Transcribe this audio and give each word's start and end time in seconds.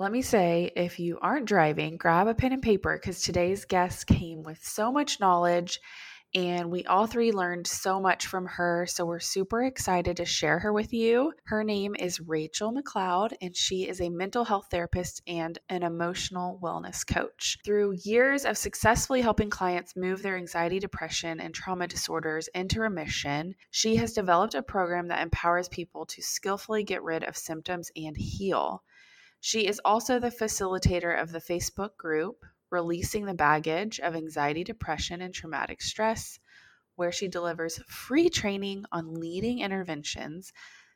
Let 0.00 0.12
me 0.12 0.22
say, 0.22 0.70
if 0.76 1.00
you 1.00 1.18
aren't 1.20 1.46
driving, 1.46 1.96
grab 1.96 2.28
a 2.28 2.34
pen 2.34 2.52
and 2.52 2.62
paper 2.62 2.96
because 2.96 3.20
today's 3.20 3.64
guest 3.64 4.06
came 4.06 4.44
with 4.44 4.62
so 4.62 4.92
much 4.92 5.18
knowledge 5.18 5.80
and 6.32 6.70
we 6.70 6.84
all 6.84 7.08
three 7.08 7.32
learned 7.32 7.66
so 7.66 7.98
much 7.98 8.28
from 8.28 8.46
her. 8.46 8.86
So 8.86 9.04
we're 9.04 9.18
super 9.18 9.64
excited 9.64 10.18
to 10.18 10.24
share 10.24 10.60
her 10.60 10.72
with 10.72 10.92
you. 10.92 11.32
Her 11.46 11.64
name 11.64 11.96
is 11.98 12.20
Rachel 12.20 12.72
McLeod, 12.72 13.32
and 13.42 13.56
she 13.56 13.88
is 13.88 14.00
a 14.00 14.08
mental 14.08 14.44
health 14.44 14.68
therapist 14.70 15.20
and 15.26 15.58
an 15.68 15.82
emotional 15.82 16.60
wellness 16.62 17.04
coach. 17.04 17.58
Through 17.64 17.96
years 18.04 18.44
of 18.44 18.56
successfully 18.56 19.20
helping 19.20 19.50
clients 19.50 19.96
move 19.96 20.22
their 20.22 20.36
anxiety, 20.36 20.78
depression, 20.78 21.40
and 21.40 21.52
trauma 21.52 21.88
disorders 21.88 22.48
into 22.54 22.80
remission, 22.80 23.56
she 23.72 23.96
has 23.96 24.12
developed 24.12 24.54
a 24.54 24.62
program 24.62 25.08
that 25.08 25.22
empowers 25.24 25.68
people 25.68 26.06
to 26.06 26.22
skillfully 26.22 26.84
get 26.84 27.02
rid 27.02 27.24
of 27.24 27.36
symptoms 27.36 27.90
and 27.96 28.16
heal. 28.16 28.84
She 29.40 29.66
is 29.66 29.80
also 29.84 30.18
the 30.18 30.30
facilitator 30.30 31.20
of 31.20 31.30
the 31.30 31.38
Facebook 31.40 31.96
group 31.96 32.44
Releasing 32.70 33.24
the 33.24 33.34
Baggage 33.34 33.98
of 34.00 34.14
Anxiety, 34.14 34.62
Depression, 34.62 35.22
and 35.22 35.32
Traumatic 35.32 35.80
Stress, 35.80 36.38
where 36.96 37.12
she 37.12 37.28
delivers 37.28 37.80
free 37.86 38.28
training 38.28 38.84
on 38.92 39.14
leading 39.14 39.60
interventions 39.60 40.52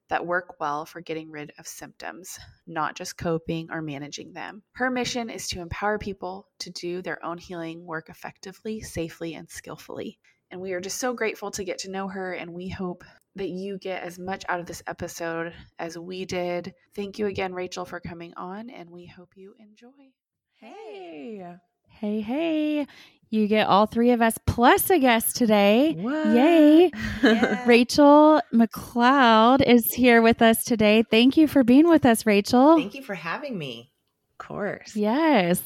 that 0.09 0.27
work 0.27 0.61
well 0.61 0.85
for 0.85 1.01
getting 1.01 1.31
rid 1.31 1.53
of 1.59 1.67
symptoms, 1.67 2.39
not 2.67 2.97
just 2.97 3.17
coping 3.17 3.71
or 3.71 3.81
managing 3.81 4.33
them. 4.33 4.63
Her 4.73 4.91
mission 4.91 5.31
is 5.31 5.49
to 5.49 5.61
empower 5.61 5.99
people 5.99 6.49
to 6.59 6.71
do 6.71 7.01
their 7.01 7.25
own 7.25 7.39
healing 7.39 7.87
work 7.87 8.11
effectively, 8.11 8.81
safely, 8.81 9.35
and 9.35 9.49
skillfully. 9.49 10.19
And 10.53 10.61
we 10.61 10.75
are 10.75 10.81
just 10.81 10.99
so 10.99 11.15
grateful 11.15 11.51
to 11.53 11.65
get 11.65 11.79
to 11.79 11.91
know 11.91 12.09
her, 12.09 12.35
and 12.35 12.53
we 12.53 12.69
hope 12.69 13.05
that 13.37 13.49
you 13.49 13.79
get 13.79 14.03
as 14.03 14.19
much 14.19 14.45
out 14.51 14.61
of 14.61 14.67
this 14.67 14.83
episode 14.87 15.55
as 15.79 15.97
we 15.97 16.27
did. 16.27 16.75
Thank 16.95 17.19
you 17.19 17.27
again, 17.27 17.55
Rachel, 17.55 17.87
for 17.87 18.01
coming 18.01 18.35
on, 18.37 18.69
and 18.69 18.91
we 18.91 19.07
hope 19.07 19.31
you 19.35 19.55
enjoy. 19.59 20.13
Hey. 20.61 21.43
Hey, 21.89 22.21
hey. 22.21 22.87
You 23.31 23.49
get 23.49 23.67
all 23.67 23.87
three 23.87 24.11
of 24.11 24.21
us 24.21 24.37
plus 24.47 24.91
a 24.91 24.99
guest 24.99 25.37
today. 25.37 25.95
What? 25.95 26.27
Yay. 26.37 26.91
Yeah. 27.23 27.65
Rachel 27.67 28.43
McLeod 28.53 29.63
is 29.67 29.91
here 29.95 30.21
with 30.21 30.43
us 30.43 30.65
today. 30.65 31.03
Thank 31.11 31.39
you 31.39 31.49
for 31.49 31.65
being 31.65 31.89
with 31.89 32.05
us, 32.05 32.27
Rachel. 32.27 32.77
Thank 32.77 32.95
you 32.95 33.03
for 33.03 33.15
having 33.15 33.57
me. 33.57 33.91
Of 34.33 34.47
course. 34.47 34.95
Yes. 34.95 35.63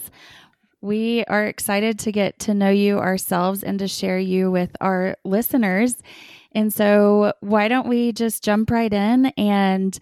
We 0.83 1.25
are 1.25 1.47
excited 1.47 1.99
to 2.01 2.13
get 2.13 2.39
to 2.41 2.55
know 2.55 2.69
you 2.71 2.99
ourselves 2.99 3.63
and 3.63 3.79
to 3.79 3.89
share 3.89 4.19
you 4.19 4.51
with 4.51 4.71
our 4.81 5.17
listeners. 5.25 5.97
And 6.53 6.73
so, 6.73 7.33
why 7.41 7.69
don't 7.69 7.89
we 7.89 8.13
just 8.13 8.45
jump 8.45 8.71
right 8.71 8.93
in? 8.93 9.27
And 9.37 9.99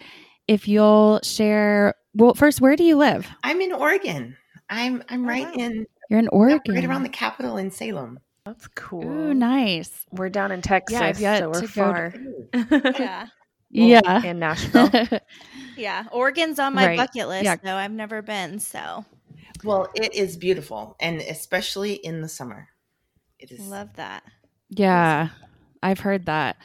if 0.46 0.68
you'll 0.68 1.20
share, 1.22 1.94
well, 2.14 2.34
first, 2.34 2.60
where 2.60 2.76
do 2.76 2.84
you 2.84 2.96
live? 2.96 3.26
I'm 3.42 3.60
in 3.60 3.72
Oregon. 3.72 4.36
I'm 4.68 5.02
I'm 5.08 5.24
Oh, 5.24 5.28
right 5.28 5.46
wow. 5.46 5.52
in 5.64 5.86
You're 6.10 6.18
in 6.20 6.28
Oregon. 6.28 6.74
right 6.74 6.84
around 6.84 7.02
the 7.04 7.08
capital 7.08 7.56
in 7.56 7.70
Salem. 7.70 8.18
That's 8.44 8.66
cool. 8.68 9.04
Ooh, 9.04 9.32
nice. 9.34 10.04
We're 10.10 10.28
down 10.28 10.52
in 10.52 10.60
Texas, 10.60 11.00
I've 11.00 11.18
yet 11.18 11.38
so 11.40 11.48
we're 11.48 11.60
to 11.62 11.66
go 11.66 11.66
far. 11.66 12.14
Yeah. 12.90 13.26
yeah. 13.70 14.22
and 14.24 14.38
Nashville. 14.40 14.90
Yeah. 15.76 16.04
Oregon's 16.12 16.58
on 16.60 16.74
my 16.74 16.86
Right. 16.88 16.96
bucket 16.96 17.26
list, 17.26 17.44
Yeah. 17.44 17.56
though. 17.56 17.74
I've 17.74 17.90
never 17.90 18.22
been. 18.22 18.60
So 18.60 19.04
Well, 19.64 19.90
it 19.94 20.14
is 20.14 20.36
beautiful, 20.36 20.96
and 21.00 21.20
especially 21.20 21.94
in 21.94 22.20
the 22.20 22.28
summer. 22.28 22.68
It 23.38 23.50
is. 23.50 23.60
I 23.60 23.64
love 23.64 23.94
that. 23.96 24.22
Yeah, 24.68 25.28
I've 25.82 26.00
heard 26.00 26.26
that. 26.26 26.56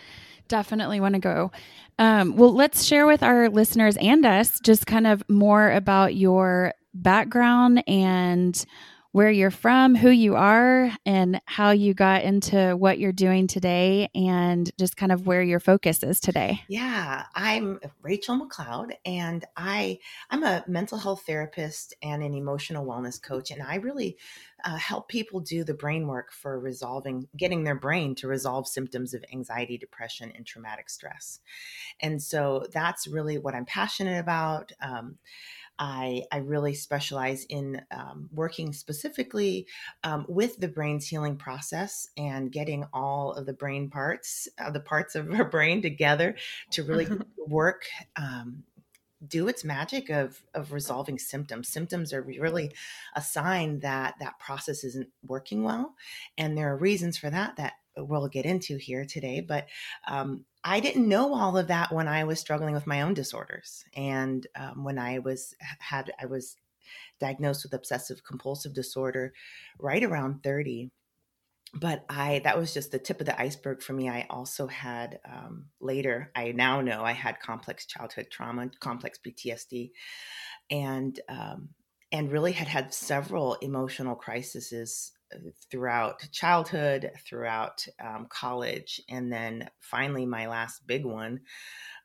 Definitely 0.47 0.99
want 0.99 1.15
to 1.15 1.19
go. 1.19 1.51
Um, 1.97 2.35
well, 2.35 2.53
let's 2.53 2.83
share 2.83 3.05
with 3.05 3.23
our 3.23 3.49
listeners 3.49 3.97
and 3.97 4.25
us 4.25 4.59
just 4.59 4.85
kind 4.87 5.07
of 5.07 5.23
more 5.29 5.71
about 5.71 6.15
your 6.15 6.73
background 6.93 7.83
and 7.87 8.65
where 9.11 9.31
you're 9.31 9.51
from, 9.51 9.95
who 9.95 10.09
you 10.09 10.35
are, 10.35 10.91
and 11.05 11.41
how 11.45 11.71
you 11.71 11.93
got 11.93 12.23
into 12.23 12.75
what 12.77 12.99
you're 12.99 13.11
doing 13.11 13.47
today, 13.47 14.09
and 14.13 14.69
just 14.77 14.95
kind 14.95 15.11
of 15.11 15.25
where 15.25 15.41
your 15.41 15.59
focus 15.59 16.03
is 16.03 16.19
today. 16.19 16.61
Yeah, 16.67 17.25
I'm 17.33 17.79
Rachel 18.01 18.39
McLeod, 18.39 18.93
and 19.05 19.45
I 19.57 19.99
I'm 20.29 20.43
a 20.43 20.63
mental 20.67 20.97
health 20.97 21.23
therapist 21.25 21.95
and 22.03 22.21
an 22.21 22.33
emotional 22.33 22.85
wellness 22.85 23.21
coach, 23.21 23.51
and 23.51 23.63
I 23.63 23.75
really 23.75 24.17
uh, 24.63 24.75
help 24.75 25.07
people 25.07 25.39
do 25.39 25.63
the 25.63 25.73
brain 25.73 26.07
work 26.07 26.31
for 26.31 26.59
resolving, 26.59 27.27
getting 27.35 27.63
their 27.63 27.75
brain 27.79 28.15
to 28.15 28.27
resolve 28.27 28.67
symptoms 28.67 29.13
of 29.13 29.23
anxiety, 29.31 29.77
depression, 29.77 30.31
and 30.35 30.45
traumatic 30.45 30.89
stress. 30.89 31.39
And 31.99 32.21
so 32.21 32.65
that's 32.71 33.07
really 33.07 33.37
what 33.37 33.55
I'm 33.55 33.65
passionate 33.65 34.19
about. 34.19 34.71
Um, 34.81 35.17
I, 35.79 36.23
I 36.31 36.37
really 36.37 36.73
specialize 36.73 37.45
in 37.45 37.81
um, 37.89 38.29
working 38.33 38.73
specifically 38.73 39.65
um, 40.03 40.25
with 40.27 40.57
the 40.57 40.67
brain's 40.67 41.07
healing 41.07 41.37
process 41.37 42.09
and 42.17 42.51
getting 42.51 42.85
all 42.91 43.31
of 43.31 43.45
the 43.45 43.53
brain 43.53 43.89
parts, 43.89 44.49
uh, 44.59 44.69
the 44.69 44.81
parts 44.81 45.15
of 45.15 45.31
our 45.33 45.45
brain 45.45 45.81
together 45.81 46.35
to 46.71 46.83
really 46.83 47.07
work 47.37 47.85
um, 48.17 48.63
do 49.27 49.47
its 49.47 49.63
magic 49.63 50.09
of 50.09 50.41
of 50.53 50.71
resolving 50.71 51.17
symptoms. 51.17 51.67
Symptoms 51.67 52.13
are 52.13 52.21
really 52.21 52.71
a 53.15 53.21
sign 53.21 53.79
that 53.79 54.15
that 54.19 54.39
process 54.39 54.83
isn't 54.83 55.09
working 55.25 55.63
well 55.63 55.95
and 56.37 56.57
there 56.57 56.71
are 56.71 56.77
reasons 56.77 57.17
for 57.17 57.29
that 57.29 57.55
that 57.57 57.73
we'll 57.97 58.29
get 58.29 58.45
into 58.45 58.77
here 58.77 59.03
today 59.03 59.41
but 59.41 59.67
um, 60.07 60.45
i 60.69 60.79
didn't 60.79 61.07
know 61.07 61.33
all 61.33 61.57
of 61.57 61.67
that 61.67 61.91
when 61.91 62.07
i 62.07 62.23
was 62.23 62.39
struggling 62.39 62.73
with 62.73 62.87
my 62.87 63.01
own 63.01 63.13
disorders 63.13 63.83
and 63.95 64.47
um, 64.55 64.83
when 64.83 64.97
i 64.97 65.19
was 65.19 65.55
had 65.79 66.11
i 66.21 66.25
was 66.25 66.55
diagnosed 67.19 67.63
with 67.63 67.73
obsessive 67.73 68.23
compulsive 68.23 68.73
disorder 68.73 69.33
right 69.79 70.03
around 70.03 70.43
30 70.43 70.89
but 71.73 72.03
I 72.09 72.41
that 72.43 72.57
was 72.57 72.73
just 72.73 72.91
the 72.91 72.99
tip 72.99 73.19
of 73.19 73.27
the 73.27 73.39
iceberg 73.39 73.81
for 73.81 73.93
me. 73.93 74.09
I 74.09 74.25
also 74.29 74.67
had 74.67 75.19
um, 75.25 75.65
later. 75.79 76.31
I 76.35 76.51
now 76.51 76.81
know 76.81 77.03
I 77.03 77.11
had 77.11 77.39
complex 77.39 77.85
childhood 77.85 78.27
trauma, 78.31 78.71
complex 78.79 79.19
PTSD, 79.23 79.91
and 80.71 81.19
um, 81.29 81.69
and 82.11 82.31
really 82.31 82.53
had 82.53 82.67
had 82.67 82.93
several 82.93 83.55
emotional 83.55 84.15
crises 84.15 85.11
throughout 85.69 86.27
childhood, 86.31 87.11
throughout 87.25 87.85
um, 88.03 88.27
college, 88.29 89.01
and 89.09 89.31
then 89.31 89.69
finally 89.79 90.25
my 90.25 90.47
last 90.47 90.85
big 90.87 91.05
one 91.05 91.41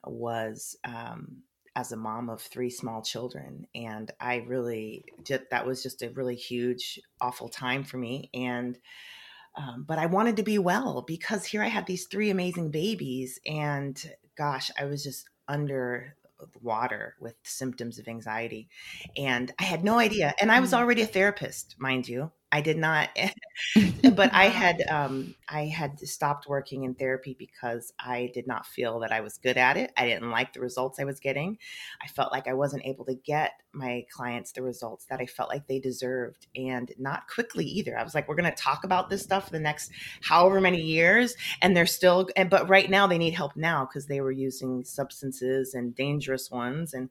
was 0.04 0.76
um, 0.84 1.42
as 1.76 1.92
a 1.92 1.96
mom 1.96 2.28
of 2.28 2.40
three 2.40 2.70
small 2.70 3.02
children, 3.02 3.66
and 3.74 4.10
I 4.20 4.44
really 4.46 5.04
just 5.24 5.42
that 5.50 5.66
was 5.66 5.82
just 5.82 6.02
a 6.02 6.10
really 6.10 6.36
huge, 6.36 7.00
awful 7.20 7.48
time 7.48 7.84
for 7.84 7.96
me, 7.96 8.30
and 8.34 8.78
um, 9.56 9.84
but 9.86 9.98
I 9.98 10.06
wanted 10.06 10.36
to 10.36 10.42
be 10.42 10.58
well 10.58 11.02
because 11.06 11.44
here 11.44 11.62
I 11.62 11.68
had 11.68 11.86
these 11.86 12.06
three 12.06 12.30
amazing 12.30 12.70
babies, 12.70 13.38
and 13.46 14.00
gosh, 14.36 14.70
I 14.78 14.84
was 14.84 15.02
just 15.02 15.28
under 15.48 16.16
water 16.60 17.14
with 17.20 17.34
symptoms 17.42 17.98
of 17.98 18.08
anxiety. 18.08 18.68
And 19.16 19.52
I 19.58 19.64
had 19.64 19.84
no 19.84 19.98
idea. 19.98 20.34
And 20.40 20.50
I 20.50 20.60
was 20.60 20.74
already 20.74 21.02
a 21.02 21.06
therapist, 21.06 21.76
mind 21.78 22.08
you. 22.08 22.30
I 22.54 22.60
did 22.60 22.78
not, 22.78 23.08
but 24.14 24.32
I 24.32 24.44
had 24.62 24.80
um, 24.88 25.34
I 25.48 25.64
had 25.64 25.98
stopped 25.98 26.48
working 26.48 26.84
in 26.84 26.94
therapy 26.94 27.34
because 27.36 27.92
I 27.98 28.30
did 28.32 28.46
not 28.46 28.64
feel 28.64 29.00
that 29.00 29.10
I 29.10 29.22
was 29.22 29.38
good 29.38 29.56
at 29.56 29.76
it. 29.76 29.92
I 29.96 30.06
didn't 30.06 30.30
like 30.30 30.52
the 30.52 30.60
results 30.60 31.00
I 31.00 31.04
was 31.04 31.18
getting. 31.18 31.58
I 32.00 32.06
felt 32.06 32.30
like 32.30 32.46
I 32.46 32.52
wasn't 32.52 32.86
able 32.86 33.06
to 33.06 33.14
get 33.14 33.54
my 33.72 34.06
clients 34.08 34.52
the 34.52 34.62
results 34.62 35.06
that 35.06 35.18
I 35.18 35.26
felt 35.26 35.48
like 35.48 35.66
they 35.66 35.80
deserved, 35.80 36.46
and 36.54 36.92
not 36.96 37.26
quickly 37.26 37.64
either. 37.64 37.98
I 37.98 38.04
was 38.04 38.14
like, 38.14 38.28
we're 38.28 38.36
going 38.36 38.52
to 38.52 38.62
talk 38.62 38.84
about 38.84 39.10
this 39.10 39.24
stuff 39.24 39.46
for 39.46 39.52
the 39.52 39.58
next 39.58 39.90
however 40.22 40.60
many 40.60 40.80
years, 40.80 41.34
and 41.60 41.76
they're 41.76 41.86
still. 41.86 42.28
And 42.36 42.48
but 42.48 42.68
right 42.68 42.88
now 42.88 43.08
they 43.08 43.18
need 43.18 43.34
help 43.34 43.56
now 43.56 43.84
because 43.84 44.06
they 44.06 44.20
were 44.20 44.30
using 44.30 44.84
substances 44.84 45.74
and 45.74 45.92
dangerous 45.92 46.52
ones, 46.52 46.94
and 46.94 47.10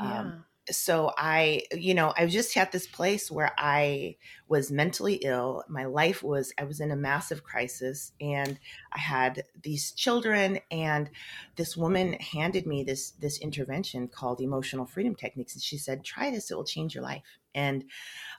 um, 0.00 0.44
so 0.70 1.12
I, 1.16 1.62
you 1.72 1.94
know, 1.94 2.12
I 2.16 2.24
was 2.24 2.32
just 2.32 2.54
had 2.54 2.70
this 2.70 2.86
place 2.86 3.30
where 3.30 3.52
I 3.58 4.16
was 4.48 4.70
mentally 4.70 5.14
ill. 5.14 5.64
My 5.68 5.86
life 5.86 6.22
was, 6.22 6.52
I 6.56 6.64
was 6.64 6.80
in 6.80 6.90
a 6.90 6.96
massive 6.96 7.42
crisis 7.42 8.12
and 8.20 8.58
I 8.92 8.98
had 8.98 9.44
these 9.62 9.92
children 9.92 10.60
and 10.70 11.10
this 11.56 11.76
woman 11.76 12.14
handed 12.14 12.66
me 12.66 12.84
this, 12.84 13.10
this 13.12 13.38
intervention 13.38 14.08
called 14.08 14.40
emotional 14.40 14.86
freedom 14.86 15.14
techniques. 15.14 15.54
And 15.54 15.62
she 15.62 15.78
said, 15.78 16.04
try 16.04 16.30
this, 16.30 16.50
it 16.50 16.54
will 16.54 16.64
change 16.64 16.94
your 16.94 17.04
life. 17.04 17.22
And 17.54 17.84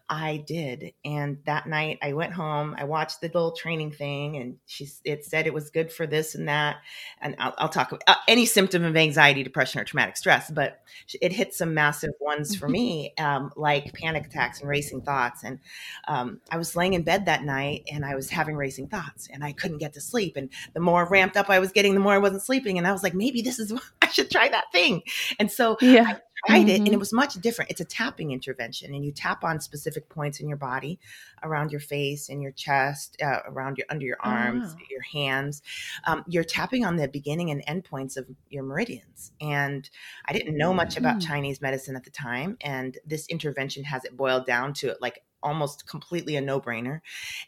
I 0.09 0.43
did. 0.45 0.93
And 1.05 1.37
that 1.45 1.65
night 1.65 1.97
I 2.01 2.13
went 2.13 2.33
home, 2.33 2.75
I 2.77 2.83
watched 2.83 3.21
the 3.21 3.27
little 3.27 3.53
training 3.53 3.91
thing 3.91 4.35
and 4.35 4.57
she, 4.67 4.87
it 5.05 5.23
said 5.25 5.47
it 5.47 5.53
was 5.53 5.69
good 5.69 5.91
for 5.91 6.05
this 6.05 6.35
and 6.35 6.47
that. 6.49 6.77
And 7.21 7.35
I'll, 7.39 7.53
I'll 7.57 7.69
talk 7.69 7.91
about 7.91 8.03
uh, 8.07 8.15
any 8.27 8.45
symptom 8.45 8.83
of 8.83 8.97
anxiety, 8.97 9.43
depression, 9.43 9.79
or 9.79 9.85
traumatic 9.85 10.17
stress, 10.17 10.51
but 10.51 10.81
it 11.21 11.31
hit 11.31 11.53
some 11.53 11.73
massive 11.73 12.11
ones 12.19 12.55
for 12.55 12.67
me, 12.67 13.13
um, 13.17 13.51
like 13.55 13.93
panic 13.93 14.27
attacks 14.27 14.59
and 14.59 14.69
racing 14.69 15.01
thoughts. 15.01 15.43
And 15.43 15.59
um, 16.07 16.41
I 16.51 16.57
was 16.57 16.75
laying 16.75 16.93
in 16.93 17.03
bed 17.03 17.25
that 17.25 17.43
night 17.43 17.83
and 17.91 18.05
I 18.05 18.15
was 18.15 18.29
having 18.29 18.55
racing 18.55 18.89
thoughts 18.89 19.29
and 19.31 19.43
I 19.43 19.53
couldn't 19.53 19.77
get 19.77 19.93
to 19.93 20.01
sleep. 20.01 20.35
And 20.35 20.49
the 20.73 20.81
more 20.81 21.07
ramped 21.07 21.37
up 21.37 21.49
I 21.49 21.59
was 21.59 21.71
getting, 21.71 21.93
the 21.93 22.01
more 22.01 22.13
I 22.13 22.19
wasn't 22.19 22.43
sleeping. 22.43 22.77
And 22.77 22.85
I 22.85 22.91
was 22.91 23.03
like, 23.03 23.13
maybe 23.13 23.41
this 23.41 23.57
is, 23.57 23.73
I 24.01 24.09
should 24.09 24.29
try 24.29 24.49
that 24.49 24.71
thing. 24.73 25.01
And 25.39 25.51
so 25.51 25.77
Yeah. 25.79 26.05
I 26.07 26.19
tried 26.45 26.67
it 26.69 26.81
and 26.85 26.93
it 26.93 26.97
was 26.99 27.13
much 27.13 27.35
different. 27.35 27.71
It's 27.71 27.81
a 27.81 27.85
tapping 27.85 28.31
intervention 28.31 28.93
and 28.93 29.05
you 29.05 29.11
tap 29.11 29.43
on 29.43 29.61
specific 29.61 30.09
points 30.09 30.39
in 30.39 30.47
your 30.47 30.57
body, 30.57 30.99
around 31.41 31.71
your 31.71 31.79
face 31.81 32.29
and 32.29 32.41
your 32.41 32.51
chest, 32.51 33.15
uh, 33.21 33.39
around 33.45 33.77
your 33.77 33.87
under 33.89 34.05
your 34.05 34.17
Oh, 34.25 34.29
arms, 34.29 34.75
wow. 34.75 34.83
your 34.89 35.01
hands. 35.13 35.61
Um, 36.05 36.23
you're 36.27 36.43
tapping 36.43 36.85
on 36.85 36.97
the 36.97 37.07
beginning 37.07 37.49
and 37.51 37.63
end 37.67 37.85
points 37.85 38.17
of 38.17 38.27
your 38.49 38.63
meridians. 38.63 39.31
And 39.39 39.89
I 40.25 40.33
didn't 40.33 40.57
know 40.57 40.73
much 40.73 40.97
about 40.97 41.19
Mhm. 41.19 41.21
Chinese 41.21 41.61
medicine 41.61 41.95
at 41.95 42.03
the 42.03 42.11
time, 42.11 42.57
and 42.61 42.97
this 43.05 43.27
intervention 43.27 43.83
has 43.85 44.03
it 44.05 44.17
boiled 44.17 44.45
down 44.45 44.73
to 44.75 44.97
like 45.01 45.23
almost 45.41 45.87
completely 45.87 46.37
a 46.37 46.41
no-brainer. 46.41 47.01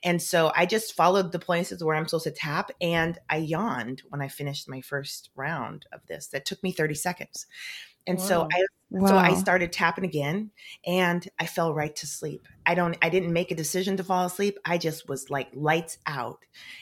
And 0.03 0.21
so 0.21 0.51
I 0.55 0.65
just 0.65 0.93
followed 0.93 1.31
the 1.31 1.39
places 1.39 1.83
where 1.83 1.95
I'm 1.95 2.07
supposed 2.07 2.25
to 2.25 2.31
tap 2.31 2.71
and 2.81 3.17
I 3.29 3.37
yawned 3.37 4.03
when 4.09 4.21
I 4.21 4.27
finished 4.27 4.67
my 4.69 4.81
first 4.81 5.29
round 5.35 5.85
of 5.93 6.05
this. 6.07 6.27
That 6.27 6.45
took 6.45 6.61
me 6.61 6.73
30 6.73 6.95
seconds. 6.95 7.47
And 8.07 8.19
so 8.21 8.47
I 8.53 8.63
Wow. 8.89 9.01
so 9.03 9.19
I 9.23 9.33
started 9.33 9.71
tapping 9.73 10.05
again 10.05 10.51
and 10.85 11.27
I 11.37 11.45
fell 11.47 11.73
right 11.73 11.95
to 11.97 12.07
sleep. 12.07 12.47
I 12.65 12.75
don't 12.75 12.97
I 13.01 13.09
didn't 13.09 13.33
make 13.33 13.51
a 13.51 13.55
decision 13.55 13.97
to 13.97 14.03
fall 14.03 14.25
asleep. 14.25 14.57
I 14.65 14.77
just 14.77 15.07
was 15.09 15.29
like 15.29 15.49
lights 15.53 15.97
out. 16.07 16.39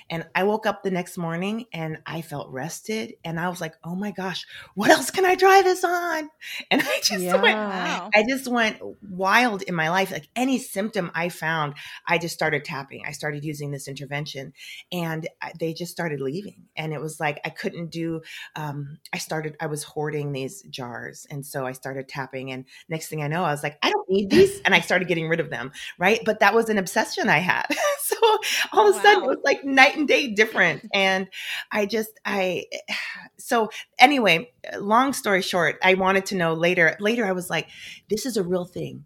And 0.09 0.27
I 0.35 0.43
woke 0.43 0.65
up 0.65 0.83
the 0.83 0.91
next 0.91 1.17
morning 1.17 1.65
and 1.73 1.97
I 2.05 2.21
felt 2.21 2.51
rested 2.51 3.15
and 3.23 3.39
I 3.39 3.49
was 3.49 3.61
like, 3.61 3.75
"Oh 3.83 3.95
my 3.95 4.11
gosh, 4.11 4.45
what 4.75 4.89
else 4.91 5.11
can 5.11 5.25
I 5.25 5.35
try 5.35 5.61
this 5.61 5.83
on?" 5.83 6.29
And 6.71 6.81
I 6.81 6.99
just 7.03 7.25
Yeah. 7.25 7.41
went 7.41 7.57
Wow. 7.77 8.15
I 8.15 8.23
just 8.29 8.47
went 8.47 8.79
wild 9.01 9.63
in 9.63 9.75
my 9.75 9.89
life. 9.89 10.11
Like 10.11 10.29
any 10.35 10.59
symptom 10.59 11.11
I 11.15 11.29
found, 11.29 11.73
I 12.07 12.17
just 12.17 12.33
started 12.35 12.63
tapping. 12.63 13.03
I 13.05 13.11
started 13.11 13.43
using 13.43 13.71
this 13.71 13.87
intervention 13.87 14.53
and 14.91 15.27
they 15.59 15.73
just 15.73 15.91
started 15.91 16.21
leaving. 16.21 16.67
And 16.75 16.93
it 16.93 17.01
was 17.01 17.19
like 17.19 17.39
I 17.45 17.49
couldn't 17.49 17.89
do, 17.89 18.21
um, 18.55 18.99
I 19.13 19.17
started, 19.17 19.55
I 19.59 19.67
was 19.67 19.83
hoarding 19.83 20.31
these 20.31 20.61
jars. 20.63 21.12
And 21.29 21.45
so 21.45 21.65
I 21.65 21.71
started 21.71 22.07
tapping. 22.07 22.51
And 22.51 22.65
next 22.89 23.07
thing 23.07 23.23
I 23.23 23.27
know, 23.27 23.43
I 23.43 23.51
was 23.51 23.63
like, 23.63 23.77
I 23.81 23.91
don't 23.91 24.09
need 24.09 24.29
these. 24.29 24.59
And 24.61 24.73
I 24.73 24.79
started 24.79 25.07
getting 25.07 25.27
rid 25.27 25.39
of 25.39 25.49
them. 25.49 25.71
Right. 25.97 26.19
But 26.25 26.39
that 26.39 26.53
was 26.53 26.69
an 26.69 26.77
obsession 26.77 27.29
I 27.29 27.39
had. 27.39 27.65
so 27.99 28.15
oh, 28.21 28.39
all 28.71 28.89
of 28.89 28.95
a 28.95 29.01
sudden 29.01 29.23
it 29.23 29.27
was 29.27 29.39
like 29.43 29.63
night 29.63 29.95
and 29.95 30.07
day 30.07 30.27
different. 30.33 30.87
And 30.93 31.27
I 31.71 31.85
just, 31.85 32.19
I, 32.25 32.65
so 33.37 33.69
anyway, 33.99 34.51
long 34.77 35.13
story 35.13 35.41
short, 35.41 35.77
I 35.83 35.95
wanted 35.95 36.25
to 36.27 36.35
know 36.35 36.53
later. 36.53 36.95
Later, 36.99 37.25
I 37.25 37.31
was 37.31 37.49
like, 37.49 37.67
this 38.09 38.25
is 38.25 38.37
a 38.37 38.43
real 38.43 38.65
thing. 38.65 39.05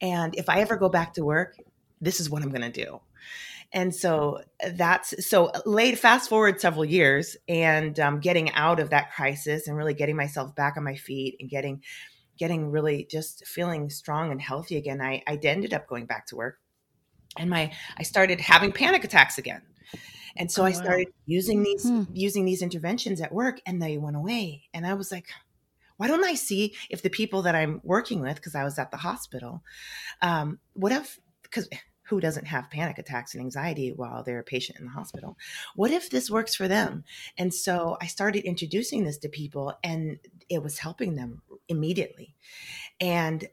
And 0.00 0.34
if 0.36 0.48
I 0.48 0.60
ever 0.60 0.76
go 0.76 0.88
back 0.88 1.14
to 1.14 1.24
work, 1.24 1.56
this 2.00 2.20
is 2.20 2.30
what 2.30 2.42
I'm 2.42 2.50
going 2.50 2.70
to 2.70 2.84
do. 2.84 3.00
And 3.72 3.94
so 3.94 4.40
that's 4.74 5.28
so 5.28 5.52
late, 5.66 5.98
fast 5.98 6.28
forward 6.28 6.60
several 6.60 6.84
years 6.84 7.36
and 7.48 7.98
um, 8.00 8.20
getting 8.20 8.50
out 8.52 8.80
of 8.80 8.90
that 8.90 9.12
crisis 9.12 9.68
and 9.68 9.76
really 9.76 9.94
getting 9.94 10.16
myself 10.16 10.54
back 10.54 10.76
on 10.76 10.84
my 10.84 10.96
feet 10.96 11.36
and 11.38 11.50
getting, 11.50 11.82
getting 12.38 12.70
really 12.70 13.06
just 13.10 13.46
feeling 13.46 13.90
strong 13.90 14.30
and 14.32 14.40
healthy 14.40 14.76
again. 14.76 15.02
I, 15.02 15.22
I 15.26 15.38
ended 15.42 15.74
up 15.74 15.86
going 15.86 16.06
back 16.06 16.26
to 16.28 16.36
work 16.36 16.58
and 17.36 17.50
my, 17.50 17.72
I 17.98 18.04
started 18.04 18.40
having 18.40 18.72
panic 18.72 19.04
attacks 19.04 19.36
again. 19.36 19.62
And 20.36 20.50
so 20.50 20.62
Oh, 20.62 20.66
I 20.66 20.72
wow. 20.72 20.78
started 20.78 21.08
using 21.26 21.62
these, 21.62 21.84
Hmm. 21.86 22.02
using 22.12 22.44
these 22.44 22.62
interventions 22.62 23.20
at 23.20 23.32
work 23.32 23.60
and 23.66 23.82
they 23.82 23.98
went 23.98 24.16
away. 24.16 24.64
And 24.72 24.86
I 24.86 24.94
was 24.94 25.12
like, 25.12 25.26
why 25.98 26.06
don't 26.06 26.24
I 26.24 26.34
see 26.34 26.74
if 26.90 27.02
the 27.02 27.10
people 27.10 27.42
that 27.42 27.54
I'm 27.54 27.80
working 27.82 28.20
with, 28.20 28.36
because 28.36 28.54
I 28.54 28.64
was 28.64 28.78
at 28.78 28.90
the 28.92 28.96
hospital, 28.96 29.62
um, 30.22 30.60
what 30.74 30.92
if, 30.92 31.18
because 31.42 31.68
who 32.08 32.20
doesn't 32.20 32.46
have 32.46 32.70
panic 32.70 32.98
attacks 32.98 33.34
and 33.34 33.42
anxiety 33.42 33.92
while 33.94 34.22
they're 34.22 34.40
a 34.40 34.44
patient 34.44 34.78
in 34.78 34.86
the 34.86 34.90
hospital? 34.92 35.36
What 35.74 35.90
if 35.90 36.10
this 36.10 36.30
works 36.30 36.54
for 36.54 36.68
them? 36.68 37.04
And 37.36 37.52
so 37.52 37.96
I 38.00 38.06
started 38.06 38.44
introducing 38.44 39.04
this 39.04 39.18
to 39.18 39.28
people 39.28 39.74
and 39.84 40.18
it 40.48 40.62
was 40.62 40.78
helping 40.78 41.16
them 41.16 41.42
immediately. 41.68 42.34
And 43.00 43.46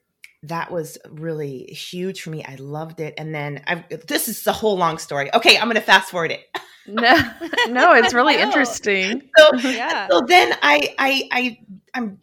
that 0.44 0.72
was 0.72 0.98
really 1.10 1.66
huge 1.66 2.22
for 2.22 2.30
me. 2.30 2.44
I 2.46 2.56
loved 2.56 3.00
it. 3.00 3.16
And 3.18 3.34
then 3.34 3.64
I've, 3.68 3.84
this 4.08 4.28
is 4.28 4.46
a 4.48 4.52
whole 4.54 4.78
long 4.78 4.98
story. 4.98 5.34
Okay, 5.34 5.58
I'm 5.58 5.66
going 5.66 5.76
to 5.76 5.82
fast 5.82 6.12
forward 6.12 6.32
it. 6.32 6.46
No, 6.88 7.18
no, 7.70 7.94
it's 7.94 8.14
really 8.14 8.36
interesting. 8.40 9.24
So 9.36 9.56
Yeah. 9.68 10.08
so 10.08 10.22
then 10.22 10.54
I 10.62 10.94
I 11.00 11.28
I 11.32 11.58
I'm 11.96 12.20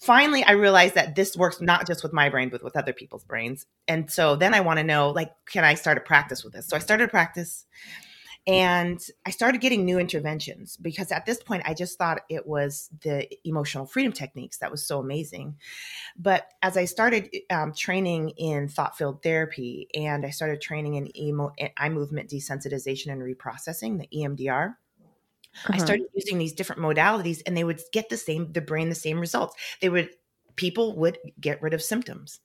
finally 0.00 0.44
I 0.44 0.52
realized 0.52 0.94
that 0.94 1.14
this 1.14 1.36
works 1.36 1.60
not 1.60 1.86
just 1.86 2.02
with 2.02 2.12
my 2.12 2.28
brain 2.28 2.48
but 2.48 2.62
with 2.62 2.76
other 2.76 2.92
people's 2.92 3.24
brains. 3.24 3.66
And 3.88 4.10
so 4.10 4.36
then 4.36 4.54
I 4.54 4.60
want 4.60 4.78
to 4.78 4.84
know 4.84 5.10
like 5.10 5.32
can 5.46 5.64
I 5.64 5.74
start 5.74 5.98
a 5.98 6.00
practice 6.00 6.44
with 6.44 6.52
this? 6.52 6.66
So 6.66 6.76
I 6.76 6.80
started 6.80 7.04
a 7.04 7.08
practice 7.08 7.66
and 8.48 9.04
I 9.24 9.30
started 9.30 9.60
getting 9.60 9.84
new 9.84 9.98
interventions 9.98 10.76
because 10.76 11.10
at 11.10 11.26
this 11.26 11.42
point 11.42 11.64
I 11.66 11.74
just 11.74 11.98
thought 11.98 12.22
it 12.30 12.46
was 12.46 12.88
the 13.02 13.28
emotional 13.44 13.86
freedom 13.86 14.12
techniques 14.12 14.58
that 14.58 14.70
was 14.70 14.86
so 14.86 15.00
amazing. 15.00 15.56
But 16.16 16.46
as 16.62 16.76
I 16.76 16.84
started 16.84 17.28
um, 17.50 17.72
training 17.72 18.30
in 18.30 18.68
thought 18.68 18.96
field 18.96 19.20
therapy 19.22 19.88
and 19.94 20.24
I 20.24 20.30
started 20.30 20.60
training 20.60 20.94
in 20.94 21.16
emo- 21.18 21.52
eye 21.76 21.88
movement 21.88 22.30
desensitization 22.30 23.10
and 23.10 23.20
reprocessing, 23.20 23.98
the 23.98 24.08
E 24.16 24.24
EMDR, 25.64 25.70
I 25.72 25.78
Uh-huh. 25.78 25.84
started 25.84 26.06
using 26.14 26.38
these 26.38 26.52
different 26.52 26.82
modalities 26.82 27.42
and 27.46 27.56
they 27.56 27.64
would 27.64 27.80
get 27.92 28.08
the 28.08 28.16
same 28.16 28.52
the 28.52 28.60
brain 28.60 28.88
the 28.88 28.94
same 28.94 29.20
results. 29.20 29.54
They 29.80 29.88
would 29.88 30.10
people 30.56 30.96
would 30.96 31.18
get 31.40 31.62
rid 31.62 31.74
of 31.74 31.82
symptoms. 31.82 32.40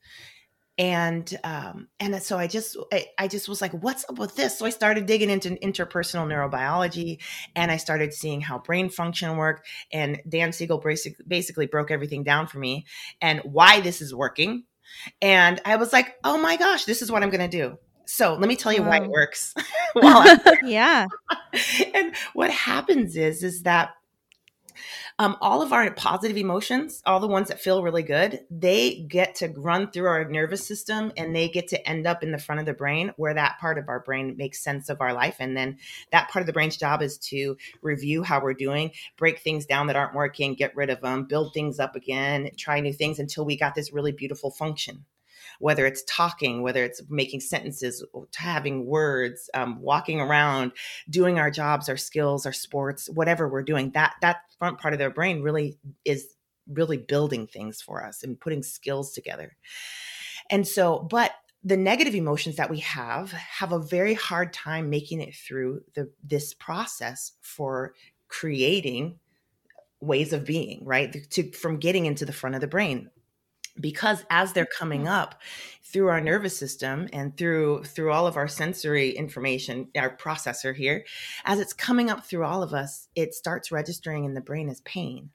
And 0.78 1.38
um 1.44 1.90
and 2.00 2.22
so 2.24 2.38
I 2.40 2.48
just 2.48 2.78
I, 2.94 3.08
I 3.20 3.28
just 3.28 3.50
was 3.50 3.62
like 3.62 3.74
what's 3.74 4.06
up 4.10 4.18
with 4.18 4.36
this? 4.36 4.58
So 4.58 4.66
I 4.66 4.70
started 4.72 5.06
digging 5.06 5.30
into 5.30 5.50
interpersonal 5.52 6.26
neurobiology 6.28 7.20
and 7.56 7.72
I 7.72 7.78
started 7.78 8.14
seeing 8.14 8.42
how 8.42 8.60
brain 8.60 8.90
function 8.90 9.38
worked 9.38 9.68
and 9.92 10.22
Dan 10.28 10.54
Siegel 10.54 10.80
basic, 10.80 11.16
basically 11.28 11.68
broke 11.68 11.92
everything 11.92 12.24
down 12.24 12.48
for 12.48 12.60
me 12.60 12.86
and 13.22 13.42
why 13.42 13.82
this 13.82 14.02
is 14.02 14.16
working. 14.16 14.64
And 15.22 15.62
I 15.66 15.78
was 15.78 15.94
like, 15.94 16.16
"Oh 16.24 16.38
my 16.38 16.58
gosh, 16.58 16.86
this 16.86 17.02
is 17.02 17.12
what 17.12 17.24
I'm 17.24 17.30
going 17.32 17.50
to 17.50 17.58
do." 17.58 17.78
So, 18.06 18.34
let 18.36 18.48
me 18.48 18.56
tell 18.56 18.74
you 18.74 18.84
why 18.84 18.98
it 18.98 19.10
works. 19.10 19.54
Yeah. 20.64 21.08
and 21.94 22.16
what 22.34 22.50
happens 22.50 23.16
is 23.16 23.44
is 23.44 23.64
that 23.64 23.92
um, 25.20 25.38
all 25.42 25.62
of 25.62 25.74
our 25.74 25.92
positive 25.92 26.38
emotions 26.38 27.02
all 27.06 27.20
the 27.20 27.28
ones 27.28 27.50
that 27.50 27.62
feel 27.62 27.84
really 27.84 28.04
good 28.04 28.40
they 28.50 29.06
get 29.08 29.36
to 29.36 29.50
run 29.58 29.92
through 29.92 30.08
our 30.08 30.26
nervous 30.26 30.66
system 30.66 31.12
and 31.18 31.36
they 31.36 31.50
get 31.50 31.68
to 31.68 31.88
end 31.88 32.08
up 32.08 32.24
in 32.24 32.32
the 32.32 32.38
front 32.38 32.60
of 32.60 32.66
the 32.66 32.74
brain 32.74 33.12
where 33.18 33.34
that 33.34 33.60
part 33.60 33.78
of 33.78 33.90
our 33.90 34.00
brain 34.00 34.36
makes 34.38 34.64
sense 34.64 34.90
of 34.90 35.02
our 35.02 35.14
life 35.14 35.36
and 35.40 35.56
then 35.56 35.78
that 36.12 36.30
part 36.30 36.42
of 36.42 36.48
the 36.48 36.54
brain's 36.54 36.78
job 36.78 37.02
is 37.02 37.18
to 37.18 37.58
review 37.82 38.24
how 38.24 38.42
we're 38.42 38.54
doing 38.54 38.92
break 39.18 39.40
things 39.40 39.66
down 39.66 39.88
that 39.88 39.96
aren't 39.96 40.16
working 40.16 40.56
get 40.56 40.76
rid 40.76 40.90
of 40.90 41.02
them 41.02 41.26
build 41.26 41.54
things 41.54 41.80
up 41.80 41.96
again 41.96 42.50
try 42.58 42.80
new 42.80 42.94
things 42.94 43.20
until 43.20 43.46
we 43.46 43.58
got 43.58 43.76
this 43.76 43.94
really 43.94 44.12
beautiful 44.12 44.52
function 44.52 45.06
whether 45.62 45.86
it's 45.86 46.04
talking, 46.08 46.62
whether 46.62 46.84
it's 46.84 47.02
making 47.10 47.40
sentences, 47.40 48.04
having 48.36 48.86
words, 48.86 49.50
um, 49.54 49.80
walking 49.80 50.20
around, 50.20 50.72
doing 51.10 51.38
our 51.38 51.52
jobs, 51.52 51.88
our 51.88 51.98
skills, 51.98 52.46
our 52.46 52.54
sports, 52.54 53.10
whatever 53.10 53.48
we're 53.48 53.64
doing, 53.64 53.92
that 53.92 54.16
that 54.22 54.38
front 54.58 54.80
part 54.80 54.94
of 54.94 55.00
their 55.00 55.12
brain 55.12 55.42
really 55.42 55.78
is 56.04 56.36
really 56.68 56.98
building 56.98 57.48
things 57.48 57.82
for 57.82 58.06
us 58.06 58.24
and 58.24 58.40
putting 58.40 58.64
skills 58.64 59.14
together. 59.14 59.56
And 60.50 60.68
so, 60.68 61.00
but 61.10 61.32
the 61.64 61.78
negative 61.78 62.16
emotions 62.16 62.56
that 62.56 62.70
we 62.70 62.80
have 62.80 63.32
have 63.32 63.72
a 63.72 63.80
very 63.80 64.16
hard 64.16 64.52
time 64.52 64.90
making 64.90 65.22
it 65.22 65.36
through 65.36 65.84
the 65.94 66.10
this 66.24 66.56
process 66.56 67.34
for 67.42 67.94
creating 68.28 69.20
ways 70.00 70.34
of 70.34 70.44
being, 70.44 70.84
right? 70.84 71.30
To 71.30 71.52
from 71.52 71.78
getting 71.78 72.08
into 72.08 72.26
the 72.26 72.34
front 72.34 72.56
of 72.56 72.62
the 72.62 72.68
brain 72.68 73.12
because 73.82 74.26
as 74.30 74.54
they're 74.54 74.66
coming 74.66 75.08
up 75.08 75.42
through 75.84 76.08
our 76.08 76.22
nervous 76.22 76.58
system 76.58 77.08
and 77.12 77.36
through 77.38 77.84
through 77.84 78.12
all 78.12 78.28
of 78.28 78.38
our 78.38 78.48
sensory 78.48 79.10
information 79.12 79.90
our 79.98 80.16
processor 80.16 80.76
here 80.76 81.06
as 81.46 81.60
it's 81.60 81.74
coming 81.74 82.10
up 82.10 82.26
through 82.26 82.46
all 82.46 82.64
of 82.64 82.74
us 82.74 83.10
it 83.16 83.34
starts 83.34 83.72
registering 83.72 84.24
in 84.26 84.34
the 84.34 84.42
brain 84.42 84.70
as 84.70 84.82
pain. 84.82 85.32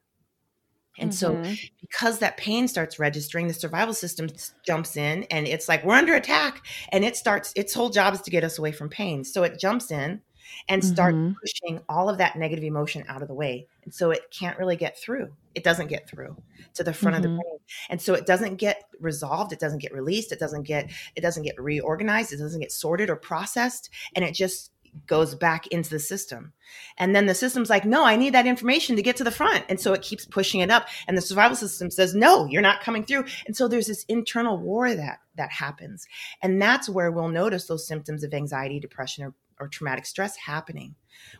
And 0.98 1.12
so 1.12 1.40
Mhm. 1.42 1.58
because 1.80 2.20
that 2.20 2.38
pain 2.38 2.68
starts 2.68 2.98
registering 2.98 3.48
the 3.48 3.54
survival 3.54 3.92
system 3.92 4.28
jumps 4.66 4.96
in 4.96 5.24
and 5.24 5.46
it's 5.46 5.68
like 5.68 5.84
we're 5.84 5.94
under 5.94 6.14
attack. 6.14 6.64
And 6.90 7.04
it 7.04 7.16
starts 7.16 7.52
its 7.54 7.74
whole 7.74 7.90
job 7.90 8.14
is 8.14 8.22
to 8.22 8.30
get 8.30 8.44
us 8.44 8.58
away 8.58 8.72
from 8.72 8.88
pain. 8.88 9.22
So 9.24 9.42
it 9.42 9.58
jumps 9.60 9.90
in 9.90 10.22
and 10.68 10.84
start 10.84 11.14
Mhm. 11.14 11.34
pushing 11.40 11.80
all 11.88 12.08
of 12.08 12.18
that 12.18 12.36
negative 12.36 12.64
emotion 12.64 13.04
out 13.08 13.22
of 13.22 13.28
the 13.28 13.34
way. 13.34 13.66
And 13.84 13.94
so 13.94 14.10
it 14.10 14.30
can't 14.30 14.58
really 14.58 14.76
get 14.76 14.98
through. 14.98 15.32
It 15.54 15.64
doesn't 15.64 15.88
get 15.88 16.08
through 16.08 16.36
to 16.74 16.84
the 16.84 16.92
front 16.92 17.16
of 17.16 17.22
the 17.22 17.28
Mhm. 17.28 17.40
brain. 17.40 17.58
And 17.88 18.00
so 18.00 18.14
it 18.14 18.26
doesn't 18.26 18.56
get 18.56 18.84
resolved, 19.00 19.52
it 19.52 19.60
doesn't 19.60 19.78
get 19.82 19.92
released, 19.94 20.32
it 20.32 20.38
doesn't 20.38 20.64
get 20.64 20.90
it 21.14 21.20
doesn't 21.20 21.42
get 21.42 21.60
reorganized, 21.60 22.32
it 22.32 22.38
doesn't 22.38 22.60
get 22.60 22.72
sorted 22.72 23.10
or 23.10 23.16
processed, 23.16 23.90
and 24.14 24.24
it 24.24 24.32
just 24.32 24.70
goes 25.06 25.34
back 25.34 25.66
into 25.66 25.90
the 25.90 25.98
system. 25.98 26.54
And 26.96 27.14
then 27.14 27.26
the 27.26 27.34
system's 27.34 27.68
like, 27.68 27.84
"No, 27.84 28.04
I 28.04 28.16
need 28.16 28.32
that 28.32 28.46
information 28.46 28.96
to 28.96 29.02
get 29.02 29.16
to 29.16 29.24
the 29.24 29.30
front." 29.30 29.64
And 29.68 29.78
so 29.78 29.92
it 29.92 30.00
keeps 30.00 30.24
pushing 30.24 30.60
it 30.60 30.70
up 30.70 30.88
and 31.06 31.18
the 31.18 31.22
survival 31.22 31.54
system 31.54 31.90
says, 31.90 32.14
"No, 32.14 32.46
you're 32.46 32.62
not 32.62 32.80
coming 32.80 33.04
through." 33.04 33.26
And 33.46 33.54
so 33.54 33.68
there's 33.68 33.88
this 33.88 34.04
internal 34.04 34.56
war 34.56 34.94
that 34.94 35.18
that 35.36 35.50
happens. 35.50 36.06
And 36.40 36.62
that's 36.62 36.88
where 36.88 37.12
we'll 37.12 37.28
notice 37.28 37.66
those 37.66 37.86
symptoms 37.86 38.24
of 38.24 38.32
anxiety, 38.32 38.80
depression 38.80 39.24
or 39.24 39.34
or 39.58 39.68
traumatic 39.68 40.06
stress 40.06 40.36
happening. 40.36 40.94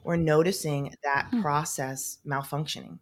We're 0.04 0.16
noticing 0.16 0.94
that 1.02 1.28
Hmm. 1.30 1.42
process 1.42 2.18
malfunctioning 2.26 2.98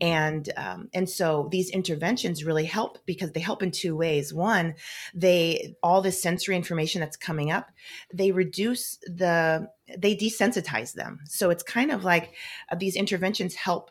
and 0.00 0.50
um, 0.56 0.88
and 0.92 1.08
so 1.08 1.48
these 1.50 1.70
interventions 1.70 2.44
really 2.44 2.64
help 2.64 2.98
because 3.06 3.32
they 3.32 3.40
help 3.40 3.62
in 3.62 3.70
two 3.70 3.96
ways 3.96 4.34
one 4.34 4.74
they 5.14 5.74
all 5.82 6.02
this 6.02 6.20
sensory 6.20 6.56
information 6.56 7.00
that's 7.00 7.16
coming 7.16 7.50
up 7.50 7.70
they 8.12 8.32
reduce 8.32 8.96
the 9.06 9.68
they 9.98 10.16
desensitize 10.16 10.94
them 10.94 11.20
so 11.26 11.50
it's 11.50 11.62
kind 11.62 11.90
of 11.90 12.04
like 12.04 12.34
uh, 12.70 12.76
these 12.76 12.96
interventions 12.96 13.54
help 13.54 13.90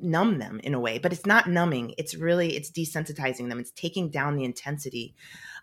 numb 0.00 0.38
them 0.38 0.60
in 0.62 0.72
a 0.72 0.80
way 0.80 0.98
but 0.98 1.12
it's 1.12 1.26
not 1.26 1.48
numbing 1.48 1.92
it's 1.98 2.14
really 2.14 2.56
it's 2.56 2.70
desensitizing 2.70 3.48
them 3.48 3.58
it's 3.58 3.72
taking 3.72 4.08
down 4.08 4.36
the 4.36 4.44
intensity 4.44 5.14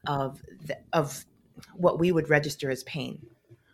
of 0.06 0.42
the, 0.66 0.78
of 0.92 1.26
what 1.74 1.98
we 1.98 2.12
would 2.12 2.30
register 2.30 2.70
as 2.70 2.84
pain 2.84 3.26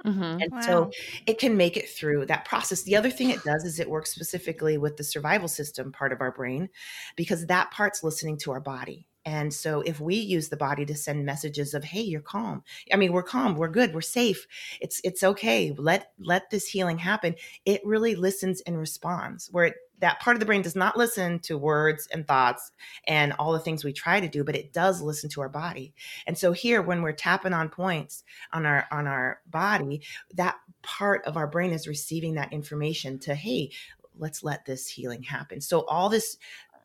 Mhm. 0.06 0.44
and 0.44 0.52
Wow. 0.52 0.60
so 0.60 0.92
it 1.28 1.40
can 1.40 1.58
make 1.58 1.78
it 1.78 1.90
through 1.90 2.26
that 2.28 2.46
process. 2.46 2.84
The 2.84 2.96
other 2.96 3.12
thing 3.12 3.30
it 3.30 3.44
does 3.44 3.64
is 3.66 3.80
it 3.80 3.90
works 3.90 4.12
specifically 4.12 4.78
with 4.78 4.98
the 4.98 5.04
survival 5.04 5.48
system 5.48 5.92
part 5.92 6.12
of 6.14 6.22
our 6.22 6.32
brain 6.32 6.70
because 7.16 7.46
that 7.48 7.72
part's 7.72 8.04
listening 8.04 8.38
to 8.40 8.52
our 8.52 8.62
body. 8.62 9.08
And 9.26 9.54
so 9.54 9.82
if 9.82 10.02
we 10.02 10.16
use 10.16 10.50
the 10.50 10.58
body 10.58 10.86
to 10.86 10.96
send 10.96 11.26
messages 11.26 11.74
of 11.74 11.84
hey 11.86 12.02
you're 12.02 12.22
calm. 12.22 12.64
I 12.92 12.98
mean 12.98 13.14
we're 13.14 13.24
calm, 13.24 13.56
we're 13.56 13.70
good, 13.70 13.94
we're 13.94 14.02
safe. 14.02 14.48
It's 14.82 15.00
it's 15.04 15.24
okay. 15.24 15.72
Let 15.78 16.12
let 16.20 16.50
this 16.50 16.68
healing 16.68 16.98
happen. 16.98 17.36
It 17.66 17.82
really 17.86 18.16
listens 18.16 18.62
and 18.62 18.78
responds. 18.78 19.48
Where 19.52 19.66
it, 19.66 19.76
that 20.04 20.20
part 20.20 20.36
of 20.36 20.42
the 20.42 20.46
brain 20.46 20.62
does 20.62 20.76
not 20.76 20.98
listen 20.98 21.40
to 21.40 21.58
words 21.58 22.10
and 22.12 22.28
thoughts 22.28 22.72
and 23.08 23.32
all 23.40 23.54
the 23.54 23.60
things 23.60 23.86
we 23.86 23.94
try 23.94 24.20
to 24.20 24.28
do, 24.28 24.44
but 24.44 24.56
it 24.56 24.74
does 24.74 25.02
listen 25.02 25.30
to 25.30 25.40
our 25.40 25.48
body. 25.48 25.94
And 26.28 26.38
so 26.38 26.52
here 26.52 26.82
when 26.82 27.02
we're 27.02 27.14
tapping 27.14 27.54
on 27.54 27.70
points 27.70 28.26
on 28.52 28.66
our 28.66 28.86
on 28.92 29.08
our 29.08 29.40
body, 29.50 30.02
that 30.34 30.58
part 30.82 31.24
of 31.24 31.38
our 31.38 31.48
brain 31.48 31.72
is 31.72 31.88
receiving 31.88 32.34
that 32.34 32.52
information 32.52 33.18
to 33.20 33.34
hey 33.34 33.72
let's 34.20 34.44
let 34.44 34.66
this 34.66 34.88
healing 34.88 35.24
happen 35.24 35.62
so 35.62 35.86
all 35.86 36.10
this 36.10 36.38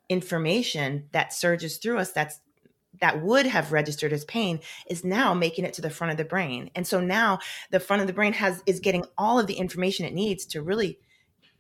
information 0.09 1.05
that 1.13 1.33
surges 1.33 1.77
through 1.77 1.99
us 1.99 2.13
that's 2.13 2.41
that 3.01 3.23
would 3.23 3.45
have 3.45 3.73
registered 3.73 4.13
as 4.13 4.25
pain 4.25 4.61
is 4.89 5.05
now 5.05 5.35
making 5.35 5.65
it 5.65 5.75
to 5.75 5.83
the 5.83 5.91
front 5.91 6.11
of 6.11 6.17
the 6.17 6.25
brain 6.25 6.71
and 6.75 6.87
so 6.87 7.01
now 7.01 7.39
the 7.71 7.81
front 7.81 8.01
of 8.01 8.07
the 8.07 8.15
brain 8.15 8.33
has 8.33 8.63
is 8.67 8.81
getting 8.81 9.05
all 9.19 9.39
of 9.39 9.47
the 9.47 9.55
information 9.55 10.07
it 10.07 10.15
needs 10.15 10.47
to 10.47 10.63
really 10.63 10.99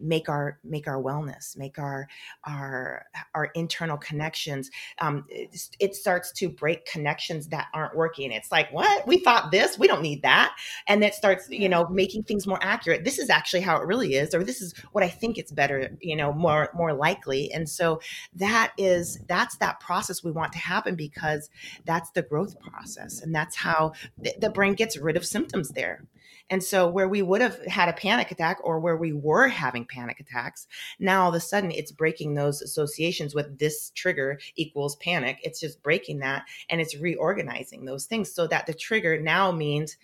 make 0.01 0.29
our 0.29 0.59
make 0.65 0.87
our 0.87 1.03
wellness 1.03 1.57
make 1.57 1.79
our 1.79 2.07
our 2.45 3.05
our 3.35 3.47
internal 3.55 3.97
connections 3.97 4.71
um 5.01 5.25
it, 5.29 5.69
it 5.81 5.95
starts 5.95 6.33
to 6.33 6.49
break 6.49 6.85
connections 6.87 7.49
that 7.49 7.69
aren't 7.75 7.97
working. 7.97 8.33
It's 8.33 8.51
like 8.51 8.73
what? 8.73 9.07
We 9.07 9.19
thought 9.19 9.51
this? 9.51 9.79
We 9.79 9.87
don't 9.87 10.03
need 10.03 10.23
that. 10.23 10.57
And 10.87 11.03
it 11.05 11.15
starts 11.15 11.49
you 11.49 11.69
know 11.69 11.89
making 11.89 12.25
things 12.25 12.47
more 12.47 12.59
accurate. 12.63 13.05
This 13.05 13.19
is 13.19 13.31
actually 13.31 13.61
how 13.61 13.77
it 13.81 13.87
really 13.87 14.15
is 14.15 14.35
or 14.35 14.45
this 14.45 14.61
is 14.61 14.75
what 14.93 15.05
i 15.05 15.09
think 15.09 15.39
it's 15.39 15.53
better 15.53 15.97
you 16.01 16.17
know 16.17 16.33
more 16.33 16.71
more 16.75 16.93
likely. 16.93 17.53
And 17.53 17.69
so 17.69 18.01
that 18.35 18.73
is 18.79 19.19
that's 19.29 19.57
that 19.59 19.81
process 19.81 20.25
we 20.25 20.33
want 20.33 20.53
to 20.53 20.59
happen 20.59 20.95
because 20.95 21.51
that's 21.85 22.11
the 22.11 22.23
growth 22.23 22.59
process 22.61 23.21
and 23.21 23.35
that's 23.35 23.57
how 23.57 23.93
the, 24.19 24.35
the 24.41 24.51
brain 24.51 24.75
gets 24.75 24.97
rid 24.97 25.17
of 25.17 25.25
symptoms 25.25 25.71
there 25.71 26.05
and 26.51 26.63
so 26.63 26.89
where 26.89 27.09
we 27.09 27.23
would 27.23 27.41
have 27.41 27.65
had 27.67 27.89
a 27.89 27.93
panic 27.93 28.31
attack 28.31 28.59
or 28.65 28.81
where 28.81 28.97
we 28.97 29.13
were 29.13 29.49
having 29.49 29.85
panic 29.85 30.21
attacks 30.21 30.67
now 30.99 31.23
all 31.25 31.29
of 31.29 31.35
a 31.35 31.41
sudden 31.41 31.71
it's 31.71 31.93
breaking 31.93 32.35
those 32.35 32.63
associations 32.63 33.35
with 33.35 33.59
this 33.59 33.91
trigger 33.91 34.39
equals 34.57 34.97
panic. 34.97 35.39
It's 35.43 35.61
just 35.61 35.83
breaking 35.83 36.21
that 36.21 36.45
and 36.69 36.81
it's 36.81 36.97
reorganizing 36.97 37.85
those 37.85 38.07
things 38.07 38.33
so 38.33 38.47
that 38.47 38.67
the 38.67 38.75
trigger 38.75 39.21
now 39.21 39.53
means 39.53 39.97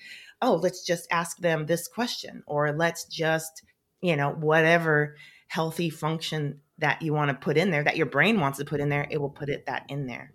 oh 0.42 0.54
let's 0.54 0.84
just 0.84 1.06
ask 1.10 1.38
them 1.38 1.66
this 1.66 1.88
question 1.88 2.42
or 2.46 2.72
let's 2.72 3.04
just 3.04 3.62
you 4.00 4.16
know 4.16 4.30
whatever 4.30 5.16
healthy 5.48 5.90
function 5.90 6.60
that 6.78 7.00
you 7.02 7.12
want 7.12 7.30
to 7.30 7.34
put 7.34 7.56
in 7.56 7.70
there 7.70 7.84
that 7.84 7.96
your 7.96 8.06
brain 8.06 8.40
wants 8.40 8.58
to 8.58 8.64
put 8.64 8.80
in 8.80 8.88
there 8.88 9.06
it 9.10 9.20
will 9.20 9.30
put 9.30 9.48
it 9.48 9.66
that 9.66 9.84
in 9.88 10.06
there. 10.06 10.32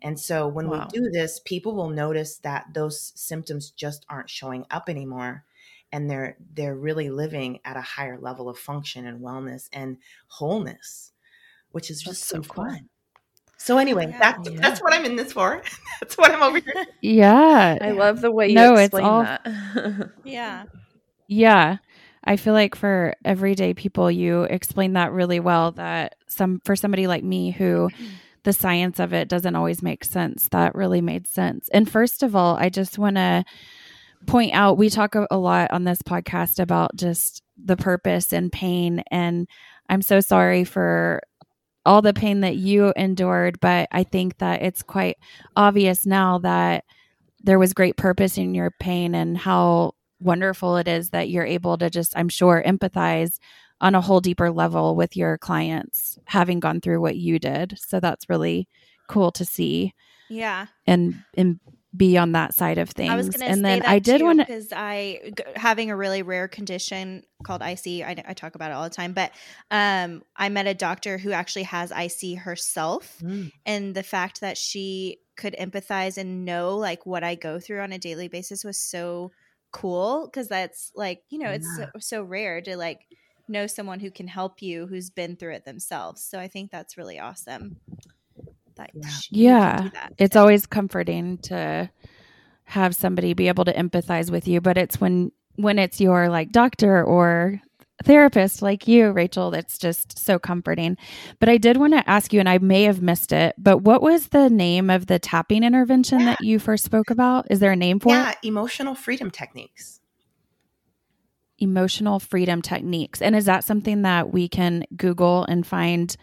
And 0.00 0.18
so 0.18 0.48
when 0.48 0.68
Wow. 0.68 0.88
we 0.92 0.98
do 1.00 1.10
this 1.10 1.38
people 1.40 1.74
will 1.74 1.90
notice 1.90 2.38
that 2.38 2.66
those 2.74 3.12
symptoms 3.14 3.70
just 3.70 4.06
aren't 4.08 4.30
showing 4.30 4.64
up 4.70 4.88
anymore 4.88 5.44
and 5.92 6.10
they're 6.10 6.36
they're 6.54 6.74
really 6.76 7.10
living 7.10 7.60
at 7.64 7.76
a 7.76 7.80
higher 7.80 8.18
level 8.18 8.48
of 8.48 8.58
function 8.58 9.06
and 9.06 9.20
wellness 9.20 9.68
and 9.72 9.98
wholeness 10.28 11.12
which 11.70 11.90
is 11.90 12.00
just 12.02 12.24
so 12.24 12.36
so 12.36 12.42
cool. 12.48 12.64
fun 12.64 12.88
so 13.56 13.78
anyway 13.78 14.06
Yeah. 14.08 14.18
that's 14.18 14.50
Yeah. 14.50 14.60
that's 14.60 14.80
what 14.82 14.92
i'm 14.92 15.04
in 15.04 15.16
this 15.16 15.32
for 15.32 15.62
that's 16.00 16.16
what 16.18 16.30
i'm 16.32 16.42
over 16.42 16.58
here 16.58 16.84
Yeah. 17.00 17.78
I 17.80 17.90
love 17.92 18.20
the 18.20 18.30
way 18.32 18.48
you 18.48 18.54
No, 18.54 18.74
it's 18.74 18.86
explain 18.86 19.04
all- 19.04 19.22
that. 19.22 20.10
Yeah. 20.24 20.64
Yeah. 21.28 21.76
I 22.24 22.36
feel 22.36 22.54
like 22.54 22.76
for 22.76 23.14
everyday 23.24 23.74
people, 23.74 24.08
you 24.08 24.42
explain 24.44 24.92
that 24.92 25.10
really 25.10 25.40
well. 25.40 25.72
That 25.72 26.14
some 26.28 26.60
for 26.64 26.76
somebody 26.76 27.08
like 27.08 27.24
me 27.24 27.50
who 27.50 27.90
the 28.44 28.52
science 28.52 29.00
of 29.00 29.12
it 29.12 29.28
doesn't 29.28 29.56
always 29.56 29.82
make 29.82 30.04
sense, 30.04 30.48
that 30.50 30.74
really 30.76 31.00
made 31.00 31.26
sense. 31.26 31.68
And 31.72 31.90
first 31.90 32.22
of 32.22 32.36
all, 32.36 32.56
I 32.56 32.68
just 32.68 32.96
want 32.98 33.16
to 33.16 33.44
point 34.26 34.52
out 34.54 34.78
we 34.78 34.88
talk 34.90 35.14
a, 35.14 35.36
lot 35.36 35.70
on 35.72 35.84
this 35.84 36.02
podcast 36.02 36.58
about 36.58 36.94
just 36.96 37.42
the 37.62 37.76
purpose 37.76 38.32
and 38.32 38.50
pain. 38.50 39.02
And 39.10 39.48
I'm 39.88 40.02
so 40.02 40.20
sorry 40.20 40.64
for 40.64 41.20
all 41.84 42.02
the 42.02 42.14
pain 42.14 42.40
that 42.40 42.56
you 42.56 42.92
endured, 42.96 43.58
but 43.60 43.88
I 43.90 44.04
think 44.04 44.38
that 44.38 44.62
it's 44.62 44.82
quite 44.82 45.18
obvious 45.56 46.06
now 46.06 46.38
that 46.38 46.84
there 47.42 47.58
was 47.58 47.74
great 47.74 47.96
purpose 47.96 48.38
in 48.38 48.54
your 48.54 48.70
pain 48.70 49.14
and 49.14 49.36
how 49.36 49.92
wonderful 50.20 50.76
it 50.76 50.86
is 50.86 51.10
that 51.10 51.28
you're 51.28 51.44
able 51.44 51.76
to 51.78 51.90
just, 51.90 52.16
I'm 52.16 52.28
sure, 52.28 52.62
empathize 52.64 53.38
on 53.80 53.96
a 53.96 54.00
whole 54.00 54.20
deeper 54.20 54.52
level 54.52 54.94
with 54.94 55.16
your 55.16 55.38
clients 55.38 56.16
having 56.26 56.60
gone 56.60 56.80
through 56.80 57.00
what 57.00 57.16
you 57.16 57.40
did. 57.40 57.76
So 57.80 57.98
that's 57.98 58.28
really 58.28 58.68
cool 59.08 59.32
to 59.32 59.44
see 59.44 59.92
Yeah. 60.30 60.66
and 60.86 61.24
and 61.36 61.58
be 61.94 62.16
on 62.16 62.32
that 62.32 62.54
side 62.54 62.78
of 62.78 62.88
things. 62.90 63.10
I 63.10 63.16
was 63.16 63.28
going 63.28 63.40
to 63.40 63.46
and 63.46 63.56
say 63.56 63.62
then 63.62 63.78
that 63.80 63.88
I 63.88 63.98
did 63.98 64.22
want 64.22 64.40
to 64.40 64.46
because 64.46 64.72
I 64.72 65.32
g- 65.36 65.44
having 65.56 65.90
a 65.90 65.96
really 65.96 66.22
rare 66.22 66.48
condition 66.48 67.22
called 67.44 67.60
IC. 67.60 68.02
I, 68.02 68.22
I 68.26 68.34
talk 68.34 68.54
about 68.54 68.70
it 68.70 68.74
all 68.74 68.84
the 68.84 68.90
time, 68.90 69.12
but 69.12 69.32
um, 69.70 70.22
I 70.36 70.48
met 70.48 70.66
a 70.66 70.74
doctor 70.74 71.18
who 71.18 71.32
actually 71.32 71.64
has 71.64 71.90
IC 71.92 72.38
herself, 72.38 73.18
Mm. 73.22 73.52
and 73.66 73.94
the 73.94 74.02
fact 74.02 74.40
that 74.40 74.56
she 74.56 75.18
could 75.36 75.54
empathize 75.58 76.16
and 76.18 76.44
know 76.44 76.76
like 76.76 77.04
what 77.06 77.24
I 77.24 77.34
go 77.34 77.58
through 77.58 77.80
on 77.80 77.92
a 77.92 77.98
daily 77.98 78.28
basis 78.28 78.64
was 78.64 78.78
so 78.78 79.32
cool 79.70 80.26
because 80.26 80.48
that's 80.48 80.92
like 80.94 81.22
you 81.30 81.38
know 81.38 81.50
it's 81.50 81.66
so, 81.76 81.86
so 81.98 82.22
rare 82.22 82.60
to 82.60 82.76
like 82.76 83.00
know 83.48 83.66
someone 83.66 84.00
who 84.00 84.10
can 84.10 84.28
help 84.28 84.60
you 84.62 84.86
who's 84.86 85.10
been 85.10 85.36
through 85.36 85.52
it 85.54 85.64
themselves. 85.64 86.22
So 86.22 86.38
I 86.38 86.48
think 86.48 86.70
that's 86.70 86.96
really 86.96 87.18
awesome. 87.18 87.76
That 88.76 88.90
Yeah. 88.94 89.08
sh- 89.08 89.28
Yeah. 89.30 89.88
that. 89.92 90.12
it's 90.18 90.36
always 90.36 90.66
comforting 90.66 91.38
to 91.38 91.90
have 92.64 92.94
somebody 92.94 93.34
be 93.34 93.48
able 93.48 93.64
to 93.66 93.72
empathize 93.74 94.30
with 94.30 94.48
you 94.48 94.60
but 94.60 94.78
it's 94.78 95.00
when 95.00 95.30
when 95.56 95.78
it's 95.78 96.00
your 96.00 96.28
like 96.30 96.50
doctor 96.52 97.04
or 97.04 97.60
therapist 98.04 98.62
like 98.62 98.88
you 98.88 99.10
rachel 99.10 99.50
that's 99.50 99.76
just 99.78 100.18
so 100.18 100.38
comforting 100.38 100.96
but 101.38 101.48
i 101.48 101.56
did 101.58 101.76
want 101.76 101.92
to 101.92 102.08
ask 102.08 102.32
you 102.32 102.40
and 102.40 102.48
i 102.48 102.56
may 102.58 102.84
have 102.84 103.02
missed 103.02 103.30
it 103.32 103.54
but 103.58 103.78
what 103.78 104.00
was 104.00 104.28
the 104.28 104.48
name 104.48 104.88
of 104.90 105.06
the 105.06 105.18
tapping 105.18 105.62
intervention 105.62 106.24
that 106.24 106.40
you 106.40 106.58
first 106.58 106.84
spoke 106.84 107.10
about 107.10 107.46
is 107.50 107.60
there 107.60 107.72
a 107.72 107.76
name 107.76 108.00
for 108.00 108.08
yeah 108.14 108.30
it 108.30 108.38
Yeah 108.42 108.48
emotional 108.48 108.94
freedom 108.94 109.30
techniques 109.30 110.00
emotional 111.58 112.18
freedom 112.18 112.60
techniques 112.62 113.22
and 113.22 113.36
is 113.36 113.44
that 113.44 113.64
something 113.64 114.02
that 114.02 114.32
we 114.32 114.48
can 114.48 114.84
google 114.96 115.44
and 115.44 115.66
find 115.66 116.16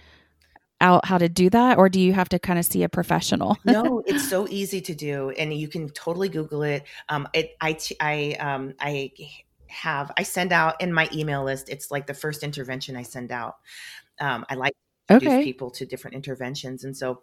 out 0.82 1.06
how 1.06 1.18
to 1.18 1.28
do 1.28 1.50
that 1.50 1.78
or 1.78 1.90
do 1.90 2.00
you 2.00 2.14
have 2.14 2.30
to 2.30 2.40
kind 2.40 2.58
of 2.58 2.66
see 2.66 2.84
a 2.84 2.90
professional 2.90 3.58
no, 3.66 4.04
it's 4.06 4.28
so 4.30 4.48
easy 4.50 4.82
to 4.82 4.96
do, 4.96 5.30
and 5.32 5.54
you 5.54 5.68
can 5.68 5.90
totally 5.90 6.30
Google 6.30 6.64
it. 6.64 6.84
Um, 7.10 7.28
it 7.34 7.56
I 7.62 7.78
I 8.00 8.34
um 8.40 8.74
I 8.80 9.12
have 9.68 10.12
I 10.18 10.24
send 10.24 10.52
out 10.52 10.82
in 10.82 10.94
my 10.94 11.10
email 11.14 11.44
list. 11.44 11.70
It's 11.70 11.92
like 11.92 12.08
the 12.08 12.14
first 12.14 12.44
intervention 12.44 12.96
I 12.96 13.04
send 13.04 13.32
out. 13.32 13.58
Um, 14.20 14.46
I 14.50 14.56
like 14.56 14.74
to 15.08 15.16
introduce 15.16 15.34
okay 15.34 15.44
people 15.44 15.70
to 15.72 15.86
different 15.86 16.16
interventions, 16.16 16.84
and 16.84 16.96
so 16.96 17.22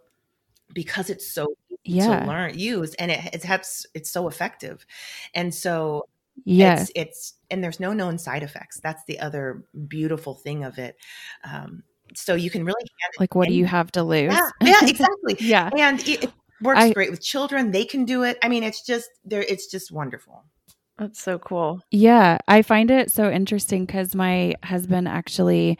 because 0.74 1.10
it's 1.10 1.26
so 1.30 1.54
easy 1.84 1.98
Yeah. 1.98 2.20
to 2.20 2.26
learn 2.26 2.58
use 2.58 2.94
and 2.94 3.10
it 3.10 3.20
it 3.32 3.44
has 3.44 3.86
it's 3.94 4.10
so 4.10 4.28
effective, 4.28 4.86
and 5.34 5.54
so 5.54 6.08
Yes. 6.44 6.90
It's, 6.90 6.92
it's, 6.94 7.34
and 7.50 7.64
there's 7.64 7.80
no 7.80 7.92
known 7.92 8.18
side 8.18 8.42
effects. 8.42 8.78
That's 8.80 9.02
the 9.04 9.20
other 9.20 9.64
beautiful 9.88 10.34
thing 10.34 10.64
of 10.64 10.78
it. 10.78 10.96
Um, 11.44 11.82
so 12.14 12.34
you 12.34 12.50
can 12.50 12.64
really 12.64 12.84
like 13.18 13.34
what 13.34 13.48
do 13.48 13.54
you 13.54 13.66
have 13.66 13.90
to 13.92 14.02
lose? 14.02 14.32
Yeah, 14.32 14.50
yeah 14.62 14.78
exactly. 14.82 15.36
yeah. 15.40 15.70
And 15.76 16.00
it, 16.08 16.24
it 16.24 16.32
works 16.60 16.80
I, 16.80 16.92
great 16.92 17.10
with 17.10 17.22
children. 17.22 17.70
They 17.70 17.84
can 17.84 18.04
do 18.04 18.22
it. 18.22 18.38
I 18.42 18.48
mean, 18.48 18.62
it's 18.62 18.84
just 18.84 19.08
there, 19.24 19.42
it's 19.42 19.66
just 19.66 19.92
wonderful. 19.92 20.44
That's 20.98 21.20
so 21.22 21.38
cool. 21.38 21.80
Yeah. 21.90 22.38
I 22.48 22.62
find 22.62 22.90
it 22.90 23.12
so 23.12 23.30
interesting 23.30 23.84
because 23.84 24.14
my 24.14 24.54
husband 24.62 25.08
actually 25.08 25.78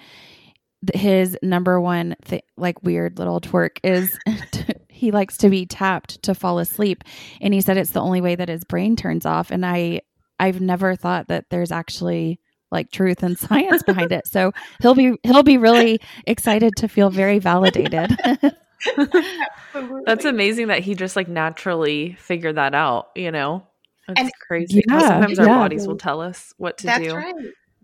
his 0.94 1.36
number 1.42 1.80
one 1.80 2.16
th- 2.24 2.44
like 2.56 2.82
weird 2.82 3.18
little 3.18 3.40
twerk 3.40 3.78
is 3.82 4.16
he 4.88 5.10
likes 5.10 5.36
to 5.38 5.48
be 5.48 5.66
tapped 5.66 6.22
to 6.22 6.34
fall 6.34 6.58
asleep 6.58 7.02
and 7.40 7.54
he 7.54 7.60
said 7.60 7.76
it's 7.76 7.90
the 7.90 8.00
only 8.00 8.20
way 8.20 8.34
that 8.34 8.48
his 8.48 8.64
brain 8.64 8.94
turns 8.94 9.26
off 9.26 9.50
and 9.50 9.64
i 9.64 10.00
i've 10.38 10.60
never 10.60 10.94
thought 10.94 11.28
that 11.28 11.46
there's 11.50 11.72
actually 11.72 12.38
like 12.70 12.90
truth 12.90 13.22
and 13.22 13.38
science 13.38 13.82
behind 13.84 14.12
it 14.12 14.26
so 14.26 14.52
he'll 14.82 14.94
be 14.94 15.16
he'll 15.22 15.42
be 15.42 15.56
really 15.58 16.00
excited 16.26 16.72
to 16.76 16.88
feel 16.88 17.10
very 17.10 17.38
validated 17.38 18.10
that's 20.04 20.24
amazing 20.24 20.68
that 20.68 20.80
he 20.80 20.94
just 20.94 21.16
like 21.16 21.28
naturally 21.28 22.14
figured 22.18 22.56
that 22.56 22.74
out 22.74 23.08
you 23.14 23.30
know 23.30 23.66
that's 24.08 24.20
And- 24.20 24.30
crazy 24.46 24.82
Yeah, 24.88 25.00
sometimes 25.00 25.38
our 25.38 25.46
bodies 25.46 25.86
will 25.86 25.96
tell 25.96 26.20
us 26.20 26.52
what 26.58 26.78
to 26.78 26.82
do. 26.84 26.86
That's 26.88 27.04
do 27.04 27.16
right. 27.16 27.34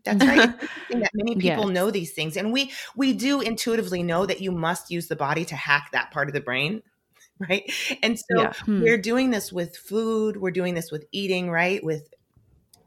That's 0.05 0.25
right. 0.25 0.51
That 0.91 1.11
many 1.15 1.35
people 1.35 1.65
Yes. 1.67 1.75
know 1.75 1.91
these 1.91 2.13
things, 2.13 2.37
and 2.37 2.53
we 2.53 2.71
we 2.95 3.13
do 3.13 3.41
intuitively 3.41 4.05
know 4.05 4.25
that 4.27 4.41
you 4.41 4.53
must 4.53 4.89
use 4.91 5.09
the 5.09 5.17
body 5.17 5.45
to 5.47 5.57
hack 5.57 5.89
that 5.93 6.13
part 6.13 6.29
of 6.29 6.35
the 6.35 6.41
brain, 6.41 6.83
right? 7.41 7.69
And 8.05 8.17
so 8.19 8.41
Yeah. 8.43 8.53
Hmm. 8.53 8.83
we're 8.83 8.99
doing 8.99 9.31
this 9.31 9.53
with 9.53 9.77
food. 9.77 10.37
We're 10.37 10.53
doing 10.53 10.75
this 10.75 10.93
with 10.93 11.07
eating, 11.11 11.51
right? 11.51 11.83
With 11.83 12.07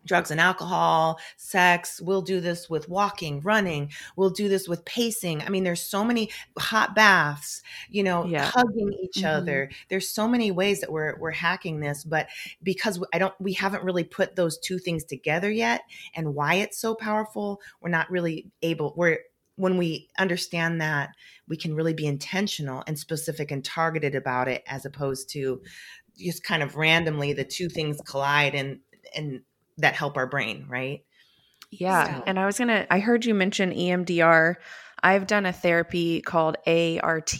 drugs 0.06 0.32
and 0.32 0.40
alcohol, 0.40 1.20
sex. 1.38 2.00
We'll 2.02 2.22
do 2.22 2.40
this 2.40 2.70
with 2.70 2.88
walking, 2.90 3.42
running. 3.42 3.92
We'll 4.16 4.30
do 4.30 4.48
this 4.48 4.68
with 4.68 4.86
pacing. 4.86 5.42
I 5.42 5.50
mean, 5.50 5.64
there's 5.64 5.82
so 5.82 6.04
many 6.04 6.30
hot 6.58 6.96
baths, 6.96 7.62
you 7.90 8.04
know, 8.04 8.26
Yeah. 8.26 8.52
hugging 8.54 8.94
each 9.04 9.24
Mhm. 9.24 9.26
other. 9.28 9.70
There's 9.90 10.08
so 10.10 10.28
many 10.28 10.52
ways 10.52 10.82
that 10.82 10.92
we're 10.92 11.18
we're 11.20 11.32
hacking 11.32 11.80
this, 11.80 12.04
but 12.04 12.28
because 12.64 13.04
I 13.14 13.20
don't 13.20 13.34
we 13.40 13.54
haven't 13.54 13.84
really 13.84 14.04
put 14.04 14.36
those 14.36 14.58
two 14.60 14.80
things 14.80 15.04
together 15.04 15.52
yet 15.52 15.82
and 16.16 16.36
why 16.36 16.56
it's 16.56 16.78
so 16.78 16.96
powerful, 16.96 17.62
we're 17.82 17.90
not 17.90 18.10
really 18.12 18.52
able 18.62 18.94
we're 18.96 19.20
when 19.58 19.78
we 19.78 20.10
understand 20.20 20.82
that, 20.82 21.12
we 21.48 21.56
can 21.56 21.74
really 21.76 21.94
be 21.94 22.06
intentional 22.06 22.84
and 22.88 23.00
specific 23.00 23.52
and 23.52 23.64
targeted 23.64 24.14
about 24.14 24.50
it 24.50 24.62
as 24.68 24.86
opposed 24.86 25.30
to 25.30 25.62
just 26.18 26.44
kind 26.44 26.62
of 26.62 26.76
randomly 26.76 27.32
the 27.34 27.46
two 27.46 27.70
things 27.70 27.98
collide 28.06 28.54
and 28.56 28.80
and 29.16 29.42
that 29.78 29.94
help 29.96 30.18
our 30.18 30.28
brain, 30.28 30.66
right? 30.70 31.04
Yeah. 31.72 32.18
So- 32.18 32.24
And 32.28 32.40
I 32.40 32.46
was 32.46 32.58
going 32.58 32.68
to, 32.70 32.92
I 32.94 33.00
heard 33.00 33.26
you 33.26 33.34
mention 33.34 33.72
EMDR. 33.72 34.56
I've 35.04 35.28
done 35.28 35.46
a 35.46 35.54
therapy 35.54 36.22
called 36.22 36.58
ART, 36.68 37.40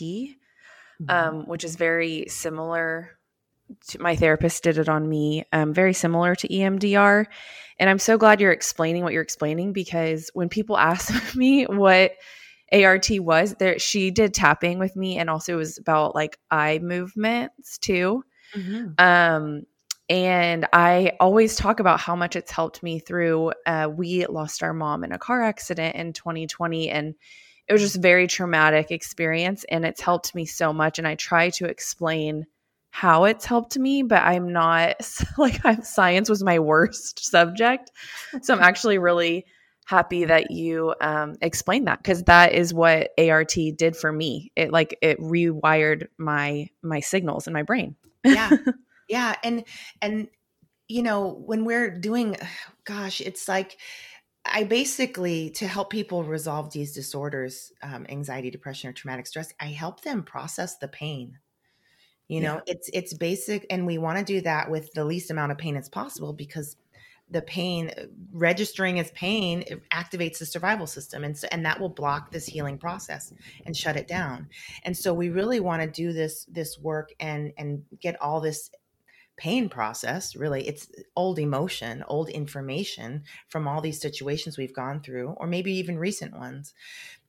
Mm-hmm. 1.02 1.10
um, 1.10 1.46
which 1.48 1.66
is 1.66 1.76
very 1.76 2.26
similar 2.30 3.18
to 3.90 4.02
my 4.02 4.16
therapist 4.16 4.64
did 4.64 4.78
it 4.78 4.88
on 4.88 5.10
me, 5.10 5.44
um, 5.52 5.74
very 5.74 5.94
similar 5.94 6.36
to 6.36 6.48
EMDR. 6.48 7.26
And 7.80 7.90
I'm 7.90 8.00
so 8.00 8.18
glad 8.18 8.40
you're 8.40 8.54
explaining 8.54 9.04
what 9.04 9.12
you're 9.12 9.22
explaining 9.22 9.74
because 9.74 10.30
when 10.34 10.48
people 10.48 10.78
ask 10.94 11.36
me 11.36 11.66
what 11.66 12.14
ART 12.72 13.08
was, 13.12 13.56
there 13.56 13.78
she 13.78 14.10
did 14.12 14.34
tapping 14.34 14.80
with 14.80 14.96
me 14.96 15.18
and 15.18 15.30
also 15.30 15.54
it 15.54 15.58
was 15.58 15.78
about 15.78 16.16
like 16.16 16.40
eye 16.50 16.80
movements 16.82 17.78
too. 17.78 18.24
Mhm. 18.56 18.98
Um, 18.98 19.64
and 20.10 20.68
I 20.72 21.14
always 21.20 21.56
talk 21.56 21.80
about 21.80 22.00
how 22.00 22.16
much 22.16 22.36
it's 22.36 22.52
helped 22.52 22.84
me 22.84 23.00
through. 23.00 23.54
Uh, 23.66 23.90
we 23.92 24.26
lost 24.28 24.62
our 24.62 24.74
mom 24.74 25.04
in 25.04 25.12
a 25.12 25.18
car 25.18 25.42
accident 25.42 25.96
in 25.96 26.14
2020, 26.14 26.90
and 26.90 27.16
it 27.68 27.74
was 27.74 27.82
just 27.82 27.96
a 27.96 28.02
very 28.02 28.28
traumatic 28.28 28.92
experience. 28.92 29.66
And 29.70 29.86
it's 29.86 30.02
helped 30.02 30.36
me 30.36 30.46
so 30.46 30.72
much. 30.72 31.00
And 31.00 31.08
I 31.08 31.16
try 31.16 31.50
to 31.52 31.66
explain 31.66 32.46
how 32.92 33.26
it's 33.26 33.46
helped 33.46 33.78
me, 33.78 34.04
but 34.04 34.22
I'm 34.22 34.54
not 34.54 34.96
like 35.38 35.66
I'm, 35.66 35.84
science 35.84 36.30
was 36.30 36.44
my 36.44 36.60
worst 36.60 37.26
subject. 37.26 37.92
So 38.42 38.54
I'm 38.54 38.62
actually 38.64 39.00
really 39.00 39.46
happy 39.86 40.26
that 40.26 40.52
you 40.52 40.94
um, 41.02 41.36
explained 41.42 41.88
that 41.88 42.00
because 42.02 42.24
that 42.24 42.54
is 42.54 42.74
what 42.74 43.10
ART 43.18 43.54
did 43.76 43.98
for 43.98 44.12
me. 44.12 44.52
It 44.56 44.72
like 44.72 44.98
it 45.02 45.20
rewired 45.20 46.08
my 46.18 46.70
my 46.82 47.00
signals 47.00 47.48
in 47.48 47.54
my 47.54 47.64
brain. 47.64 47.96
yeah 48.24 48.52
yeah 49.08 49.36
and 49.44 49.64
and 50.02 50.28
you 50.88 51.04
know 51.04 51.42
when 51.46 51.66
we're 51.66 51.90
doing 51.90 52.36
gosh 52.86 53.22
it's 53.22 53.48
like 53.48 53.78
i 54.46 54.64
basically 54.64 55.50
to 55.50 55.68
help 55.68 55.90
people 55.90 56.24
resolve 56.24 56.72
these 56.72 56.94
disorders 56.94 57.72
um, 57.82 58.06
anxiety 58.10 58.52
depression 58.52 58.90
or 58.90 58.94
traumatic 58.94 59.28
stress 59.28 59.54
i 59.60 59.68
help 59.68 60.02
them 60.02 60.24
process 60.24 60.78
the 60.78 60.88
pain. 60.88 61.40
You 62.28 62.42
know 62.42 62.62
it's 62.66 62.90
it's 62.92 63.14
basic 63.14 63.68
and 63.70 63.86
we 63.86 64.00
want 64.00 64.18
to 64.18 64.24
do 64.26 64.42
that 64.42 64.72
with 64.72 64.92
the 64.94 65.06
least 65.06 65.30
amount 65.30 65.52
of 65.52 65.60
pain 65.60 65.78
as 65.78 65.90
possible 65.90 66.34
because 66.34 66.76
the 67.30 67.42
pain 67.42 67.92
registering 68.32 69.00
as 69.00 69.12
pain 69.12 69.64
it 69.68 69.82
activates 69.90 70.40
the 70.40 70.46
survival 70.46 70.88
system 70.88 71.24
and 71.24 71.38
so, 71.38 71.48
and 71.52 71.66
that 71.66 71.80
will 71.80 71.90
block 71.90 72.32
this 72.32 72.46
healing 72.46 72.78
process 72.78 73.34
and 73.66 73.76
shut 73.76 73.96
it 73.96 74.08
down. 74.08 74.48
And 74.84 74.96
so 74.96 75.14
we 75.14 75.30
really 75.30 75.60
want 75.60 75.82
to 75.82 75.88
do 75.88 76.14
this 76.14 76.46
this 76.46 76.80
work 76.80 77.14
and 77.20 77.52
and 77.58 77.84
get 78.00 78.20
all 78.22 78.42
this 78.42 78.70
pain 79.38 79.68
process 79.68 80.36
really 80.36 80.68
it's 80.68 80.90
old 81.16 81.40
emotion 81.40 82.04
old 82.08 82.30
information 82.30 83.24
from 83.50 83.68
all 83.68 83.82
these 83.82 84.00
situations 84.00 84.58
we've 84.58 84.74
gone 84.76 85.02
through 85.02 85.30
or 85.38 85.48
maybe 85.48 85.74
even 85.74 85.98
recent 85.98 86.34
ones 86.34 86.74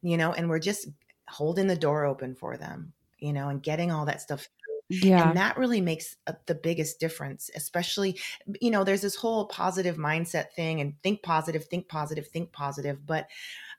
you 0.02 0.16
know 0.16 0.32
and 0.32 0.48
we're 0.48 0.58
just 0.58 0.88
holding 1.28 1.66
the 1.66 1.76
door 1.76 2.04
open 2.04 2.34
for 2.34 2.56
them 2.56 2.92
you 3.18 3.32
know 3.32 3.48
and 3.48 3.62
getting 3.62 3.90
all 3.90 4.04
that 4.04 4.20
stuff 4.20 4.48
yeah 4.88 5.16
and 5.18 5.36
that 5.36 5.56
really 5.56 5.80
makes 5.80 6.16
uh, 6.26 6.32
the 6.46 6.54
biggest 6.54 7.00
difference 7.00 7.50
especially 7.56 8.18
you 8.60 8.70
know 8.70 8.84
there's 8.84 9.02
this 9.02 9.16
whole 9.16 9.46
positive 9.46 9.96
mindset 9.96 10.52
thing 10.52 10.80
and 10.80 10.94
think 11.02 11.22
positive 11.22 11.64
think 11.64 11.88
positive 11.88 12.28
think 12.28 12.52
positive 12.52 13.04
but 13.06 13.28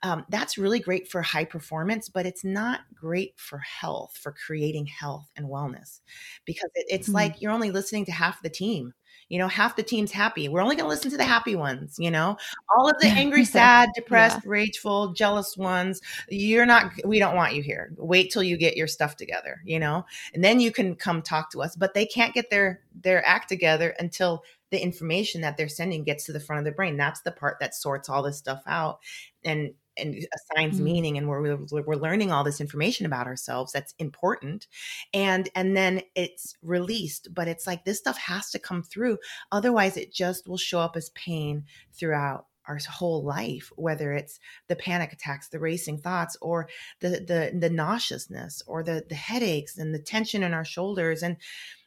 um, 0.04 0.26
that's 0.30 0.58
really 0.58 0.80
great 0.80 1.08
for 1.10 1.22
high 1.22 1.46
performance 1.46 2.10
but 2.10 2.26
it's 2.26 2.44
not 2.44 2.82
great 2.94 3.40
for 3.40 3.60
health 3.60 4.18
for 4.18 4.32
creating 4.34 4.86
health 4.86 5.30
and 5.36 5.48
wellness 5.48 6.02
because 6.46 6.70
it, 6.76 6.86
it's 6.90 7.14
Mhm. 7.14 7.14
like 7.14 7.42
you're 7.42 7.52
only 7.52 7.72
listening 7.72 8.06
to 8.06 8.12
half 8.12 8.42
the 8.42 8.50
team 8.50 8.94
you 9.30 9.38
know 9.40 9.48
half 9.48 9.76
the 9.76 9.84
team's 9.84 10.12
happy. 10.12 10.48
We're 10.50 10.62
only 10.62 10.76
going 10.76 10.86
to 10.86 10.90
listen 10.90 11.12
to 11.12 11.18
the 11.18 11.24
happy 11.24 11.56
ones 11.56 11.98
you 12.00 12.12
know? 12.12 12.38
All 12.76 12.90
of 12.90 12.98
the 13.00 13.08
angry 13.08 13.46
sad 13.58 13.90
depressed 13.96 14.46
rageful 14.46 15.14
jealous 15.14 15.58
ones 15.58 16.02
you're 16.30 16.66
not 16.66 16.92
we 17.06 17.20
don't 17.20 17.36
want 17.36 17.56
you 17.56 17.62
here. 17.62 17.92
Wait 17.98 18.32
till 18.32 18.44
you 18.44 18.58
get 18.58 18.78
your 18.78 18.88
stuff 18.88 19.16
together 19.16 19.62
you 19.66 19.80
know? 19.80 20.06
And 20.34 20.44
then 20.44 20.60
you 20.60 20.72
can 20.72 20.96
come 20.96 21.22
talk 21.22 21.52
to 21.52 21.62
us 21.62 21.76
but 21.76 21.94
they 21.94 22.06
can't 22.06 22.34
get 22.34 22.50
their 22.50 22.82
their 23.02 23.26
act 23.26 23.50
together 23.50 23.96
until 24.00 24.44
the 24.70 24.82
information 24.82 25.42
that 25.42 25.56
they're 25.58 25.70
sending 25.70 26.04
gets 26.04 26.26
to 26.26 26.34
the 26.34 26.40
front 26.40 26.60
of 26.60 26.66
the 26.66 26.76
brain. 26.76 26.98
That's 26.98 27.22
the 27.22 27.32
part 27.32 27.58
that 27.60 27.74
sorts 27.74 28.10
all 28.10 28.22
this 28.22 28.38
stuff 28.38 28.62
out. 28.68 29.00
And 29.44 29.74
and 29.98 30.16
assigns 30.36 30.80
Mm. 30.80 30.84
meaning 30.84 31.18
and 31.18 31.28
we're, 31.28 31.56
we're 31.72 31.96
learning 31.96 32.32
all 32.32 32.44
this 32.44 32.62
information 32.62 33.06
about 33.06 33.28
ourselves 33.28 33.72
that's 33.72 33.94
important 34.00 34.68
and 35.14 35.50
and 35.56 35.76
then 35.78 36.02
it's 36.16 36.56
released 36.62 37.34
but 37.34 37.48
it's 37.48 37.66
like 37.68 37.86
this 37.86 37.98
stuff 38.00 38.18
has 38.18 38.50
to 38.52 38.60
come 38.60 38.84
through 38.84 39.18
otherwise 39.52 39.98
it 39.98 40.12
just 40.14 40.48
will 40.48 40.58
show 40.58 40.80
up 40.80 40.96
as 40.96 41.10
pain 41.12 41.64
throughout 41.94 42.48
our 42.68 42.78
whole 42.90 43.24
life 43.24 43.72
whether 43.78 44.12
it's 44.12 44.40
the 44.68 44.76
panic 44.76 45.14
attacks 45.14 45.48
the 45.50 45.60
racing 45.60 45.98
thoughts 45.98 46.36
or 46.42 46.68
the 47.00 47.10
the 47.10 47.58
the 47.58 47.70
nauseousness 47.70 48.62
or 48.68 48.84
the 48.84 49.06
the 49.08 49.16
headaches 49.16 49.78
and 49.78 49.94
the 49.96 50.00
tension 50.00 50.44
in 50.44 50.54
our 50.54 50.66
shoulders 50.66 51.24
and 51.24 51.38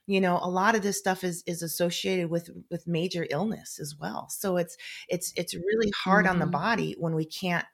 you 0.07 0.21
know 0.21 0.39
a 0.43 0.49
lot 0.49 0.75
of 0.75 0.83
this 0.83 0.99
stuff 0.99 1.23
is 1.23 1.43
is 1.47 1.63
associated 1.63 2.31
with 2.31 2.51
with 2.71 2.87
major 2.87 3.27
illness 3.31 3.79
as 3.79 3.95
well 4.01 4.29
so 4.31 4.57
it's 4.57 4.77
it's 5.09 5.33
it's 5.37 5.55
really 5.55 5.91
hard 6.05 6.27
on 6.27 6.39
the 6.39 6.47
Mhm. 6.47 6.51
body 6.53 6.97
when 6.99 7.15
we 7.15 7.25
can't 7.27 7.67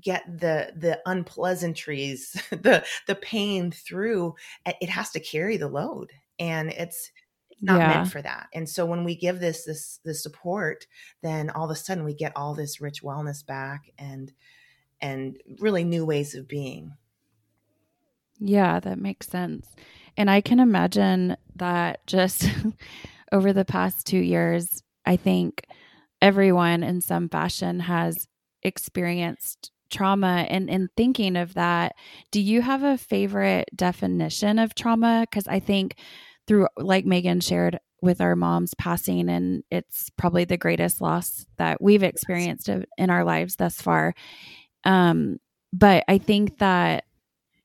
get 0.00 0.24
the 0.26 0.72
the 0.76 1.00
unpleasantries 1.06 2.32
the 2.50 2.84
the 3.06 3.14
pain 3.14 3.70
through 3.70 4.34
it 4.66 4.76
it 4.80 4.88
has 4.88 5.10
to 5.10 5.20
carry 5.20 5.56
the 5.56 5.68
load 5.68 6.12
and 6.38 6.70
it's 6.70 7.10
it's 7.50 7.62
not 7.62 7.84
Yeah. 7.84 7.86
meant 7.86 8.06
for 8.06 8.20
that 8.20 8.48
and 8.54 8.68
so 8.68 8.84
when 8.84 9.04
we 9.04 9.14
give 9.14 9.40
this 9.40 9.64
this 9.64 10.00
this 10.04 10.22
support 10.22 10.86
then 11.22 11.50
all 11.50 11.64
of 11.64 11.70
a 11.70 11.76
sudden 11.76 12.04
we 12.04 12.14
get 12.14 12.32
all 12.36 12.54
this 12.54 12.80
rich 12.80 13.02
wellness 13.02 13.44
back 13.46 13.90
and 13.98 14.32
and 15.00 15.38
really 15.60 15.84
new 15.84 16.04
ways 16.06 16.34
of 16.34 16.48
being 16.48 16.92
Yeah, 18.38 18.80
that 18.80 18.98
makes 18.98 19.28
sense. 19.28 19.74
And 20.16 20.30
I 20.30 20.40
can 20.40 20.60
imagine 20.60 21.36
that 21.56 22.06
just 22.06 22.48
over 23.32 23.52
the 23.52 23.64
past 23.64 24.06
two 24.06 24.18
years, 24.18 24.82
I 25.06 25.16
think 25.16 25.66
everyone 26.20 26.82
in 26.82 27.00
some 27.00 27.28
fashion 27.28 27.80
has 27.80 28.26
experienced 28.62 29.70
trauma. 29.94 30.46
And 30.48 30.68
in 30.68 30.88
thinking 30.96 31.36
of 31.36 31.54
that, 31.54 31.94
do 32.30 32.40
you 32.40 32.60
have 32.62 32.82
a 32.82 32.98
favorite 32.98 33.68
definition 33.74 34.58
of 34.58 34.74
trauma? 34.74 35.26
Because 35.28 35.48
I 35.48 35.60
think 35.60 35.96
through, 36.46 36.68
like 36.76 37.06
Megan 37.06 37.40
shared, 37.40 37.78
with 38.04 38.20
our 38.20 38.36
mom's 38.36 38.74
passing 38.74 39.30
and 39.30 39.64
it's 39.70 40.10
probably 40.18 40.44
the 40.44 40.58
greatest 40.58 41.00
loss 41.00 41.46
that 41.56 41.80
we've 41.80 42.02
experienced 42.02 42.68
in 42.68 43.10
our 43.10 43.24
lives 43.24 43.56
thus 43.56 43.80
far 43.80 44.14
um 44.84 45.38
but 45.72 46.04
i 46.06 46.18
think 46.18 46.58
that 46.58 47.04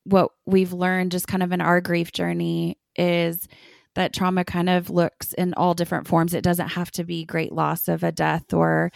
what 0.06 0.32
we've 0.46 0.72
learned 0.72 1.12
just 1.12 1.28
kind 1.28 1.44
of 1.44 1.52
in 1.52 1.60
our 1.60 1.82
grief 1.82 2.14
journey 2.14 2.78
is 2.96 3.50
that 3.96 4.14
trauma 4.14 4.46
kind 4.46 4.70
of 4.70 4.90
looks 4.90 5.34
in 5.34 5.54
all 5.56 5.74
different 5.74 6.08
forms 6.08 6.34
it 6.34 6.44
doesn't 6.44 6.70
have 6.70 6.90
to 6.90 7.04
be 7.04 7.26
great 7.26 7.52
loss 7.52 7.90
of 7.90 8.02
a 8.02 8.12
death 8.12 8.54
or 8.54 8.94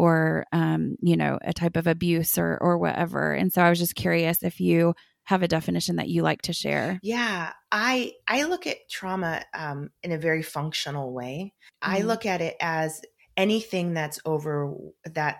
or 0.00 0.46
um, 0.50 0.96
you 1.02 1.14
know 1.14 1.38
a 1.42 1.52
type 1.52 1.76
of 1.76 1.86
abuse 1.86 2.38
or 2.38 2.56
or 2.62 2.78
whatever 2.78 3.34
and 3.34 3.52
so 3.52 3.60
i 3.60 3.68
was 3.68 3.78
just 3.78 3.94
curious 3.94 4.42
if 4.42 4.58
you 4.58 4.94
have 5.24 5.42
a 5.42 5.48
definition 5.48 5.96
that 5.96 6.08
you 6.08 6.22
like 6.22 6.40
to 6.40 6.54
share 6.54 6.98
yeah 7.02 7.52
i 7.70 8.10
i 8.26 8.44
look 8.44 8.66
at 8.66 8.78
trauma 8.90 9.44
um, 9.52 9.90
in 10.02 10.10
a 10.10 10.18
very 10.18 10.42
functional 10.42 11.12
way 11.12 11.52
mm-hmm. 11.84 11.94
i 11.94 12.00
look 12.00 12.24
at 12.24 12.40
it 12.40 12.56
as 12.60 13.02
anything 13.36 13.92
that's 13.92 14.18
over 14.24 14.74
that 15.04 15.36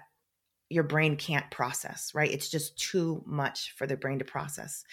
your 0.72 0.84
brain 0.84 1.16
can't 1.16 1.50
process, 1.50 2.12
right? 2.14 2.30
It's 2.30 2.48
just 2.48 2.78
too 2.78 3.24
much 3.26 3.74
for 3.76 3.88
the 3.88 3.96
brain 3.96 4.20
to 4.20 4.24
process. 4.24 4.84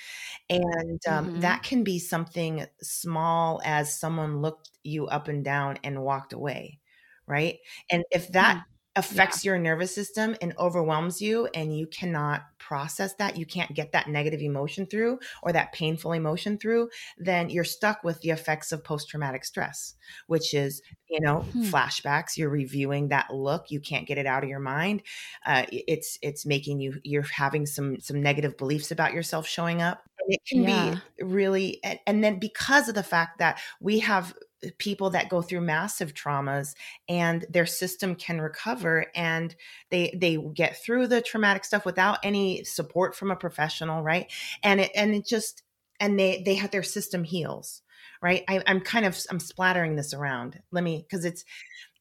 And 0.50 1.00
um, 1.08 1.28
mm-hmm. 1.28 1.40
that 1.42 1.62
can 1.62 1.84
be 1.84 2.00
something 2.00 2.66
small 2.82 3.62
as 3.64 4.00
someone 4.00 4.42
looked 4.42 4.72
you 4.82 5.06
up 5.06 5.28
and 5.28 5.46
down 5.46 5.78
and 5.84 6.02
walked 6.02 6.34
away, 6.34 6.80
right? 7.28 7.60
And 7.92 8.04
if 8.10 8.32
that 8.32 8.58
mm 8.58 8.64
affects 8.98 9.46
yeah. 9.46 9.52
your 9.52 9.60
nervous 9.60 9.94
system 9.94 10.36
and 10.42 10.54
overwhelms 10.58 11.22
you 11.22 11.48
and 11.54 11.78
you 11.78 11.86
cannot 11.88 12.42
process 12.58 13.14
that 13.14 13.38
you 13.38 13.46
can't 13.46 13.74
get 13.76 13.92
that 13.92 14.10
negative 14.10 14.42
emotion 14.42 14.86
through 14.86 15.20
or 15.44 15.54
that 15.54 15.72
painful 15.72 16.12
emotion 16.12 16.58
through 16.58 16.90
then 17.18 17.50
you're 17.50 17.64
stuck 17.64 18.04
with 18.04 18.20
the 18.22 18.32
effects 18.32 18.72
of 18.72 18.84
post-traumatic 18.84 19.46
stress 19.46 19.94
which 20.26 20.54
is 20.54 20.82
you 21.10 21.22
know 21.22 21.42
hmm. 21.42 21.64
flashbacks 21.66 22.36
you're 22.36 22.50
reviewing 22.50 23.08
that 23.10 23.32
look 23.32 23.70
you 23.70 23.80
can't 23.80 24.08
get 24.08 24.18
it 24.18 24.26
out 24.26 24.44
of 24.44 24.50
your 24.50 24.60
mind 24.60 25.02
uh, 25.46 25.64
it's 25.72 26.18
it's 26.22 26.46
making 26.46 26.80
you 26.80 26.96
you're 27.04 27.22
having 27.22 27.66
some 27.66 28.00
some 28.00 28.22
negative 28.22 28.58
beliefs 28.58 28.92
about 28.92 29.14
yourself 29.14 29.48
showing 29.48 29.82
up 29.82 30.04
and 30.20 30.34
it 30.34 30.42
can 30.46 30.64
yeah. 30.64 30.96
be 31.18 31.24
really 31.24 31.80
and, 31.84 32.00
and 32.08 32.24
then 32.24 32.40
because 32.40 32.90
of 32.90 32.96
the 32.96 33.04
fact 33.04 33.38
that 33.38 33.60
we 33.80 34.00
have 34.00 34.34
people 34.78 35.10
that 35.12 35.30
go 35.30 35.42
through 35.42 35.62
massive 35.62 36.14
traumas 36.14 36.74
and 37.08 37.46
their 37.50 37.66
system 37.66 38.16
can 38.16 38.42
recover 38.42 39.06
and 39.16 39.56
they 39.90 40.18
they 40.20 40.38
get 40.54 40.82
through 40.84 41.08
the 41.08 41.22
traumatic 41.22 41.64
stuff 41.64 41.86
without 41.86 42.18
any 42.24 42.64
support 42.64 43.16
from 43.16 43.32
a 43.32 43.36
professional 43.36 44.02
right? 44.02 44.32
And 44.64 44.82
it 44.82 44.92
and 44.96 45.14
it 45.14 45.26
just 45.26 45.64
and 46.00 46.20
they 46.20 46.42
they 46.46 46.56
have 46.56 46.72
their 46.72 46.84
system 46.84 47.24
heals 47.24 47.82
right? 48.22 48.44
I, 48.48 48.62
am 48.66 48.82
kind 48.82 49.06
of 49.06 49.18
i'm 49.30 49.40
splattering 49.40 49.96
this 49.96 50.14
around. 50.14 50.60
Let 50.72 50.84
me 50.84 51.06
because 51.08 51.26
it's 51.26 51.46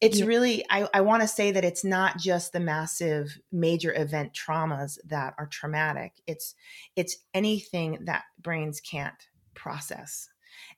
it's 0.01 0.19
yeah. 0.19 0.25
really 0.25 0.65
i, 0.69 0.87
I 0.93 1.01
want 1.01 1.21
to 1.21 1.27
say 1.27 1.51
that 1.51 1.65
it's 1.65 1.83
not 1.83 2.17
just 2.17 2.53
the 2.53 2.59
massive 2.59 3.37
major 3.51 3.93
event 3.95 4.33
traumas 4.33 4.97
that 5.05 5.33
are 5.37 5.47
traumatic. 5.47 6.13
It's 6.25 6.55
it's 6.95 7.17
anything 7.33 7.99
that 8.05 8.23
brains 8.41 8.79
can't 8.79 9.27
process 9.53 10.29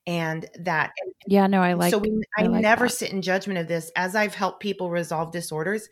and 0.07 0.45
that 0.59 0.91
yeah 1.27 1.47
no 1.47 1.61
i 1.61 1.73
like 1.73 1.91
so 1.91 1.97
we, 1.97 2.21
i, 2.37 2.43
I 2.43 2.47
like 2.47 2.61
never 2.61 2.85
that. 2.87 2.93
sit 2.93 3.11
in 3.11 3.21
judgment 3.21 3.59
of 3.59 3.67
this 3.67 3.91
as 3.95 4.15
i've 4.15 4.35
helped 4.35 4.59
people 4.59 4.89
resolve 4.89 5.31
disorders 5.31 5.89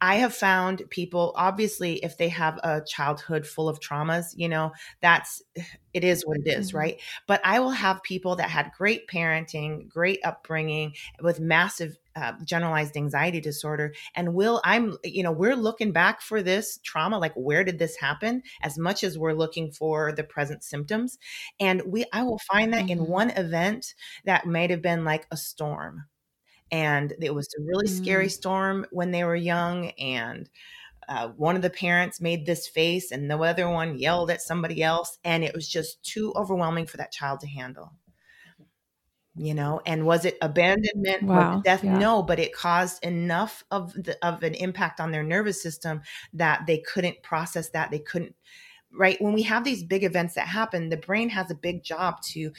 I 0.00 0.16
have 0.16 0.34
found 0.34 0.82
people, 0.90 1.32
obviously, 1.36 1.96
if 2.04 2.16
they 2.16 2.28
have 2.28 2.58
a 2.58 2.82
childhood 2.86 3.46
full 3.46 3.68
of 3.68 3.80
traumas, 3.80 4.26
you 4.36 4.48
know, 4.48 4.72
that's 5.00 5.42
it 5.94 6.04
is 6.04 6.24
what 6.24 6.38
it 6.38 6.46
is, 6.46 6.68
mm-hmm. 6.68 6.78
right? 6.78 7.00
But 7.26 7.40
I 7.44 7.60
will 7.60 7.70
have 7.70 8.02
people 8.02 8.36
that 8.36 8.50
had 8.50 8.70
great 8.76 9.08
parenting, 9.08 9.88
great 9.88 10.20
upbringing 10.24 10.94
with 11.20 11.40
massive 11.40 11.96
uh, 12.18 12.32
generalized 12.44 12.96
anxiety 12.96 13.40
disorder. 13.40 13.94
And 14.14 14.34
will 14.34 14.60
I'm, 14.64 14.96
you 15.04 15.22
know, 15.22 15.32
we're 15.32 15.54
looking 15.54 15.92
back 15.92 16.20
for 16.20 16.42
this 16.42 16.78
trauma, 16.82 17.18
like 17.18 17.34
where 17.34 17.64
did 17.64 17.78
this 17.78 17.96
happen, 17.96 18.42
as 18.62 18.76
much 18.76 19.04
as 19.04 19.18
we're 19.18 19.34
looking 19.34 19.70
for 19.70 20.12
the 20.12 20.24
present 20.24 20.64
symptoms. 20.64 21.18
And 21.60 21.82
we, 21.86 22.04
I 22.12 22.24
will 22.24 22.40
find 22.50 22.72
that 22.72 22.86
mm-hmm. 22.86 23.02
in 23.02 23.06
one 23.06 23.30
event 23.30 23.94
that 24.24 24.46
might 24.46 24.70
have 24.70 24.82
been 24.82 25.04
like 25.04 25.26
a 25.30 25.36
storm 25.36 26.06
and 26.70 27.14
it 27.20 27.34
was 27.34 27.48
a 27.58 27.62
really 27.62 27.86
mm. 27.86 27.96
scary 27.96 28.28
storm 28.28 28.84
when 28.90 29.10
they 29.10 29.24
were 29.24 29.36
young 29.36 29.90
and 29.98 30.50
uh, 31.08 31.28
one 31.28 31.56
of 31.56 31.62
the 31.62 31.70
parents 31.70 32.20
made 32.20 32.44
this 32.44 32.68
face 32.68 33.10
and 33.10 33.30
the 33.30 33.38
other 33.38 33.68
one 33.68 33.98
yelled 33.98 34.30
at 34.30 34.42
somebody 34.42 34.82
else 34.82 35.18
and 35.24 35.42
it 35.42 35.54
was 35.54 35.66
just 35.66 36.02
too 36.02 36.32
overwhelming 36.36 36.84
for 36.84 36.98
that 36.98 37.12
child 37.12 37.40
to 37.40 37.46
handle 37.46 37.92
you 39.38 39.54
know 39.54 39.80
and 39.86 40.04
was 40.04 40.24
it 40.24 40.36
abandonment 40.42 41.22
wow. 41.22 41.60
death 41.64 41.84
yeah. 41.84 41.96
no 41.96 42.22
but 42.22 42.38
it 42.38 42.52
caused 42.52 43.02
enough 43.04 43.64
of 43.70 43.92
the, 43.94 44.16
of 44.22 44.42
an 44.42 44.54
impact 44.54 45.00
on 45.00 45.10
their 45.10 45.22
nervous 45.22 45.62
system 45.62 46.00
that 46.32 46.66
they 46.66 46.78
couldn't 46.78 47.22
process 47.22 47.70
that 47.70 47.90
they 47.90 47.98
couldn't 47.98 48.34
right 48.92 49.20
when 49.20 49.32
we 49.32 49.42
have 49.42 49.64
these 49.64 49.82
big 49.82 50.04
events 50.04 50.34
that 50.34 50.48
happen 50.48 50.88
the 50.88 50.96
brain 50.96 51.28
has 51.28 51.50
a 51.50 51.54
big 51.54 51.82
job 51.82 52.20
to 52.22 52.50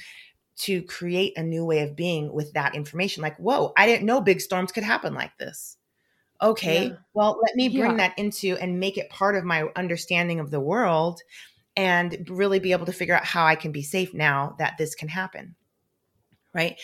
to 0.59 0.81
create 0.83 1.37
a 1.37 1.43
new 1.43 1.65
way 1.65 1.79
of 1.79 1.95
being 1.95 2.31
with 2.33 2.51
that 2.53 2.75
information. 2.75 3.23
Like, 3.23 3.37
whoa, 3.37 3.71
I 3.77 3.87
didn't 3.87 4.05
know 4.05 4.19
big 4.19 4.41
storms 4.41 4.71
could 4.71 4.83
happen 4.83 5.13
like 5.13 5.37
this. 5.37 5.77
Okay, 6.41 6.87
yeah. 6.87 6.95
well, 7.13 7.39
let 7.41 7.55
me 7.55 7.69
bring 7.69 7.91
yeah. 7.91 7.97
that 7.97 8.19
into 8.19 8.57
and 8.57 8.79
make 8.79 8.97
it 8.97 9.09
part 9.09 9.35
of 9.35 9.43
my 9.43 9.63
understanding 9.75 10.39
of 10.39 10.51
the 10.51 10.59
world 10.59 11.21
and 11.75 12.27
really 12.29 12.59
be 12.59 12.71
able 12.71 12.85
to 12.85 12.93
figure 12.93 13.15
out 13.15 13.25
how 13.25 13.45
I 13.45 13.55
can 13.55 13.71
be 13.71 13.81
safe 13.81 14.13
now 14.13 14.55
that 14.59 14.77
this 14.77 14.95
can 14.95 15.07
happen. 15.07 15.55
Right. 16.53 16.77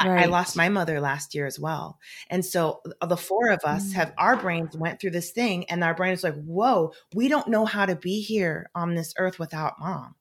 Um, 0.00 0.08
right. 0.08 0.22
I, 0.22 0.24
I, 0.24 0.26
lost 0.26 0.56
my 0.56 0.68
mother 0.68 1.00
last 1.00 1.32
year 1.32 1.46
as 1.46 1.58
well. 1.58 2.00
And 2.30 2.44
so 2.44 2.80
uh, 3.00 3.06
the 3.06 3.16
four 3.16 3.50
of 3.50 3.60
us 3.64 3.90
mm. 3.90 3.92
have 3.92 4.12
our 4.18 4.36
brains 4.36 4.76
went 4.76 5.00
through 5.00 5.12
this 5.12 5.30
thing 5.30 5.66
and 5.70 5.84
our 5.84 5.94
brain 5.94 6.12
is 6.12 6.24
like, 6.24 6.34
whoa, 6.34 6.92
we 7.14 7.28
don't 7.28 7.46
know 7.46 7.64
how 7.64 7.86
to 7.86 7.94
be 7.94 8.20
here 8.20 8.70
on 8.74 8.96
this 8.96 9.14
earth 9.16 9.38
without 9.38 9.78
mom. 9.78 10.16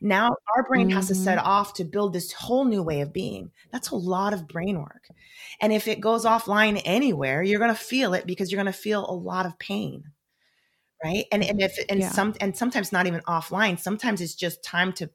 Now 0.00 0.36
our 0.56 0.64
brain 0.64 0.88
mm-hmm. 0.88 0.96
has 0.96 1.08
to 1.08 1.14
set 1.14 1.38
mm-hmm. 1.38 1.46
off 1.46 1.74
to 1.74 1.84
build 1.84 2.12
this 2.12 2.32
whole 2.32 2.64
new 2.64 2.82
way 2.82 3.00
of 3.00 3.12
being. 3.12 3.50
That's 3.70 3.90
a 3.90 3.96
lot 3.96 4.34
of 4.34 4.48
brain 4.48 4.78
work. 4.78 5.08
And 5.60 5.72
if 5.72 5.86
it 5.86 6.00
goes 6.00 6.24
offline 6.24 6.82
anywhere, 6.84 7.42
you're 7.42 7.60
going 7.60 7.74
to 7.74 7.80
feel 7.80 8.12
it 8.14 8.26
because 8.26 8.50
you're 8.50 8.62
going 8.62 8.72
to 8.72 8.78
feel 8.78 9.08
a 9.08 9.14
lot 9.14 9.46
of 9.46 9.58
pain. 9.58 10.04
Right. 11.04 11.26
And, 11.32 11.42
and 11.42 11.60
if, 11.60 11.76
and 11.88 12.00
yeah. 12.00 12.10
some, 12.10 12.34
and 12.40 12.56
sometimes 12.56 12.92
not 12.92 13.06
even 13.06 13.20
offline, 13.22 13.78
sometimes 13.78 14.20
it's 14.20 14.34
just 14.34 14.62
time 14.62 14.92
to 14.94 15.10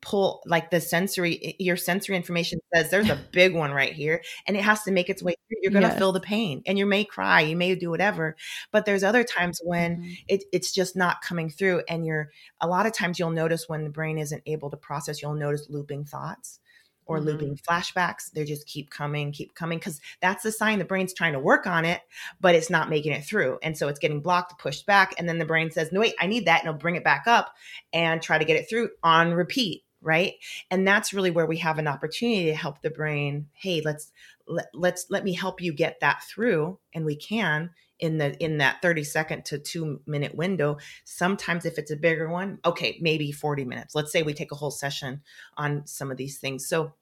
pull 0.00 0.42
like 0.46 0.70
the 0.70 0.80
sensory 0.80 1.56
your 1.58 1.76
sensory 1.76 2.16
information 2.16 2.60
says 2.74 2.90
there's 2.90 3.10
a 3.10 3.18
big 3.32 3.54
one 3.54 3.72
right 3.72 3.92
here 3.92 4.22
and 4.46 4.56
it 4.56 4.62
has 4.62 4.82
to 4.82 4.90
make 4.90 5.10
its 5.10 5.22
way 5.22 5.34
through 5.48 5.58
you're 5.62 5.72
going 5.72 5.82
to 5.82 5.98
feel 5.98 6.12
the 6.12 6.20
pain 6.20 6.62
and 6.66 6.78
you 6.78 6.86
may 6.86 7.04
cry 7.04 7.40
you 7.40 7.56
may 7.56 7.74
do 7.74 7.90
whatever 7.90 8.36
but 8.70 8.84
there's 8.84 9.04
other 9.04 9.24
times 9.24 9.60
when 9.64 9.96
mm-hmm. 9.96 10.12
it, 10.28 10.44
it's 10.52 10.72
just 10.72 10.96
not 10.96 11.22
coming 11.22 11.50
through 11.50 11.82
and 11.88 12.06
you're 12.06 12.30
a 12.60 12.66
lot 12.66 12.86
of 12.86 12.92
times 12.92 13.18
you'll 13.18 13.30
notice 13.30 13.68
when 13.68 13.84
the 13.84 13.90
brain 13.90 14.18
isn't 14.18 14.42
able 14.46 14.70
to 14.70 14.76
process 14.76 15.20
you'll 15.20 15.34
notice 15.34 15.66
looping 15.68 16.04
thoughts 16.04 16.60
or 17.08 17.18
mm-hmm. 17.18 17.26
looping 17.26 17.56
flashbacks. 17.56 18.30
They 18.30 18.44
just 18.44 18.66
keep 18.66 18.90
coming, 18.90 19.32
keep 19.32 19.54
coming, 19.54 19.78
because 19.78 20.00
that's 20.22 20.44
the 20.44 20.52
sign 20.52 20.78
the 20.78 20.84
brain's 20.84 21.14
trying 21.14 21.32
to 21.32 21.40
work 21.40 21.66
on 21.66 21.84
it, 21.84 22.02
but 22.40 22.54
it's 22.54 22.70
not 22.70 22.88
making 22.88 23.12
it 23.12 23.24
through. 23.24 23.58
And 23.62 23.76
so 23.76 23.88
it's 23.88 23.98
getting 23.98 24.20
blocked, 24.20 24.60
pushed 24.60 24.86
back. 24.86 25.14
And 25.18 25.28
then 25.28 25.38
the 25.38 25.44
brain 25.44 25.70
says, 25.72 25.90
no, 25.90 26.00
wait, 26.00 26.14
I 26.20 26.26
need 26.26 26.46
that. 26.46 26.60
And 26.60 26.68
it'll 26.68 26.78
bring 26.78 26.96
it 26.96 27.04
back 27.04 27.24
up 27.26 27.54
and 27.92 28.22
try 28.22 28.38
to 28.38 28.44
get 28.44 28.56
it 28.56 28.68
through 28.68 28.90
on 29.02 29.32
repeat. 29.32 29.82
Right. 30.00 30.34
And 30.70 30.86
that's 30.86 31.12
really 31.12 31.32
where 31.32 31.46
we 31.46 31.56
have 31.56 31.78
an 31.78 31.88
opportunity 31.88 32.44
to 32.44 32.54
help 32.54 32.82
the 32.82 32.90
brain. 32.90 33.48
Hey, 33.52 33.82
let's 33.84 34.12
let, 34.46 34.68
let's 34.72 35.06
let 35.10 35.24
me 35.24 35.32
help 35.32 35.60
you 35.60 35.72
get 35.72 35.98
that 36.00 36.22
through. 36.22 36.78
And 36.94 37.04
we 37.04 37.16
can 37.16 37.70
in 38.00 38.18
the 38.18 38.36
in 38.42 38.58
that 38.58 38.80
30 38.82 39.04
second 39.04 39.44
to 39.46 39.58
2 39.58 40.00
minute 40.06 40.34
window 40.34 40.78
sometimes 41.04 41.64
if 41.64 41.78
it's 41.78 41.90
a 41.90 41.96
bigger 41.96 42.28
one 42.28 42.58
okay 42.64 42.98
maybe 43.00 43.32
40 43.32 43.64
minutes. 43.64 43.94
Let's 43.94 44.12
say 44.12 44.22
we 44.22 44.34
take 44.34 44.52
a 44.52 44.56
whole 44.56 44.70
session 44.70 45.22
on 45.56 45.86
some 45.86 46.10
of 46.10 46.16
these 46.16 46.38
things. 46.38 46.66
So 46.66 46.94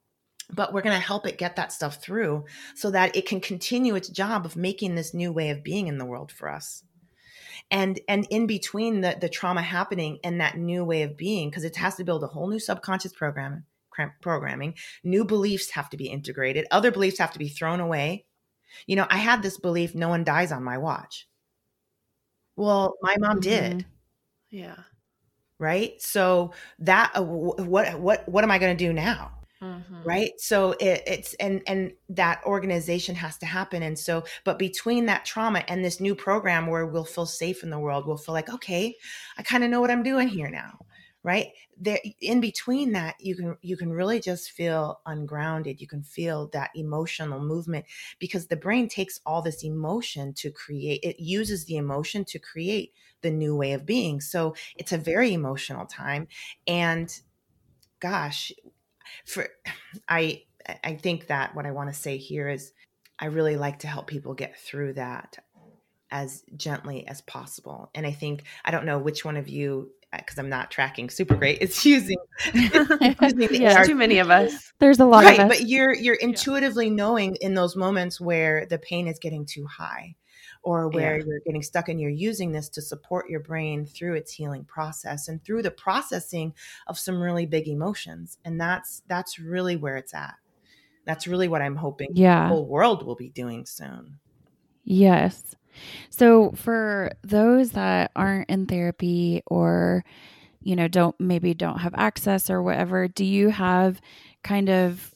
but 0.53 0.73
we're 0.73 0.83
going 0.83 0.99
to 0.99 1.05
help 1.05 1.27
it 1.27 1.39
get 1.39 1.57
that 1.57 1.73
stuff 1.73 2.01
through 2.01 2.45
so 2.75 2.91
that 2.93 3.17
it 3.17 3.27
can 3.27 3.41
continue 3.41 3.97
its 3.97 4.09
job 4.09 4.47
of 4.47 4.57
making 4.57 4.95
this 4.95 5.13
new 5.13 5.33
way 5.33 5.51
of 5.51 5.65
being 5.65 5.89
in 5.89 5.99
the 5.99 6.05
world 6.05 6.31
for 6.31 6.49
us. 6.49 6.85
And 7.71 7.99
and 8.09 8.27
in 8.31 8.47
between 8.47 9.01
the 9.01 9.17
the 9.21 9.29
trauma 9.29 9.63
happening 9.63 10.19
and 10.23 10.41
that 10.41 10.57
new 10.57 10.85
way 10.85 11.03
of 11.03 11.17
being 11.17 11.51
because 11.51 11.65
it 11.65 11.77
has 11.77 11.97
to 11.97 12.05
build 12.05 12.23
a 12.23 12.29
whole 12.29 12.49
new 12.49 12.61
subconscious 12.61 13.13
program 13.13 13.65
programming. 14.21 14.75
New 15.03 15.25
beliefs 15.25 15.71
have 15.71 15.91
to 15.91 15.97
be 15.97 16.07
integrated. 16.07 16.67
Other 16.71 16.91
beliefs 16.91 17.19
have 17.19 17.33
to 17.33 17.39
be 17.39 17.49
thrown 17.49 17.81
away 17.81 18.27
you 18.87 18.97
know 18.97 19.07
i 19.11 19.17
had 19.17 19.43
this 19.43 19.59
belief 19.59 19.95
no 19.95 20.09
one 20.09 20.25
dies 20.25 20.53
on 20.53 20.63
my 20.63 20.79
watch. 20.79 21.29
Well 22.57 22.95
my 23.03 23.17
mom 23.19 23.41
mm-hmm. 23.41 23.77
did 23.77 23.87
yeah. 24.51 24.77
Right? 25.59 26.01
So 26.01 26.53
that 26.81 27.13
uh, 27.17 27.23
what 27.23 27.99
what 27.99 28.29
what 28.29 28.45
am 28.45 28.51
i 28.51 28.59
going 28.59 28.77
to 28.77 28.85
do 28.85 28.93
now? 28.93 29.33
Mm-hmm. 29.63 30.03
right? 30.03 30.33
So 30.39 30.73
it, 30.73 31.03
it's 31.07 31.35
and 31.35 31.63
and 31.67 31.93
that 32.11 32.43
organization 32.45 33.15
has 33.15 33.39
to 33.39 33.47
happen 33.47 33.83
and 33.83 33.99
so 33.99 34.25
but 34.45 34.59
between 34.59 35.07
that 35.07 35.25
trauma 35.25 35.65
and 35.69 35.83
this 35.83 35.99
new 35.99 36.15
program 36.15 36.67
where 36.67 36.87
we'll 36.87 37.05
feel 37.05 37.25
safe 37.25 37.63
in 37.63 37.71
the 37.71 37.79
world 37.79 38.07
we'll 38.07 38.19
feel 38.19 38.35
like 38.35 38.53
okay 38.53 38.95
i 39.39 39.43
kind 39.43 39.65
of 39.65 39.71
know 39.71 39.81
what 39.81 39.91
i'm 39.91 40.03
doing 40.03 40.29
here 40.29 40.51
now 40.51 40.79
right? 41.27 41.49
There 41.77 41.99
in 42.21 42.41
between 42.41 42.93
that 42.93 43.17
you 43.19 43.35
can 43.35 43.57
you 43.61 43.77
can 43.77 43.93
really 43.93 44.21
just 44.21 44.53
feel 44.53 45.01
ungrounded. 45.07 45.81
You 45.81 45.89
can 45.89 46.05
feel 46.05 46.49
that 46.53 46.71
emotional 46.77 47.41
movement 47.41 47.85
because 48.21 48.47
the 48.47 48.57
brain 48.57 48.89
takes 48.89 49.19
all 49.27 49.43
this 49.43 49.65
emotion 49.65 50.33
to 50.35 50.53
create 50.53 51.01
it 51.03 51.19
uses 51.19 51.65
the 51.65 51.79
emotion 51.79 52.25
to 52.27 52.39
create 52.39 52.93
the 53.23 53.33
new 53.33 53.57
way 53.57 53.73
of 53.73 53.85
being. 53.85 54.21
So 54.21 54.55
it's 54.77 54.93
a 54.93 54.99
very 54.99 55.35
emotional 55.35 55.85
time 55.85 56.29
and 56.69 57.13
gosh 57.99 58.53
for 59.25 59.49
i 60.09 60.43
i 60.85 60.95
think 60.95 61.27
that 61.27 61.55
what 61.57 61.67
i 61.67 61.73
want 61.73 61.93
to 61.93 62.01
say 62.01 62.17
here 62.17 62.49
is 62.49 62.73
i 63.19 63.27
really 63.27 63.57
like 63.57 63.81
to 63.81 63.89
help 63.89 64.07
people 64.07 64.35
get 64.35 64.57
through 64.61 64.93
that 64.93 65.39
as 66.13 66.45
gently 66.57 67.07
as 67.09 67.21
possible. 67.23 67.91
And 67.97 68.07
i 68.07 68.13
think 68.13 68.45
i 68.65 68.71
don't 68.71 68.87
know 68.87 68.99
which 68.99 69.25
one 69.25 69.37
of 69.37 69.49
you 69.49 69.91
because 70.19 70.39
I'm 70.39 70.49
not 70.49 70.71
tracking 70.71 71.11
super 71.11 71.35
great. 71.35 71.59
It's 71.61 71.85
using, 71.85 72.19
using 72.55 73.63
yeah, 73.63 73.83
too 73.85 73.95
many 73.95 74.19
of 74.19 74.31
us. 74.31 74.73
There's 74.79 75.01
a 75.01 75.05
lot 75.05 75.25
right, 75.25 75.39
of 75.39 75.51
us. 75.51 75.59
but 75.59 75.69
you're 75.69 75.95
you're 75.95 76.17
intuitively 76.17 76.87
yeah. 76.87 76.95
knowing 76.95 77.37
in 77.37 77.55
those 77.55 77.77
moments 77.77 78.21
where 78.21 78.67
the 78.67 78.79
pain 78.79 79.09
is 79.09 79.19
getting 79.19 79.47
too 79.47 79.67
high 79.67 80.17
or 80.67 80.89
where 80.89 81.19
yeah. 81.19 81.25
you're 81.25 81.41
getting 81.47 81.63
stuck 81.63 81.89
and 81.89 82.01
you're 82.01 82.11
using 82.11 82.51
this 82.51 82.69
to 82.69 82.83
support 82.83 83.31
your 83.31 83.39
brain 83.39 83.87
through 83.87 84.15
its 84.15 84.33
healing 84.33 84.65
process 84.65 85.29
and 85.29 85.43
through 85.45 85.63
the 85.63 85.71
processing 85.71 86.53
of 86.89 86.99
some 86.99 87.23
really 87.23 87.47
big 87.47 87.69
emotions. 87.69 88.39
And 88.45 88.61
that's 88.61 89.03
that's 89.07 89.39
really 89.39 89.77
where 89.77 89.97
it's 89.97 90.13
at. 90.13 90.35
That's 91.05 91.29
really 91.29 91.47
what 91.47 91.63
I'm 91.63 91.77
hoping 91.77 92.09
yeah. 92.15 92.43
the 92.43 92.49
whole 92.49 92.67
world 92.67 93.07
will 93.07 93.15
be 93.15 93.29
doing 93.29 93.65
soon. 93.65 94.19
Yes. 94.83 95.55
So, 96.11 96.53
for 96.53 97.13
those 97.23 97.73
that 97.73 98.11
aren't 98.17 98.49
in 98.51 98.67
therapy 98.67 99.43
or, 99.47 100.05
you 100.61 100.77
know, 100.77 100.89
don't 100.89 101.19
maybe 101.21 101.55
don't 101.55 101.79
have 101.79 101.95
access 101.97 102.51
or 102.51 102.63
whatever, 102.63 103.09
do 103.09 103.25
you 103.25 103.51
have 103.51 104.01
kind 104.43 104.69
of, 104.69 105.13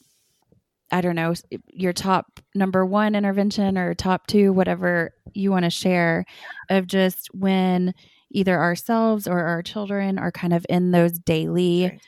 I 0.91 1.01
don't 1.01 1.15
know, 1.15 1.33
your 1.67 1.93
top 1.93 2.39
number 2.55 2.85
one 2.85 3.15
intervention 3.15 3.77
or 3.77 3.93
top 3.93 4.27
two, 4.27 4.53
whatever 4.53 5.11
you 5.33 5.51
want 5.51 5.65
to 5.65 5.69
share 5.69 6.25
of 6.69 6.87
just 6.87 7.27
when 7.33 7.93
either 8.31 8.57
ourselves 8.57 9.27
or 9.27 9.39
our 9.39 9.61
children 9.61 10.17
are 10.17 10.31
kind 10.31 10.53
of 10.53 10.65
in 10.69 10.91
those 10.91 11.19
daily. 11.19 11.83
Right 11.83 12.01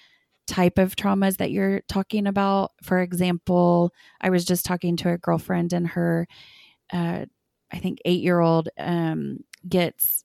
type 0.47 0.77
of 0.77 0.95
traumas 0.95 1.37
that 1.37 1.51
you're 1.51 1.81
talking 1.87 2.27
about. 2.27 2.71
For 2.83 3.01
example, 3.01 3.91
I 4.21 4.29
was 4.29 4.45
just 4.45 4.65
talking 4.65 4.97
to 4.97 5.09
a 5.11 5.17
girlfriend 5.17 5.73
and 5.73 5.87
her 5.87 6.27
uh, 6.91 7.25
I 7.73 7.79
think 7.79 7.99
eight 8.05 8.21
year 8.21 8.39
old 8.39 8.69
um, 8.77 9.39
gets 9.67 10.23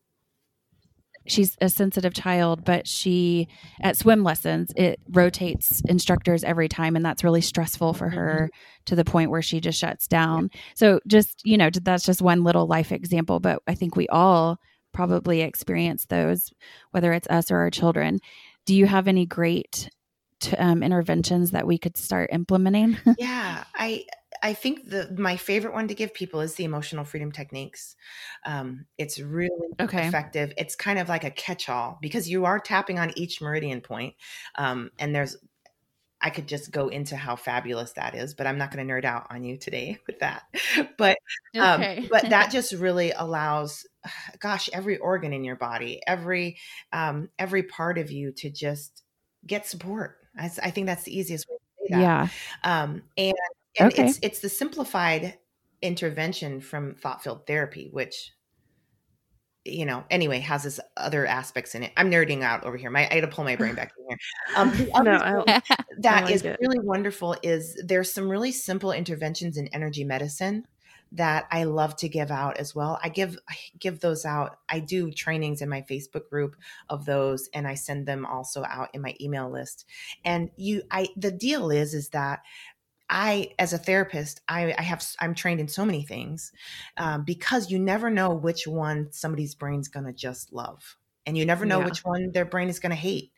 she's 1.26 1.56
a 1.60 1.68
sensitive 1.68 2.14
child, 2.14 2.64
but 2.64 2.86
she 2.86 3.48
at 3.80 3.96
swim 3.96 4.22
lessons 4.22 4.72
it 4.76 5.00
rotates 5.10 5.80
instructors 5.88 6.44
every 6.44 6.68
time, 6.68 6.96
and 6.96 7.04
that's 7.04 7.24
really 7.24 7.40
stressful 7.40 7.94
for 7.94 8.08
her 8.08 8.50
mm-hmm. 8.52 8.84
to 8.86 8.96
the 8.96 9.04
point 9.04 9.30
where 9.30 9.42
she 9.42 9.60
just 9.60 9.78
shuts 9.78 10.06
down. 10.06 10.50
So 10.74 11.00
just 11.06 11.42
you 11.44 11.56
know 11.56 11.70
that's 11.70 12.04
just 12.04 12.22
one 12.22 12.44
little 12.44 12.66
life 12.66 12.92
example, 12.92 13.40
but 13.40 13.62
I 13.66 13.74
think 13.74 13.96
we 13.96 14.08
all 14.08 14.58
probably 14.92 15.42
experience 15.42 16.06
those, 16.06 16.50
whether 16.90 17.12
it's 17.12 17.28
us 17.28 17.50
or 17.50 17.58
our 17.58 17.70
children. 17.70 18.18
Do 18.66 18.74
you 18.74 18.86
have 18.86 19.08
any 19.08 19.26
great 19.26 19.88
um, 20.58 20.82
interventions 20.82 21.50
that 21.52 21.66
we 21.66 21.78
could 21.78 21.96
start 21.96 22.30
implementing? 22.32 22.96
yeah, 23.18 23.64
I 23.74 24.04
I 24.42 24.54
think 24.54 24.88
the 24.88 25.14
my 25.18 25.36
favorite 25.36 25.74
one 25.74 25.88
to 25.88 25.94
give 25.94 26.14
people 26.14 26.40
is 26.40 26.54
the 26.54 26.64
emotional 26.64 27.04
freedom 27.04 27.32
techniques. 27.32 27.96
Um, 28.44 28.86
it's 28.96 29.18
really 29.18 29.50
okay. 29.80 30.06
effective. 30.06 30.52
It's 30.56 30.76
kind 30.76 30.98
of 30.98 31.08
like 31.08 31.24
a 31.24 31.30
catch-all 31.30 31.98
because 32.00 32.28
you 32.28 32.44
are 32.44 32.58
tapping 32.58 32.98
on 32.98 33.16
each 33.16 33.40
meridian 33.40 33.80
point, 33.80 34.14
um, 34.56 34.90
and 34.98 35.14
there's. 35.14 35.36
I 36.20 36.30
could 36.30 36.48
just 36.48 36.72
go 36.72 36.88
into 36.88 37.14
how 37.14 37.36
fabulous 37.36 37.92
that 37.92 38.16
is, 38.16 38.34
but 38.34 38.48
I'm 38.48 38.58
not 38.58 38.72
going 38.72 38.84
to 38.84 38.92
nerd 38.92 39.04
out 39.04 39.28
on 39.30 39.44
you 39.44 39.56
today 39.56 39.98
with 40.06 40.18
that. 40.18 40.42
But 40.98 41.16
um, 41.56 42.08
but 42.10 42.30
that 42.30 42.50
just 42.50 42.72
really 42.72 43.12
allows, 43.12 43.86
gosh, 44.40 44.68
every 44.72 44.98
organ 44.98 45.32
in 45.32 45.44
your 45.44 45.54
body, 45.54 46.00
every 46.08 46.58
um, 46.92 47.28
every 47.38 47.62
part 47.62 47.98
of 47.98 48.10
you 48.10 48.32
to 48.32 48.50
just 48.50 49.04
get 49.46 49.66
support. 49.66 50.17
I, 50.36 50.50
I 50.62 50.70
think 50.70 50.86
that's 50.86 51.04
the 51.04 51.16
easiest 51.16 51.48
way 51.48 51.56
to 51.56 51.84
say 51.84 51.94
that. 51.96 52.00
Yeah. 52.00 52.28
Um, 52.64 53.02
and 53.16 53.34
and 53.78 53.92
okay. 53.92 54.06
it's 54.06 54.18
it's 54.22 54.40
the 54.40 54.48
simplified 54.48 55.38
intervention 55.82 56.60
from 56.60 56.94
thought 56.94 57.22
field 57.22 57.46
therapy, 57.46 57.88
which 57.92 58.32
you 59.64 59.84
know, 59.84 60.04
anyway, 60.10 60.38
has 60.40 60.62
this 60.62 60.80
other 60.96 61.26
aspects 61.26 61.74
in 61.74 61.82
it. 61.82 61.92
I'm 61.96 62.10
nerding 62.10 62.42
out 62.42 62.64
over 62.64 62.76
here. 62.76 62.90
My, 62.90 63.08
I 63.10 63.14
had 63.14 63.20
to 63.20 63.28
pull 63.28 63.44
my 63.44 63.56
brain 63.56 63.74
back 63.74 63.92
in 63.98 64.06
here. 64.08 64.18
Um, 64.56 65.04
no, 65.04 65.44
that 65.98 66.24
like 66.24 66.34
is 66.34 66.42
it. 66.42 66.58
really 66.60 66.78
wonderful 66.78 67.36
is 67.42 67.80
there's 67.84 68.12
some 68.12 68.28
really 68.28 68.52
simple 68.52 68.92
interventions 68.92 69.56
in 69.56 69.68
energy 69.68 70.04
medicine 70.04 70.66
that 71.12 71.46
I 71.50 71.64
love 71.64 71.96
to 71.96 72.08
give 72.08 72.30
out 72.30 72.58
as 72.58 72.74
well. 72.74 72.98
I 73.02 73.08
give 73.08 73.38
I 73.48 73.56
give 73.78 74.00
those 74.00 74.24
out. 74.24 74.58
I 74.68 74.80
do 74.80 75.10
trainings 75.10 75.62
in 75.62 75.68
my 75.68 75.82
Facebook 75.82 76.28
group 76.28 76.56
of 76.88 77.06
those 77.06 77.48
and 77.54 77.66
I 77.66 77.74
send 77.74 78.06
them 78.06 78.26
also 78.26 78.64
out 78.64 78.90
in 78.92 79.02
my 79.02 79.14
email 79.20 79.50
list. 79.50 79.86
And 80.24 80.50
you 80.56 80.82
I 80.90 81.08
the 81.16 81.30
deal 81.30 81.70
is 81.70 81.94
is 81.94 82.10
that 82.10 82.40
I, 83.10 83.52
as 83.58 83.72
a 83.72 83.78
therapist, 83.78 84.42
I, 84.48 84.74
I 84.76 84.82
have 84.82 85.02
I'm 85.20 85.34
trained 85.34 85.60
in 85.60 85.68
so 85.68 85.84
many 85.84 86.02
things 86.02 86.52
um, 86.98 87.24
because 87.24 87.70
you 87.70 87.78
never 87.78 88.10
know 88.10 88.34
which 88.34 88.66
one 88.66 89.12
somebody's 89.12 89.54
brain's 89.54 89.88
gonna 89.88 90.12
just 90.12 90.52
love, 90.52 90.97
and 91.28 91.36
you 91.36 91.44
never 91.44 91.66
know 91.66 91.80
yeah. 91.80 91.84
which 91.84 92.04
one 92.04 92.32
their 92.32 92.46
brain 92.46 92.70
is 92.70 92.78
gonna 92.78 92.94
hate, 92.94 93.32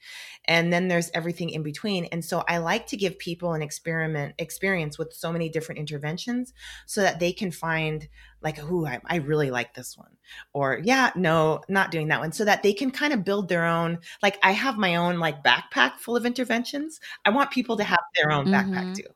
and 0.44 0.72
then 0.72 0.86
there's 0.86 1.10
everything 1.12 1.50
in 1.50 1.64
between. 1.64 2.04
And 2.06 2.24
so 2.24 2.44
I 2.46 2.58
like 2.58 2.86
to 2.88 2.96
give 2.96 3.18
people 3.18 3.52
an 3.52 3.62
experiment 3.62 4.36
experience 4.38 4.96
with 4.96 5.12
so 5.12 5.32
many 5.32 5.48
different 5.48 5.80
interventions 5.80 6.54
so 6.86 7.02
that 7.02 7.18
they 7.18 7.32
can 7.32 7.50
find 7.50 8.08
like, 8.42 8.62
"Ooh, 8.62 8.86
I, 8.86 9.00
I 9.04 9.16
really 9.16 9.50
like 9.50 9.74
this 9.74 9.98
one," 9.98 10.16
or 10.52 10.80
"Yeah, 10.84 11.10
no, 11.16 11.62
not 11.68 11.90
doing 11.90 12.08
that 12.08 12.20
one," 12.20 12.30
so 12.30 12.44
that 12.44 12.62
they 12.62 12.72
can 12.72 12.92
kind 12.92 13.12
of 13.12 13.24
build 13.24 13.48
their 13.48 13.66
own. 13.66 13.98
Like 14.22 14.38
I 14.40 14.52
have 14.52 14.78
my 14.78 14.94
own 14.94 15.18
like 15.18 15.42
backpack 15.42 15.98
full 15.98 16.16
of 16.16 16.24
interventions. 16.24 17.00
I 17.24 17.30
want 17.30 17.50
people 17.50 17.76
to 17.78 17.84
have 17.84 17.98
their 18.14 18.30
own 18.30 18.46
mm-hmm. 18.46 18.54
backpack 18.54 18.94
too. 18.94 19.08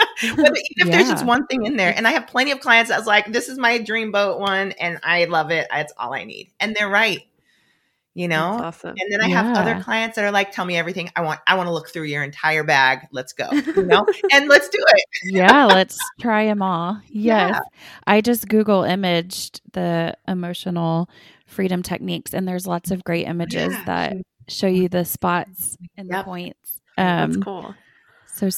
even 0.22 0.46
if 0.46 0.62
yeah. 0.76 0.84
there's 0.86 1.10
just 1.10 1.26
one 1.26 1.46
thing 1.46 1.66
in 1.66 1.76
there. 1.76 1.92
And 1.94 2.06
I 2.06 2.12
have 2.12 2.26
plenty 2.26 2.50
of 2.50 2.60
clients 2.60 2.90
that's 2.90 3.06
like, 3.06 3.32
this 3.32 3.48
is 3.48 3.58
my 3.58 3.78
dream 3.78 4.12
boat 4.12 4.40
one 4.40 4.72
and 4.72 4.98
I 5.02 5.24
love 5.26 5.50
it. 5.50 5.66
It's 5.72 5.92
all 5.96 6.14
I 6.14 6.24
need. 6.24 6.52
And 6.60 6.74
they're 6.74 6.88
right. 6.88 7.22
You 8.14 8.28
know? 8.28 8.58
Awesome. 8.62 8.94
And 8.98 9.10
then 9.10 9.22
I 9.22 9.28
yeah. 9.28 9.42
have 9.42 9.56
other 9.56 9.82
clients 9.82 10.16
that 10.16 10.24
are 10.24 10.30
like, 10.30 10.52
tell 10.52 10.64
me 10.64 10.76
everything. 10.76 11.10
I 11.16 11.22
want 11.22 11.40
I 11.46 11.54
want 11.54 11.66
to 11.68 11.72
look 11.72 11.88
through 11.88 12.04
your 12.04 12.22
entire 12.22 12.62
bag. 12.62 13.06
Let's 13.10 13.32
go. 13.32 13.48
You 13.72 13.84
know? 13.84 14.06
and 14.32 14.48
let's 14.48 14.68
do 14.68 14.78
it. 14.78 15.04
yeah, 15.24 15.64
let's 15.64 15.98
try 16.20 16.46
them 16.46 16.62
all. 16.62 17.00
Yes. 17.08 17.52
Yeah. 17.52 17.60
I 18.06 18.20
just 18.20 18.48
Google 18.48 18.84
imaged 18.84 19.60
the 19.72 20.14
emotional 20.28 21.08
freedom 21.46 21.82
techniques 21.82 22.34
and 22.34 22.46
there's 22.46 22.66
lots 22.66 22.90
of 22.90 23.04
great 23.04 23.26
images 23.26 23.74
that 23.86 24.14
show 24.48 24.66
you 24.66 24.88
the 24.88 25.04
spots 25.04 25.76
and 25.96 26.08
yep. 26.08 26.20
the 26.20 26.24
points. 26.24 26.80
Um, 26.98 27.32
That's 27.32 27.44
cool. 27.44 27.74
So 28.26 28.50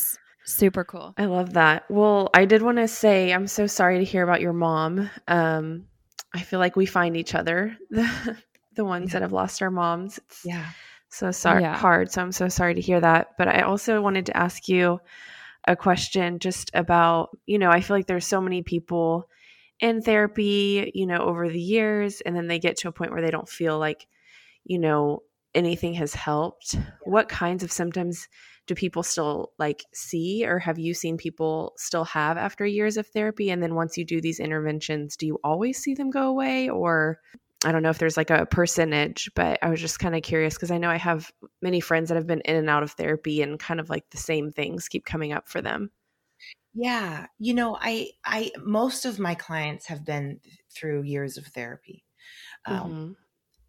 Super 0.45 0.85
cool. 0.85 1.15
I 1.17 1.25
love 1.25 1.55
that. 1.55 1.91
Well, 1.91 2.29
I 2.35 2.45
did 2.45 2.61
want 2.61 2.77
to 2.77 2.87
say 2.87 3.33
I'm 3.33 3.47
so 3.47 3.67
sorry 3.67 3.99
to 3.99 4.05
hear 4.05 4.23
about 4.23 4.43
your 4.43 4.53
mom. 4.53 5.11
Um, 5.27 5.87
I 6.35 6.43
feel 6.43 6.59
like 6.59 6.77
we 6.77 6.85
find 6.85 7.17
each 7.17 7.35
other, 7.35 7.77
the, 8.75 8.85
ones 8.85 9.09
yeah. 9.09 9.13
that 9.15 9.23
have 9.23 9.33
lost 9.33 9.61
their 9.61 9.71
moms. 9.71 10.19
It's 10.19 10.43
yeah. 10.45 10.67
So 11.09 11.31
sorry, 11.31 11.63
yeah. 11.63 11.77
hard. 11.77 12.11
So 12.11 12.23
I'm 12.23 12.33
so 12.33 12.49
sorry 12.49 12.75
to 12.75 12.81
hear 12.81 13.01
that. 13.01 13.37
But 13.39 13.49
I 13.49 13.61
also 13.61 14.01
wanted 14.01 14.27
to 14.27 14.37
ask 14.37 14.69
you 14.69 15.01
a 15.67 15.77
question 15.77 16.41
just 16.41 16.71
about, 16.75 17.31
you 17.47 17.59
know, 17.59 17.71
I 17.71 17.81
feel 17.81 17.97
like 17.97 18.07
there's 18.07 18.27
so 18.27 18.41
many 18.41 18.63
people 18.63 19.29
in 19.81 20.03
therapy, 20.03 20.91
you 20.95 21.07
know, 21.07 21.19
over 21.19 21.49
the 21.49 21.61
years, 21.61 22.21
and 22.21 22.35
then 22.35 22.49
they 22.49 22.59
get 22.59 22.79
to 22.79 22.89
a 22.89 22.93
point 22.93 23.13
where 23.13 23.23
they 23.23 23.31
don't 23.31 23.49
feel 23.49 23.79
like, 23.79 24.07
you 24.65 24.79
know, 24.79 25.23
anything 25.55 25.95
has 25.95 26.15
helped. 26.15 26.77
What 27.05 27.29
kinds 27.29 27.63
of 27.63 27.71
symptoms 27.71 28.29
do 28.67 28.75
people 28.75 29.03
still 29.03 29.53
like 29.59 29.85
see 29.93 30.45
or 30.47 30.59
have 30.59 30.79
you 30.79 30.95
seen 30.95 31.17
people 31.17 31.75
still 31.77 32.05
have 32.05 32.37
after 32.37 32.65
years 32.65 32.97
of 32.97 33.07
therapy 33.07 33.51
and 33.51 33.63
then 33.63 33.75
once 33.75 33.99
you 33.99 34.05
do 34.05 34.21
these 34.21 34.41
interventions 34.41 35.17
do 35.17 35.27
you 35.27 35.39
always 35.45 35.79
see 35.79 35.95
them 35.95 36.11
go 36.11 36.29
away 36.29 36.69
or 36.71 37.19
I 37.65 37.73
don't 37.73 37.83
know 37.83 37.91
if 37.91 37.99
there's 37.99 38.17
like 38.17 38.31
a 38.31 38.47
percentage, 38.47 39.31
but 39.35 39.59
I 39.63 39.69
was 39.69 39.81
just 39.81 39.99
kind 39.99 40.15
of 40.15 40.23
curious 40.23 40.55
because 40.55 40.71
I 40.71 40.79
know 40.79 40.91
I 40.91 40.97
have 40.97 41.33
many 41.63 41.81
friends 41.81 42.09
that 42.09 42.17
have 42.17 42.27
been 42.27 42.43
in 42.43 42.57
and 42.57 42.71
out 42.71 42.83
of 42.83 42.93
therapy 42.93 43.43
and 43.43 43.59
kind 43.59 43.81
of 43.81 43.91
like 43.91 44.09
the 44.11 44.19
same 44.19 44.53
things 44.53 44.89
keep 44.89 45.05
coming 45.05 45.33
up 45.33 45.49
for 45.49 45.63
them. 45.63 45.91
Yeah, 46.75 47.27
you 47.39 47.55
know, 47.55 47.77
I 47.81 48.11
I 48.25 48.51
most 48.63 49.05
of 49.05 49.19
my 49.19 49.35
clients 49.35 49.87
have 49.87 50.05
been 50.05 50.41
through 50.75 51.03
years 51.03 51.37
of 51.37 51.47
therapy. 51.47 52.05
Um, 52.67 52.77
mm-hmm 52.79 53.13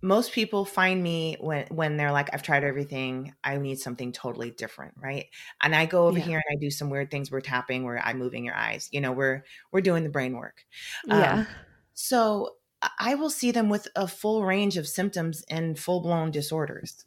most 0.06 0.34
people 0.34 0.66
find 0.66 1.02
me 1.02 1.36
when 1.40 1.66
when 1.72 1.98
they're 1.98 2.12
like 2.12 2.30
i've 2.32 2.44
tried 2.44 2.64
everything 2.64 3.34
i 3.44 3.58
need 3.58 3.80
something 3.80 4.12
totally 4.12 4.52
different 4.52 4.94
right 5.02 5.26
and 5.64 5.76
i 5.76 5.86
go 5.86 6.08
over 6.08 6.20
yeah. 6.20 6.26
here 6.26 6.44
and 6.48 6.58
i 6.58 6.60
do 6.60 6.70
some 6.70 6.92
weird 6.92 7.10
things 7.10 7.32
we're 7.32 7.42
tapping 7.42 7.84
where 7.84 8.00
i'm 8.06 8.20
moving 8.20 8.46
your 8.46 8.56
eyes 8.56 8.88
you 8.92 9.02
know 9.02 9.12
we're 9.12 9.44
we're 9.72 9.82
doing 9.82 10.04
the 10.04 10.10
brain 10.10 10.38
work 10.38 10.64
yeah 11.08 11.40
um, 11.40 11.48
so 11.96 12.52
i 13.00 13.16
will 13.16 13.30
see 13.30 13.52
them 13.52 13.70
with 13.70 13.88
a 13.96 14.08
full 14.08 14.46
range 14.46 14.78
of 14.78 14.88
symptoms 14.88 15.44
and 15.50 15.80
full-blown 15.80 16.32
disorders. 16.32 17.06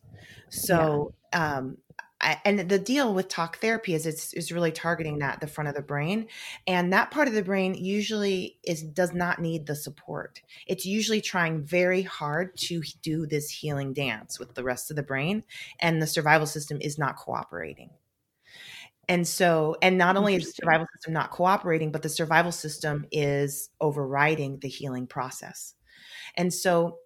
So 0.50 1.14
um, 1.33 1.78
I, 2.20 2.40
and 2.44 2.68
the 2.68 2.78
deal 2.78 3.14
with 3.14 3.28
talk 3.28 3.59
therapy 3.59 3.94
is 3.94 4.04
it's 4.04 4.33
is 4.33 4.50
really 4.50 4.72
targeting 4.72 5.18
that 5.18 5.40
the 5.40 5.46
front 5.46 5.68
of 5.68 5.76
the 5.76 5.83
brain 5.83 6.26
and 6.66 6.92
that 6.92 7.12
part 7.12 7.28
of 7.28 7.35
the 7.35 7.42
brain 7.42 7.74
usually 7.74 8.59
is 8.64 8.83
does 8.83 9.14
not 9.14 9.40
need 9.40 9.66
the 9.66 9.76
support. 9.76 10.42
It's 10.66 10.85
usually 10.85 11.20
trying 11.20 11.62
very 11.62 12.02
hard 12.02 12.57
to 12.57 12.83
do 13.02 13.26
this 13.26 13.50
healing 13.50 13.92
dance 13.92 14.38
with 14.38 14.54
the 14.54 14.64
rest 14.64 14.90
of 14.90 14.96
the 14.96 15.02
brain 15.02 15.44
and 15.78 16.02
the 16.02 16.09
survival 16.09 16.46
system 16.46 16.78
is 16.81 16.98
not 16.98 17.16
cooperating 17.16 17.90
and 19.08 19.26
so 19.26 19.76
and 19.82 19.96
not 19.98 20.16
only 20.16 20.34
is 20.34 20.46
the 20.46 20.52
survival 20.52 20.86
system 20.94 21.12
not 21.12 21.30
cooperating 21.30 21.90
but 21.90 22.02
the 22.02 22.08
survival 22.08 22.52
system 22.52 23.06
is 23.10 23.70
overriding 23.80 24.58
the 24.60 24.68
healing 24.68 25.06
process 25.06 25.74
and 26.36 26.52
so 26.52 26.98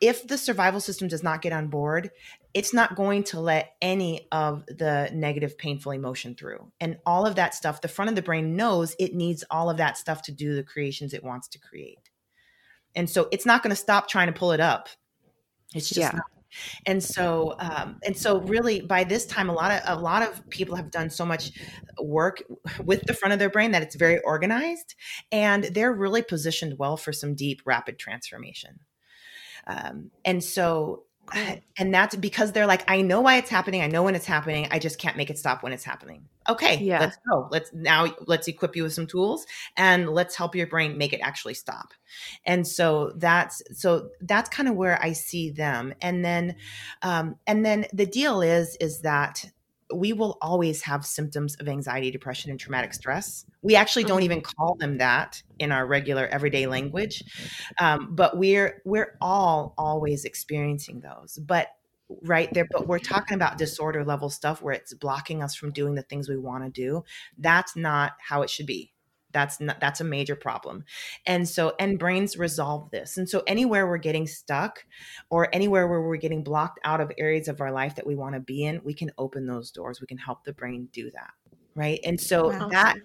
if 0.00 0.26
the 0.26 0.38
survival 0.38 0.80
system 0.80 1.08
does 1.08 1.22
not 1.22 1.42
get 1.42 1.52
on 1.52 1.68
board, 1.68 2.10
it's 2.54 2.72
not 2.72 2.94
going 2.94 3.24
to 3.24 3.40
let 3.40 3.74
any 3.82 4.28
of 4.30 4.64
the 4.66 5.10
negative, 5.12 5.58
painful 5.58 5.92
emotion 5.92 6.34
through. 6.34 6.70
And 6.80 6.98
all 7.04 7.26
of 7.26 7.34
that 7.34 7.54
stuff, 7.54 7.80
the 7.80 7.88
front 7.88 8.08
of 8.08 8.14
the 8.14 8.22
brain 8.22 8.54
knows 8.54 8.94
it 8.98 9.14
needs 9.14 9.44
all 9.50 9.68
of 9.68 9.78
that 9.78 9.98
stuff 9.98 10.22
to 10.22 10.32
do 10.32 10.54
the 10.54 10.62
creations 10.62 11.12
it 11.12 11.24
wants 11.24 11.48
to 11.48 11.58
create. 11.58 12.10
And 12.94 13.10
so 13.10 13.28
it's 13.32 13.44
not 13.44 13.62
going 13.62 13.70
to 13.70 13.76
stop 13.76 14.08
trying 14.08 14.28
to 14.28 14.32
pull 14.32 14.52
it 14.52 14.60
up. 14.60 14.88
It's 15.74 15.88
just 15.88 16.00
yeah. 16.00 16.12
Not. 16.12 16.24
And 16.86 17.02
so, 17.02 17.54
um, 17.58 17.98
and 18.04 18.16
so, 18.16 18.40
really, 18.40 18.80
by 18.80 19.04
this 19.04 19.26
time, 19.26 19.48
a 19.48 19.52
lot 19.52 19.70
of 19.70 19.98
a 19.98 20.00
lot 20.00 20.22
of 20.22 20.48
people 20.50 20.76
have 20.76 20.90
done 20.90 21.10
so 21.10 21.24
much 21.24 21.52
work 22.00 22.42
with 22.84 23.02
the 23.02 23.14
front 23.14 23.32
of 23.32 23.38
their 23.38 23.50
brain 23.50 23.70
that 23.72 23.82
it's 23.82 23.96
very 23.96 24.20
organized, 24.20 24.94
and 25.32 25.64
they're 25.64 25.92
really 25.92 26.22
positioned 26.22 26.78
well 26.78 26.96
for 26.96 27.12
some 27.12 27.34
deep, 27.34 27.62
rapid 27.64 27.98
transformation. 27.98 28.80
Um, 29.66 30.10
and 30.24 30.42
so, 30.44 31.05
cool. 31.26 31.58
and 31.78 31.92
that's 31.92 32.16
because 32.16 32.52
they're 32.52 32.66
like, 32.66 32.88
I 32.88 33.02
know 33.02 33.20
why 33.20 33.36
it's 33.36 33.50
happening. 33.50 33.82
I 33.82 33.86
know 33.86 34.02
when 34.02 34.14
it's 34.14 34.26
happening. 34.26 34.68
I 34.70 34.78
just 34.78 34.98
can't 34.98 35.16
make 35.16 35.30
it 35.30 35.38
stop 35.38 35.62
when 35.62 35.72
it's 35.72 35.84
happening. 35.84 36.28
Okay, 36.48 36.78
yeah. 36.78 37.00
let's 37.00 37.18
go. 37.28 37.48
Let's 37.50 37.72
now 37.72 38.14
let's 38.26 38.48
equip 38.48 38.76
you 38.76 38.84
with 38.84 38.92
some 38.92 39.06
tools 39.06 39.46
and 39.76 40.08
let's 40.08 40.36
help 40.36 40.54
your 40.54 40.66
brain 40.66 40.96
make 40.96 41.12
it 41.12 41.20
actually 41.22 41.54
stop. 41.54 41.92
And 42.44 42.66
so 42.66 43.12
that's 43.16 43.62
so 43.72 44.10
that's 44.20 44.48
kind 44.48 44.68
of 44.68 44.76
where 44.76 45.02
I 45.02 45.12
see 45.12 45.50
them. 45.50 45.94
And 46.00 46.24
then, 46.24 46.56
um, 47.02 47.36
and 47.46 47.64
then 47.64 47.86
the 47.92 48.06
deal 48.06 48.42
is 48.42 48.76
is 48.80 49.00
that 49.00 49.44
we 49.94 50.12
will 50.12 50.38
always 50.40 50.82
have 50.82 51.06
symptoms 51.06 51.54
of 51.56 51.68
anxiety, 51.68 52.10
depression, 52.10 52.50
and 52.50 52.58
traumatic 52.58 52.92
stress. 52.92 53.46
We 53.62 53.76
actually 53.76 54.04
don't 54.04 54.22
even 54.22 54.40
mm-hmm. 54.40 54.52
call 54.56 54.76
them 54.76 54.98
that 54.98 55.42
in 55.58 55.72
our 55.72 55.86
regular 55.86 56.26
everyday 56.26 56.66
language, 56.66 57.22
um, 57.80 58.14
but 58.14 58.36
we're 58.36 58.82
we're 58.84 59.16
all 59.20 59.74
always 59.78 60.24
experiencing 60.24 61.00
those. 61.00 61.38
But 61.38 61.68
right 62.22 62.52
there, 62.52 62.66
but 62.70 62.86
we're 62.86 62.98
talking 62.98 63.34
about 63.34 63.58
disorder 63.58 64.04
level 64.04 64.30
stuff 64.30 64.62
where 64.62 64.74
it's 64.74 64.94
blocking 64.94 65.42
us 65.42 65.54
from 65.54 65.72
doing 65.72 65.94
the 65.94 66.02
things 66.02 66.28
we 66.28 66.36
want 66.36 66.64
to 66.64 66.70
do. 66.70 67.04
That's 67.38 67.76
not 67.76 68.12
how 68.20 68.42
it 68.42 68.50
should 68.50 68.66
be 68.66 68.92
that's 69.36 69.60
not 69.60 69.78
that's 69.80 70.00
a 70.00 70.04
major 70.04 70.34
problem. 70.34 70.84
And 71.26 71.46
so 71.46 71.74
and 71.78 71.98
brains 71.98 72.38
resolve 72.38 72.90
this. 72.90 73.18
And 73.18 73.28
so 73.28 73.42
anywhere 73.46 73.86
we're 73.86 73.98
getting 73.98 74.26
stuck 74.26 74.86
or 75.28 75.54
anywhere 75.54 75.86
where 75.86 76.00
we're 76.00 76.16
getting 76.16 76.42
blocked 76.42 76.80
out 76.84 77.02
of 77.02 77.12
areas 77.18 77.46
of 77.46 77.60
our 77.60 77.70
life 77.70 77.96
that 77.96 78.06
we 78.06 78.16
want 78.16 78.34
to 78.34 78.40
be 78.40 78.64
in 78.64 78.80
we 78.82 78.94
can 78.94 79.12
open 79.18 79.46
those 79.46 79.70
doors. 79.70 80.00
We 80.00 80.06
can 80.06 80.16
help 80.16 80.44
the 80.44 80.54
brain 80.54 80.88
do 80.92 81.10
that 81.10 81.32
right? 81.74 82.00
And 82.04 82.18
so 82.18 82.48
wow. 82.48 82.68
that 82.68 82.96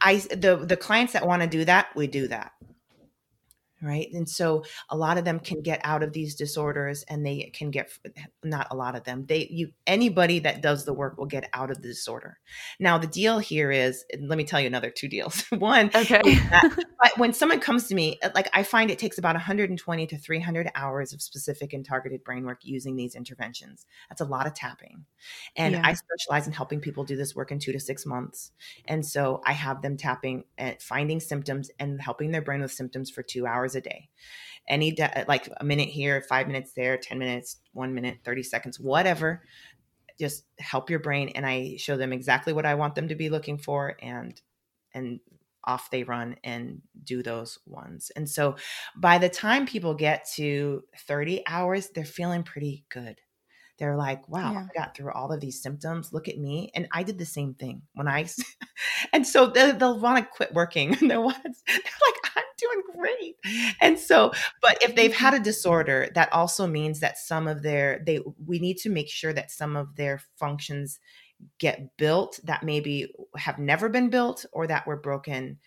i 0.00 0.16
the 0.16 0.56
the 0.56 0.76
clients 0.76 1.12
that 1.12 1.26
want 1.26 1.42
to 1.42 1.48
do 1.48 1.64
that 1.64 1.88
we 1.94 2.06
do 2.06 2.26
that 2.26 2.52
right? 3.82 4.08
And 4.12 4.28
so 4.28 4.64
a 4.88 4.96
lot 4.96 5.18
of 5.18 5.24
them 5.24 5.38
can 5.38 5.60
get 5.60 5.80
out 5.84 6.02
of 6.02 6.12
these 6.12 6.34
disorders 6.34 7.04
and 7.08 7.26
they 7.26 7.50
can 7.54 7.70
get 7.70 7.90
not 8.42 8.68
a 8.70 8.76
lot 8.76 8.96
of 8.96 9.04
them 9.04 9.26
they 9.26 9.48
you 9.50 9.72
anybody 9.86 10.38
that 10.40 10.62
does 10.62 10.84
the 10.84 10.94
work 10.94 11.18
will 11.18 11.26
get 11.26 11.48
out 11.52 11.70
of 11.70 11.82
the 11.82 11.88
disorder. 11.88 12.38
Now 12.80 12.98
the 12.98 13.06
deal 13.06 13.38
here 13.38 13.70
is 13.70 14.04
let 14.20 14.38
me 14.38 14.44
tell 14.44 14.60
you 14.60 14.66
another 14.66 14.90
two 14.90 15.08
deals. 15.08 15.42
One 15.50 15.90
okay. 15.94 16.22
that, 16.22 16.78
when 17.16 17.32
someone 17.32 17.60
comes 17.60 17.86
to 17.88 17.94
me 17.94 18.18
uh, 18.22 18.30
like 18.34 18.48
i 18.52 18.62
find 18.62 18.90
it 18.90 18.98
takes 18.98 19.18
about 19.18 19.34
120 19.34 20.06
to 20.06 20.18
300 20.18 20.70
hours 20.74 21.12
of 21.12 21.22
specific 21.22 21.72
and 21.72 21.84
targeted 21.84 22.24
brain 22.24 22.44
work 22.44 22.60
using 22.62 22.96
these 22.96 23.14
interventions. 23.14 23.86
That's 24.08 24.20
a 24.20 24.24
lot 24.24 24.46
of 24.46 24.54
tapping. 24.54 25.04
And 25.54 25.74
yeah. 25.74 25.82
i 25.84 25.92
specialize 25.92 26.46
in 26.46 26.52
helping 26.54 26.80
people 26.80 27.04
do 27.04 27.16
this 27.16 27.36
work 27.36 27.52
in 27.52 27.58
two 27.58 27.72
to 27.72 27.80
six 27.80 28.06
months. 28.06 28.52
And 28.86 29.04
so 29.04 29.42
i 29.44 29.52
have 29.52 29.82
them 29.82 29.98
tapping 29.98 30.44
and 30.56 30.80
finding 30.80 31.20
symptoms 31.20 31.70
and 31.78 32.00
helping 32.00 32.30
their 32.30 32.42
brain 32.42 32.62
with 32.62 32.72
symptoms 32.72 33.10
for 33.10 33.22
two 33.22 33.46
hours 33.46 33.65
hours 33.66 33.74
a 33.74 33.80
day. 33.80 34.08
Any 34.68 34.92
de- 34.92 35.20
uh, 35.20 35.24
like 35.28 35.48
a 35.60 35.64
minute 35.64 35.88
here, 35.88 36.22
five 36.28 36.46
minutes 36.46 36.72
there, 36.74 36.96
10 36.96 37.18
minutes, 37.18 37.60
one 37.72 37.94
minute, 37.94 38.18
30 38.24 38.42
seconds, 38.42 38.80
whatever. 38.80 39.42
Just 40.18 40.44
help 40.58 40.90
your 40.90 40.98
brain. 40.98 41.30
And 41.34 41.46
I 41.46 41.76
show 41.78 41.96
them 41.96 42.12
exactly 42.12 42.52
what 42.52 42.66
I 42.66 42.74
want 42.74 42.94
them 42.94 43.08
to 43.08 43.14
be 43.14 43.28
looking 43.28 43.58
for 43.58 43.96
and 44.00 44.40
and 44.94 45.20
off 45.64 45.90
they 45.90 46.04
run 46.04 46.36
and 46.44 46.80
do 47.02 47.22
those 47.22 47.58
ones. 47.66 48.12
And 48.14 48.28
so 48.30 48.54
by 48.96 49.18
the 49.18 49.28
time 49.28 49.66
people 49.66 49.94
get 49.94 50.26
to 50.36 50.84
30 51.06 51.42
hours, 51.46 51.90
they're 51.92 52.04
feeling 52.04 52.44
pretty 52.44 52.84
good 52.88 53.20
they're 53.78 53.96
like, 53.96 54.28
wow, 54.28 54.52
yeah. 54.52 54.66
I 54.70 54.78
got 54.78 54.96
through 54.96 55.12
all 55.12 55.32
of 55.32 55.40
these 55.40 55.62
symptoms. 55.62 56.12
Look 56.12 56.28
at 56.28 56.38
me. 56.38 56.70
And 56.74 56.88
I 56.92 57.02
did 57.02 57.18
the 57.18 57.26
same 57.26 57.54
thing 57.54 57.82
when 57.94 58.08
I, 58.08 58.26
and 59.12 59.26
so 59.26 59.48
they, 59.48 59.72
will 59.72 59.98
want 60.00 60.18
to 60.18 60.30
quit 60.30 60.54
working. 60.54 60.96
And 61.00 61.08
want, 61.22 61.36
they're 61.66 61.76
like, 61.76 62.36
I'm 62.36 62.42
doing 62.58 62.82
great. 62.94 63.36
And 63.80 63.98
so, 63.98 64.32
but 64.62 64.82
if 64.82 64.94
they've 64.94 65.14
had 65.14 65.34
a 65.34 65.40
disorder, 65.40 66.08
that 66.14 66.32
also 66.32 66.66
means 66.66 67.00
that 67.00 67.18
some 67.18 67.48
of 67.48 67.62
their, 67.62 68.02
they, 68.06 68.20
we 68.44 68.58
need 68.58 68.78
to 68.78 68.90
make 68.90 69.08
sure 69.08 69.32
that 69.32 69.50
some 69.50 69.76
of 69.76 69.96
their 69.96 70.20
functions 70.38 70.98
get 71.58 71.96
built 71.96 72.40
that 72.44 72.62
maybe 72.62 73.12
have 73.36 73.58
never 73.58 73.88
been 73.88 74.08
built 74.08 74.46
or 74.52 74.66
that 74.66 74.86
were 74.86 74.96
broken 74.96 75.58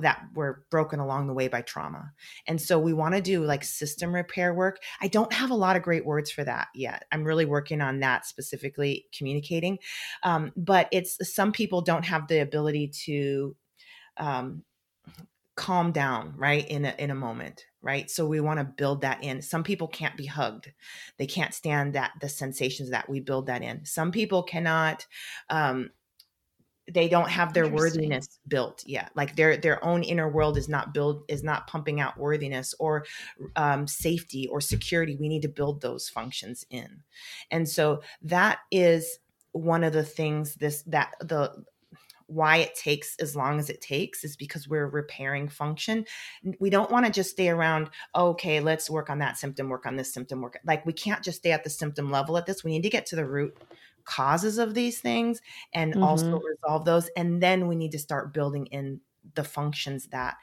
that 0.00 0.22
were 0.34 0.64
broken 0.70 1.00
along 1.00 1.26
the 1.26 1.32
way 1.32 1.48
by 1.48 1.62
trauma. 1.62 2.12
And 2.46 2.60
so 2.60 2.78
we 2.78 2.92
want 2.92 3.14
to 3.14 3.22
do 3.22 3.42
like 3.44 3.64
system 3.64 4.14
repair 4.14 4.52
work. 4.52 4.78
I 5.00 5.08
don't 5.08 5.32
have 5.32 5.50
a 5.50 5.54
lot 5.54 5.76
of 5.76 5.82
great 5.82 6.04
words 6.04 6.30
for 6.30 6.44
that 6.44 6.68
yet. 6.74 7.06
I'm 7.10 7.24
really 7.24 7.46
working 7.46 7.80
on 7.80 8.00
that 8.00 8.26
specifically 8.26 9.06
communicating. 9.16 9.78
Um, 10.22 10.52
but 10.56 10.88
it's 10.92 11.16
some 11.34 11.52
people 11.52 11.80
don't 11.80 12.04
have 12.04 12.28
the 12.28 12.40
ability 12.40 12.92
to 13.06 13.56
um, 14.18 14.62
calm 15.54 15.92
down 15.92 16.34
right 16.36 16.68
in 16.68 16.84
a, 16.84 16.94
in 16.98 17.10
a 17.10 17.14
moment 17.14 17.66
right? 17.82 18.08
So 18.08 18.24
we 18.24 18.40
want 18.40 18.60
to 18.60 18.64
build 18.64 19.00
that 19.00 19.22
in. 19.24 19.42
Some 19.42 19.64
people 19.64 19.88
can't 19.88 20.16
be 20.16 20.26
hugged. 20.26 20.70
They 21.18 21.26
can't 21.26 21.52
stand 21.52 21.94
that 21.94 22.12
the 22.20 22.28
sensations 22.28 22.90
that 22.90 23.08
we 23.08 23.20
build 23.20 23.46
that 23.46 23.62
in. 23.62 23.84
Some 23.84 24.12
people 24.12 24.44
cannot 24.44 25.04
um, 25.50 25.90
they 26.90 27.08
don't 27.08 27.30
have 27.30 27.52
their 27.52 27.68
worthiness 27.68 28.40
built 28.48 28.82
yet. 28.86 29.12
Like 29.14 29.36
their 29.36 29.56
their 29.56 29.84
own 29.84 30.02
inner 30.02 30.28
world 30.28 30.58
is 30.58 30.68
not 30.68 30.92
built 30.92 31.24
is 31.28 31.44
not 31.44 31.66
pumping 31.66 32.00
out 32.00 32.18
worthiness 32.18 32.74
or 32.78 33.04
um, 33.56 33.86
safety 33.86 34.48
or 34.48 34.60
security. 34.60 35.16
We 35.16 35.28
need 35.28 35.42
to 35.42 35.48
build 35.48 35.80
those 35.80 36.08
functions 36.08 36.64
in. 36.70 37.02
And 37.50 37.68
so 37.68 38.02
that 38.22 38.60
is 38.70 39.18
one 39.52 39.84
of 39.84 39.92
the 39.92 40.04
things 40.04 40.54
this 40.56 40.82
that 40.88 41.12
the 41.20 41.64
why 42.32 42.58
it 42.58 42.74
takes 42.74 43.16
as 43.16 43.36
long 43.36 43.58
as 43.58 43.68
it 43.68 43.80
takes 43.80 44.24
is 44.24 44.36
because 44.36 44.66
we're 44.66 44.88
repairing 44.88 45.48
function. 45.48 46.04
We 46.60 46.70
don't 46.70 46.90
want 46.90 47.04
to 47.04 47.12
just 47.12 47.30
stay 47.30 47.50
around, 47.50 47.90
okay, 48.14 48.60
let's 48.60 48.88
work 48.88 49.10
on 49.10 49.18
that 49.18 49.36
symptom, 49.36 49.68
work 49.68 49.84
on 49.84 49.96
this 49.96 50.12
symptom, 50.12 50.40
work. 50.40 50.58
Like 50.64 50.86
we 50.86 50.94
can't 50.94 51.22
just 51.22 51.38
stay 51.38 51.52
at 51.52 51.62
the 51.62 51.70
symptom 51.70 52.10
level 52.10 52.38
at 52.38 52.46
this. 52.46 52.64
We 52.64 52.70
need 52.70 52.84
to 52.84 52.90
get 52.90 53.06
to 53.06 53.16
the 53.16 53.26
root 53.26 53.56
causes 54.04 54.58
of 54.58 54.74
these 54.74 55.00
things 55.00 55.40
and 55.74 55.92
mm-hmm. 55.92 56.02
also 56.02 56.40
resolve 56.40 56.84
those. 56.84 57.10
And 57.16 57.42
then 57.42 57.68
we 57.68 57.76
need 57.76 57.92
to 57.92 57.98
start 57.98 58.32
building 58.32 58.66
in 58.66 59.00
the 59.34 59.44
functions 59.44 60.06
that 60.08 60.36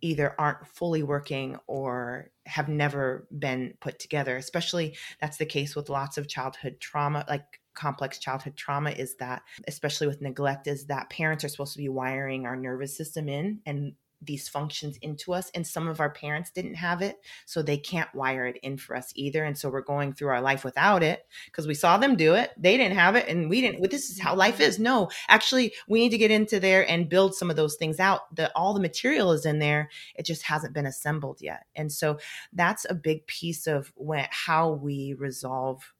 either 0.00 0.34
aren't 0.38 0.66
fully 0.66 1.02
working 1.02 1.58
or 1.66 2.30
have 2.46 2.68
never 2.68 3.26
been 3.38 3.74
put 3.80 3.98
together. 3.98 4.36
Especially 4.36 4.96
that's 5.20 5.36
the 5.36 5.46
case 5.46 5.76
with 5.76 5.90
lots 5.90 6.16
of 6.16 6.28
childhood 6.28 6.76
trauma, 6.80 7.24
like 7.28 7.60
complex 7.74 8.18
childhood 8.18 8.56
trauma 8.56 8.90
is 8.90 9.16
that 9.16 9.42
especially 9.68 10.06
with 10.06 10.20
neglect 10.20 10.66
is 10.66 10.86
that 10.86 11.10
parents 11.10 11.44
are 11.44 11.48
supposed 11.48 11.72
to 11.72 11.78
be 11.78 11.88
wiring 11.88 12.46
our 12.46 12.56
nervous 12.56 12.96
system 12.96 13.28
in 13.28 13.60
and 13.66 13.94
these 14.26 14.48
functions 14.48 14.96
into 14.98 15.32
us 15.32 15.50
and 15.54 15.66
some 15.66 15.88
of 15.88 16.00
our 16.00 16.10
parents 16.10 16.50
didn't 16.50 16.74
have 16.74 17.02
it 17.02 17.18
so 17.46 17.62
they 17.62 17.76
can't 17.76 18.12
wire 18.14 18.46
it 18.46 18.56
in 18.62 18.76
for 18.76 18.96
us 18.96 19.12
either 19.14 19.44
and 19.44 19.56
so 19.56 19.68
we're 19.68 19.80
going 19.80 20.12
through 20.12 20.28
our 20.28 20.40
life 20.40 20.64
without 20.64 21.02
it 21.02 21.26
because 21.46 21.66
we 21.66 21.74
saw 21.74 21.96
them 21.96 22.16
do 22.16 22.34
it 22.34 22.50
they 22.56 22.76
didn't 22.76 22.96
have 22.96 23.16
it 23.16 23.28
and 23.28 23.50
we 23.50 23.60
didn't 23.60 23.80
well, 23.80 23.90
this 23.90 24.10
is 24.10 24.20
how 24.20 24.34
life 24.34 24.60
is. 24.60 24.78
No 24.78 25.10
actually 25.28 25.72
we 25.88 26.00
need 26.00 26.10
to 26.10 26.18
get 26.18 26.30
into 26.30 26.60
there 26.60 26.88
and 26.88 27.08
build 27.08 27.34
some 27.34 27.50
of 27.50 27.56
those 27.56 27.76
things 27.76 28.00
out. 28.00 28.34
That 28.36 28.52
all 28.54 28.74
the 28.74 28.80
material 28.80 29.32
is 29.32 29.46
in 29.46 29.58
there 29.58 29.90
it 30.14 30.24
just 30.24 30.42
hasn't 30.42 30.74
been 30.74 30.86
assembled 30.86 31.40
yet 31.40 31.64
and 31.74 31.92
so 31.92 32.18
that's 32.52 32.86
a 32.88 32.94
big 32.94 33.26
piece 33.26 33.66
of 33.66 33.92
when, 33.96 34.26
how 34.30 34.70
we 34.72 35.14
resolve 35.14 35.92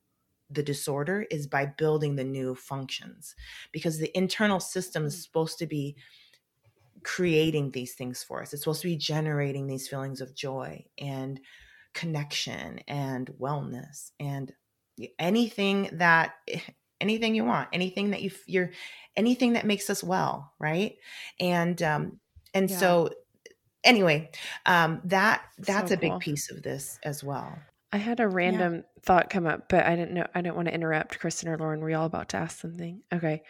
the 0.55 0.63
disorder 0.63 1.27
is 1.31 1.47
by 1.47 1.67
building 1.67 2.17
the 2.17 2.25
new 2.25 2.55
functions 2.55 3.35
because 3.73 3.99
the 3.99 4.17
internal 4.17 4.61
system 4.61 5.05
is 5.05 5.17
mm. 5.17 5.23
supposed 5.23 5.59
to 5.59 5.67
be 5.67 5.97
creating 7.03 7.71
these 7.71 7.95
things 7.95 8.23
for 8.23 8.43
us. 8.43 8.53
It's 8.53 8.63
supposed 8.63 8.83
to 8.83 8.89
be 8.89 8.97
generating 8.97 9.67
these 9.67 9.87
feelings 9.87 10.21
of 10.21 10.35
joy 10.35 10.85
and 10.99 11.39
connection 11.93 12.81
and 12.89 13.31
wellness 13.41 14.11
and 14.19 14.53
anything 15.19 15.91
that 15.93 16.35
anything 17.01 17.35
you 17.35 17.45
want, 17.45 17.69
anything 17.73 18.11
that 18.11 18.23
you 18.23 18.31
you're 18.47 18.71
anything 19.17 19.53
that 19.53 19.67
makes 19.67 19.91
us 19.91 20.03
well, 20.03 20.53
right? 20.59 20.97
And 21.39 21.81
um 21.83 22.21
and 22.53 22.71
yeah. 22.71 22.79
so 22.79 23.11
anyway, 23.85 24.31
um 24.67 25.01
that 25.05 25.43
that's 25.59 25.91
so 25.91 25.95
a 25.95 25.99
big 25.99 26.19
piece 26.21 26.51
of 26.51 26.63
this 26.63 26.99
as 27.03 27.23
well. 27.23 27.57
I 27.95 27.99
had 27.99 28.19
a 28.19 28.27
random 28.27 28.75
yeah. 28.75 28.83
thought 29.03 29.31
come 29.31 29.47
up, 29.47 29.69
but 29.69 29.87
I 29.87 29.95
didn't 29.95 30.15
know 30.15 30.27
I 30.35 30.41
didn't 30.41 30.57
want 30.57 30.67
to 30.67 30.75
interrupt 30.75 31.21
Kristen 31.21 31.49
or 31.49 31.57
Lauren. 31.57 31.81
Were 31.81 31.91
y'all 31.91 32.07
about 32.07 32.31
to 32.31 32.39
ask 32.39 32.61
something? 32.61 33.03
Okay. 33.13 33.43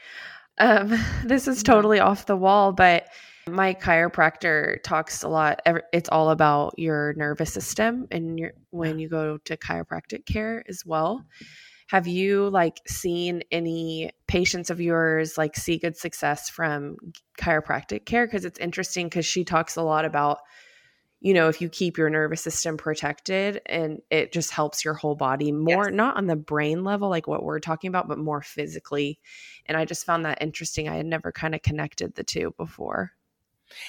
Um, 0.58 0.94
this 1.24 1.48
is 1.48 1.62
totally 1.62 1.98
off 1.98 2.26
the 2.26 2.36
wall, 2.36 2.72
but 2.72 3.06
my 3.48 3.72
chiropractor 3.72 4.82
talks 4.82 5.22
a 5.22 5.28
lot. 5.28 5.62
It's 5.94 6.10
all 6.10 6.28
about 6.28 6.78
your 6.78 7.14
nervous 7.14 7.54
system 7.54 8.06
and 8.10 8.38
your 8.38 8.52
when 8.68 8.98
you 8.98 9.08
go 9.08 9.38
to 9.38 9.56
chiropractic 9.56 10.26
care 10.26 10.62
as 10.68 10.84
well. 10.84 11.24
Have 11.88 12.06
you 12.06 12.50
like 12.50 12.82
seen 12.86 13.44
any 13.50 14.10
patients 14.26 14.68
of 14.68 14.78
yours 14.78 15.38
like 15.38 15.56
see 15.56 15.78
good 15.78 15.96
success 15.96 16.50
from 16.50 16.98
chiropractic 17.40 18.04
care? 18.04 18.26
Because 18.26 18.44
it's 18.44 18.58
interesting 18.58 19.06
because 19.06 19.24
she 19.24 19.42
talks 19.42 19.76
a 19.76 19.82
lot 19.82 20.04
about 20.04 20.40
you 21.24 21.32
know, 21.32 21.48
if 21.48 21.62
you 21.62 21.70
keep 21.70 21.96
your 21.96 22.10
nervous 22.10 22.42
system 22.42 22.76
protected 22.76 23.62
and 23.64 24.02
it 24.10 24.30
just 24.30 24.50
helps 24.50 24.84
your 24.84 24.92
whole 24.92 25.14
body 25.14 25.52
more, 25.52 25.86
yes. 25.86 25.94
not 25.94 26.18
on 26.18 26.26
the 26.26 26.36
brain 26.36 26.84
level, 26.84 27.08
like 27.08 27.26
what 27.26 27.42
we're 27.42 27.60
talking 27.60 27.88
about, 27.88 28.06
but 28.06 28.18
more 28.18 28.42
physically. 28.42 29.18
And 29.64 29.74
I 29.74 29.86
just 29.86 30.04
found 30.04 30.26
that 30.26 30.42
interesting. 30.42 30.86
I 30.86 30.96
had 30.96 31.06
never 31.06 31.32
kind 31.32 31.54
of 31.54 31.62
connected 31.62 32.14
the 32.14 32.24
two 32.24 32.54
before. 32.58 33.12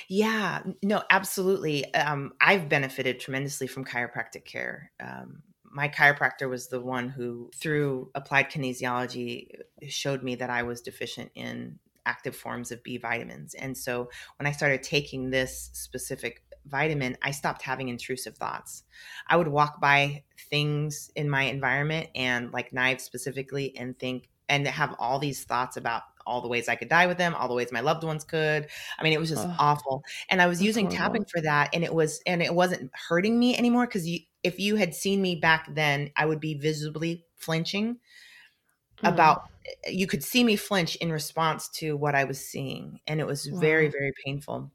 Yeah, 0.08 0.62
no, 0.82 1.04
absolutely. 1.10 1.94
Um, 1.94 2.32
I've 2.40 2.70
benefited 2.70 3.20
tremendously 3.20 3.68
from 3.68 3.84
chiropractic 3.84 4.46
care. 4.46 4.94
Um, 5.04 5.44
my 5.66 5.90
chiropractor 5.90 6.50
was 6.50 6.70
the 6.70 6.80
one 6.80 7.10
who, 7.10 7.52
through 7.54 8.12
applied 8.16 8.50
kinesiology, 8.50 9.50
showed 9.90 10.24
me 10.24 10.36
that 10.36 10.50
I 10.50 10.64
was 10.64 10.80
deficient 10.80 11.32
in 11.36 11.80
active 12.06 12.36
forms 12.36 12.72
of 12.72 12.84
B 12.84 12.98
vitamins. 12.98 13.56
And 13.56 13.78
so 13.78 14.10
when 14.38 14.48
I 14.48 14.52
started 14.52 14.84
taking 14.84 15.30
this 15.32 15.70
specific 15.74 16.45
vitamin, 16.68 17.18
I 17.22 17.32
stopped 17.32 17.62
having 17.62 17.90
intrusive 17.90 18.38
thoughts. 18.38 18.84
I 19.28 19.38
would 19.38 19.48
walk 19.48 19.80
by 19.80 20.24
things 20.50 21.12
in 21.16 21.30
my 21.30 21.44
environment 21.44 22.10
and 22.16 22.52
like 22.52 22.74
knives 22.74 23.04
specifically 23.04 23.76
and 23.78 23.98
think 23.98 24.30
and 24.50 24.68
have 24.68 24.96
all 25.00 25.20
these 25.20 25.44
thoughts 25.44 25.78
about 25.78 26.04
all 26.28 26.42
the 26.42 26.48
ways 26.48 26.68
I 26.68 26.76
could 26.76 26.90
die 26.90 27.08
with 27.08 27.18
them, 27.18 27.36
all 27.36 27.48
the 27.48 27.54
ways 27.54 27.72
my 27.72 27.82
loved 27.82 28.04
ones 28.04 28.24
could. 28.24 28.68
I 28.98 29.04
mean, 29.04 29.14
it 29.14 29.20
was 29.20 29.30
just 29.30 29.46
oh, 29.46 29.56
awful. 29.60 30.04
And 30.30 30.42
I 30.42 30.48
was 30.48 30.62
using 30.62 30.86
horrible. 30.86 30.98
tapping 30.98 31.26
for 31.26 31.42
that 31.42 31.70
and 31.74 31.84
it 31.84 31.94
was 31.94 32.22
and 32.26 32.42
it 32.42 32.54
wasn't 32.54 32.92
hurting 32.94 33.38
me 33.38 33.58
anymore 33.58 33.86
cuz 33.88 34.08
you 34.08 34.20
if 34.44 34.60
you 34.60 34.76
had 34.76 34.94
seen 34.94 35.22
me 35.22 35.36
back 35.36 35.68
then, 35.74 36.12
I 36.16 36.26
would 36.26 36.40
be 36.40 36.54
visibly 36.54 37.26
flinching 37.36 37.96
mm. 38.98 39.10
about 39.10 39.50
you 39.88 40.08
could 40.08 40.24
see 40.24 40.44
me 40.44 40.56
flinch 40.56 40.96
in 40.98 41.12
response 41.12 41.70
to 41.70 41.96
what 41.98 42.16
I 42.16 42.24
was 42.24 42.44
seeing 42.44 43.00
and 43.08 43.20
it 43.20 43.26
was 43.26 43.50
wow. 43.50 43.60
very 43.60 43.88
very 43.88 44.14
painful 44.24 44.72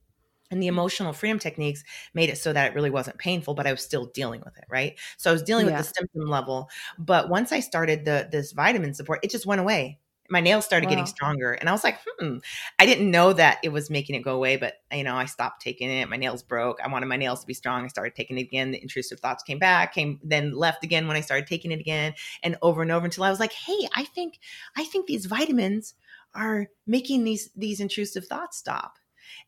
and 0.51 0.63
the 0.63 0.67
emotional 0.67 1.13
freedom 1.13 1.39
techniques 1.39 1.85
made 2.15 2.29
it 2.29 2.39
so 2.39 2.53
that 2.53 2.71
it 2.71 2.75
really 2.75 2.91
wasn't 2.91 3.19
painful 3.19 3.55
but 3.55 3.67
i 3.67 3.73
was 3.73 3.83
still 3.83 4.07
dealing 4.07 4.41
with 4.45 4.57
it 4.57 4.65
right? 4.69 4.99
So 5.17 5.31
i 5.31 5.33
was 5.33 5.43
dealing 5.43 5.67
yeah. 5.67 5.77
with 5.79 5.87
the 5.87 5.95
symptom 5.97 6.29
level 6.29 6.69
but 6.99 7.29
once 7.29 7.53
i 7.53 7.61
started 7.61 8.05
the 8.05 8.29
this 8.31 8.53
vitamin 8.53 8.95
support 8.95 9.21
it 9.23 9.31
just 9.31 9.47
went 9.47 9.61
away. 9.61 9.99
My 10.33 10.41
nails 10.41 10.65
started 10.65 10.87
wow. 10.87 10.91
getting 10.91 11.07
stronger 11.07 11.53
and 11.53 11.69
i 11.69 11.73
was 11.73 11.83
like 11.83 11.99
hmm. 12.19 12.37
I 12.79 12.87
didn't 12.87 13.11
know 13.11 13.33
that 13.33 13.59
it 13.65 13.71
was 13.71 13.91
making 13.91 14.15
it 14.15 14.21
go 14.21 14.37
away 14.37 14.57
but 14.57 14.75
you 14.93 15.03
know 15.03 15.17
i 15.17 15.25
stopped 15.25 15.61
taking 15.61 15.91
it. 15.91 16.09
My 16.09 16.17
nails 16.17 16.43
broke. 16.43 16.79
I 16.81 16.89
wanted 16.89 17.07
my 17.07 17.17
nails 17.17 17.41
to 17.41 17.47
be 17.47 17.55
strong. 17.55 17.85
I 17.85 17.89
started 17.89 18.15
taking 18.15 18.39
it 18.39 18.43
again. 18.43 18.71
The 18.71 18.81
intrusive 18.81 19.19
thoughts 19.19 19.43
came 19.43 19.59
back 19.59 19.93
came 19.93 20.21
then 20.23 20.55
left 20.55 20.85
again 20.85 21.09
when 21.09 21.17
i 21.17 21.21
started 21.21 21.49
taking 21.49 21.73
it 21.73 21.81
again 21.81 22.15
and 22.45 22.57
over 22.63 22.81
and 22.83 22.93
over 22.93 23.05
until 23.05 23.25
i 23.25 23.31
was 23.31 23.41
like 23.41 23.53
hey 23.53 23.89
i 23.97 24.05
think 24.05 24.39
i 24.77 24.85
think 24.85 25.07
these 25.07 25.27
vitamins 25.27 25.95
are 26.35 26.69
making 26.87 27.25
these 27.25 27.51
these 27.57 27.81
intrusive 27.81 28.27
thoughts 28.27 28.57
stop 28.57 28.99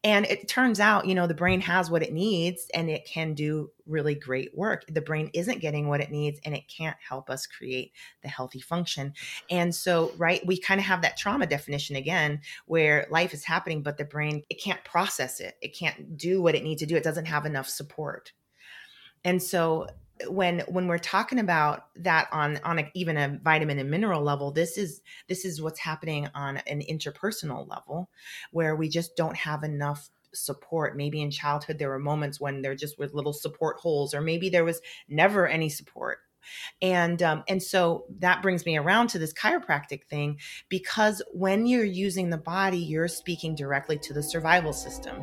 and 0.04 0.26
it 0.26 0.48
turns 0.48 0.80
out, 0.80 1.06
you 1.06 1.14
know, 1.14 1.26
the 1.26 1.34
brain 1.34 1.60
has 1.60 1.90
what 1.90 2.02
it 2.02 2.12
needs 2.12 2.66
and 2.74 2.90
it 2.90 3.06
can 3.06 3.34
do 3.34 3.70
really 3.86 4.14
great 4.14 4.56
work. 4.56 4.84
The 4.88 5.00
brain 5.00 5.30
isn't 5.32 5.60
getting 5.60 5.88
what 5.88 6.00
it 6.00 6.10
needs 6.10 6.40
and 6.44 6.54
it 6.54 6.66
can't 6.68 6.96
help 7.06 7.30
us 7.30 7.46
create 7.46 7.92
the 8.22 8.28
healthy 8.28 8.60
function. 8.60 9.12
And 9.50 9.74
so, 9.74 10.12
right, 10.16 10.44
we 10.46 10.58
kind 10.58 10.80
of 10.80 10.86
have 10.86 11.02
that 11.02 11.16
trauma 11.16 11.46
definition 11.46 11.96
again 11.96 12.40
where 12.66 13.06
life 13.10 13.32
is 13.32 13.44
happening, 13.44 13.82
but 13.82 13.96
the 13.96 14.04
brain, 14.04 14.42
it 14.50 14.60
can't 14.60 14.82
process 14.84 15.40
it. 15.40 15.56
It 15.62 15.76
can't 15.76 16.16
do 16.16 16.42
what 16.42 16.54
it 16.54 16.64
needs 16.64 16.80
to 16.80 16.86
do. 16.86 16.96
It 16.96 17.04
doesn't 17.04 17.26
have 17.26 17.46
enough 17.46 17.68
support. 17.68 18.32
And 19.24 19.40
so 19.40 19.86
when 20.28 20.60
when 20.68 20.86
we're 20.86 20.98
talking 20.98 21.38
about 21.38 21.86
that 21.96 22.28
on 22.32 22.58
on 22.64 22.78
a, 22.78 22.90
even 22.94 23.16
a 23.16 23.40
vitamin 23.42 23.78
and 23.78 23.90
mineral 23.90 24.22
level 24.22 24.52
this 24.52 24.78
is 24.78 25.00
this 25.28 25.44
is 25.44 25.60
what's 25.60 25.80
happening 25.80 26.28
on 26.34 26.58
an 26.58 26.82
interpersonal 26.88 27.68
level 27.68 28.08
where 28.52 28.76
we 28.76 28.88
just 28.88 29.16
don't 29.16 29.36
have 29.36 29.64
enough 29.64 30.10
support. 30.34 30.96
Maybe 30.96 31.20
in 31.20 31.30
childhood 31.30 31.78
there 31.78 31.88
were 31.88 31.98
moments 31.98 32.40
when 32.40 32.62
there 32.62 32.74
just 32.74 32.98
were 32.98 33.08
little 33.12 33.32
support 33.32 33.78
holes 33.78 34.14
or 34.14 34.20
maybe 34.20 34.48
there 34.48 34.64
was 34.64 34.80
never 35.08 35.46
any 35.46 35.68
support 35.68 36.18
and 36.80 37.22
um, 37.22 37.44
and 37.48 37.62
so 37.62 38.04
that 38.18 38.42
brings 38.42 38.64
me 38.66 38.76
around 38.76 39.08
to 39.08 39.18
this 39.18 39.32
chiropractic 39.32 40.04
thing 40.04 40.38
because 40.68 41.22
when 41.32 41.66
you're 41.66 41.84
using 41.84 42.30
the 42.30 42.38
body 42.38 42.78
you're 42.78 43.08
speaking 43.08 43.54
directly 43.54 43.98
to 43.98 44.12
the 44.12 44.22
survival 44.22 44.72
system. 44.72 45.22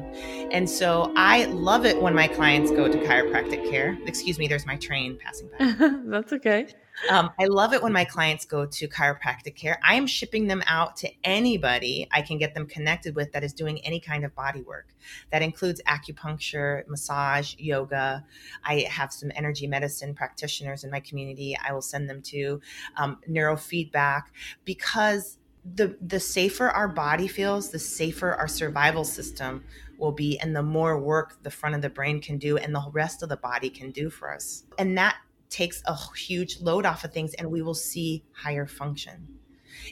And 0.51 0.69
so 0.69 1.13
i 1.15 1.45
love 1.45 1.85
it 1.85 2.01
when 2.01 2.13
my 2.13 2.27
clients 2.27 2.71
go 2.71 2.87
to 2.87 2.97
chiropractic 2.99 3.69
care. 3.69 3.97
Excuse 4.05 4.37
me 4.37 4.47
there's 4.47 4.65
my 4.65 4.77
train 4.77 5.17
passing 5.21 5.49
by. 5.57 5.75
That's 6.05 6.33
okay 6.33 6.67
um, 7.09 7.29
I 7.39 7.45
love 7.45 7.73
it 7.73 7.81
when 7.81 7.93
my 7.93 8.03
clients 8.03 8.45
go 8.45 8.65
to 8.65 8.87
chiropractic 8.87 9.55
care. 9.55 9.79
I 9.87 9.95
am 9.95 10.05
shipping 10.05 10.47
them 10.47 10.63
out 10.67 10.97
to 10.97 11.09
anybody 11.23 12.07
I 12.11 12.21
can 12.21 12.37
get 12.37 12.53
them 12.53 12.65
connected 12.65 13.15
with 13.15 13.31
that 13.31 13.43
is 13.43 13.53
doing 13.53 13.79
any 13.85 13.99
kind 13.99 14.25
of 14.25 14.35
body 14.35 14.61
work. 14.61 14.87
That 15.31 15.41
includes 15.41 15.81
acupuncture, 15.87 16.87
massage, 16.87 17.55
yoga. 17.57 18.25
I 18.63 18.81
have 18.89 19.13
some 19.13 19.31
energy 19.35 19.67
medicine 19.67 20.13
practitioners 20.13 20.83
in 20.83 20.91
my 20.91 20.99
community. 20.99 21.57
I 21.63 21.73
will 21.73 21.81
send 21.81 22.09
them 22.09 22.21
to 22.23 22.61
um, 22.97 23.19
neurofeedback 23.29 24.23
because 24.65 25.37
the 25.75 25.97
the 26.01 26.19
safer 26.19 26.69
our 26.69 26.87
body 26.87 27.27
feels, 27.27 27.69
the 27.69 27.79
safer 27.79 28.33
our 28.33 28.47
survival 28.47 29.03
system 29.03 29.63
will 29.97 30.11
be 30.11 30.39
and 30.39 30.55
the 30.55 30.63
more 30.63 30.97
work 30.97 31.37
the 31.43 31.51
front 31.51 31.75
of 31.75 31.81
the 31.81 31.89
brain 31.89 32.21
can 32.21 32.37
do 32.37 32.57
and 32.57 32.73
the 32.73 32.83
rest 32.93 33.21
of 33.21 33.29
the 33.29 33.37
body 33.37 33.69
can 33.69 33.91
do 33.91 34.09
for 34.09 34.33
us. 34.33 34.63
And 34.77 34.97
that 34.97 35.17
takes 35.49 35.81
a 35.85 35.97
huge 36.15 36.61
load 36.61 36.85
off 36.85 37.03
of 37.03 37.11
things 37.11 37.33
and 37.35 37.49
we 37.49 37.61
will 37.61 37.73
see 37.73 38.23
higher 38.33 38.65
function. 38.65 39.27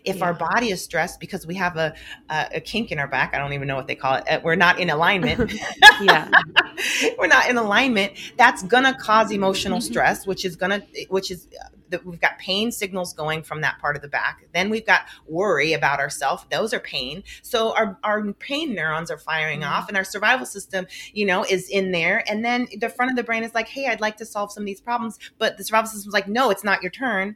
If 0.03 0.17
yeah. 0.17 0.25
our 0.25 0.33
body 0.33 0.69
is 0.69 0.83
stressed 0.83 1.19
because 1.19 1.47
we 1.47 1.55
have 1.55 1.77
a, 1.77 1.93
a, 2.29 2.47
a, 2.55 2.61
kink 2.61 2.91
in 2.91 2.99
our 2.99 3.07
back, 3.07 3.33
I 3.33 3.39
don't 3.39 3.53
even 3.53 3.67
know 3.67 3.75
what 3.75 3.87
they 3.87 3.95
call 3.95 4.15
it. 4.15 4.25
Uh, 4.29 4.39
we're 4.43 4.55
not 4.55 4.79
in 4.79 4.89
alignment. 4.89 5.53
yeah, 6.01 6.29
we're 7.17 7.27
not 7.27 7.49
in 7.49 7.57
alignment. 7.57 8.13
That's 8.37 8.63
gonna 8.63 8.95
cause 8.97 9.31
emotional 9.31 9.79
mm-hmm. 9.79 9.87
stress, 9.87 10.27
which 10.27 10.45
is 10.45 10.55
gonna, 10.55 10.83
which 11.09 11.31
is 11.31 11.47
that 11.89 12.05
we've 12.05 12.19
got 12.19 12.37
pain 12.37 12.71
signals 12.71 13.13
going 13.13 13.43
from 13.43 13.61
that 13.61 13.79
part 13.79 13.95
of 13.95 14.01
the 14.01 14.07
back. 14.07 14.47
Then 14.53 14.69
we've 14.69 14.85
got 14.85 15.05
worry 15.27 15.73
about 15.73 15.99
ourselves. 15.99 16.45
Those 16.51 16.73
are 16.73 16.79
pain. 16.79 17.23
So 17.41 17.73
our, 17.75 17.97
our 18.03 18.33
pain 18.33 18.73
neurons 18.73 19.11
are 19.11 19.17
firing 19.17 19.61
mm-hmm. 19.61 19.73
off 19.73 19.87
and 19.87 19.97
our 19.97 20.03
survival 20.03 20.45
system, 20.45 20.87
you 21.13 21.25
know, 21.25 21.43
is 21.43 21.69
in 21.69 21.91
there. 21.91 22.23
And 22.29 22.43
then 22.43 22.67
the 22.79 22.89
front 22.89 23.11
of 23.11 23.17
the 23.17 23.23
brain 23.23 23.43
is 23.43 23.53
like, 23.53 23.67
hey, 23.67 23.87
I'd 23.87 24.01
like 24.01 24.17
to 24.17 24.25
solve 24.25 24.51
some 24.51 24.63
of 24.63 24.67
these 24.67 24.81
problems. 24.81 25.17
But 25.37 25.57
the 25.57 25.63
survival 25.63 25.89
system 25.89 26.09
is 26.09 26.13
like, 26.13 26.27
no, 26.27 26.49
it's 26.49 26.63
not 26.63 26.81
your 26.81 26.91
turn. 26.91 27.35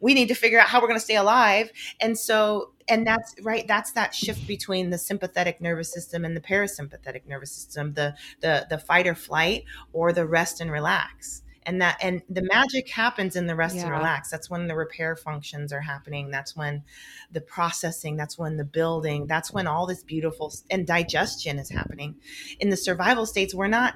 We 0.00 0.14
need 0.14 0.28
to 0.28 0.34
figure 0.34 0.60
out 0.60 0.68
how 0.68 0.80
we're 0.80 0.88
going 0.88 1.00
to 1.00 1.04
stay 1.04 1.16
alive. 1.16 1.70
And 2.00 2.18
so 2.18 2.72
and 2.88 3.06
that's 3.06 3.34
right 3.42 3.66
that's 3.66 3.92
that 3.92 4.14
shift 4.14 4.46
between 4.46 4.90
the 4.90 4.98
sympathetic 4.98 5.60
nervous 5.60 5.92
system 5.92 6.24
and 6.24 6.36
the 6.36 6.40
parasympathetic 6.40 7.26
nervous 7.26 7.52
system 7.52 7.94
the 7.94 8.14
the 8.40 8.66
the 8.70 8.78
fight 8.78 9.06
or 9.06 9.14
flight 9.14 9.64
or 9.92 10.12
the 10.12 10.26
rest 10.26 10.60
and 10.60 10.70
relax 10.70 11.42
and 11.66 11.82
that 11.82 11.98
and 12.00 12.22
the 12.30 12.42
magic 12.42 12.88
happens 12.88 13.36
in 13.36 13.46
the 13.46 13.54
rest 13.54 13.76
yeah. 13.76 13.82
and 13.82 13.90
relax. 13.90 14.30
That's 14.30 14.48
when 14.48 14.68
the 14.68 14.76
repair 14.76 15.16
functions 15.16 15.72
are 15.72 15.80
happening. 15.80 16.30
That's 16.30 16.56
when 16.56 16.84
the 17.32 17.40
processing 17.40 18.16
that's 18.16 18.38
when 18.38 18.56
the 18.56 18.64
building 18.64 19.26
that's 19.26 19.52
when 19.52 19.66
all 19.66 19.86
this 19.86 20.02
beautiful 20.02 20.52
and 20.70 20.86
digestion 20.86 21.58
is 21.58 21.68
happening. 21.68 22.14
In 22.60 22.70
the 22.70 22.76
survival 22.76 23.26
states 23.26 23.54
we're 23.54 23.66
not 23.66 23.94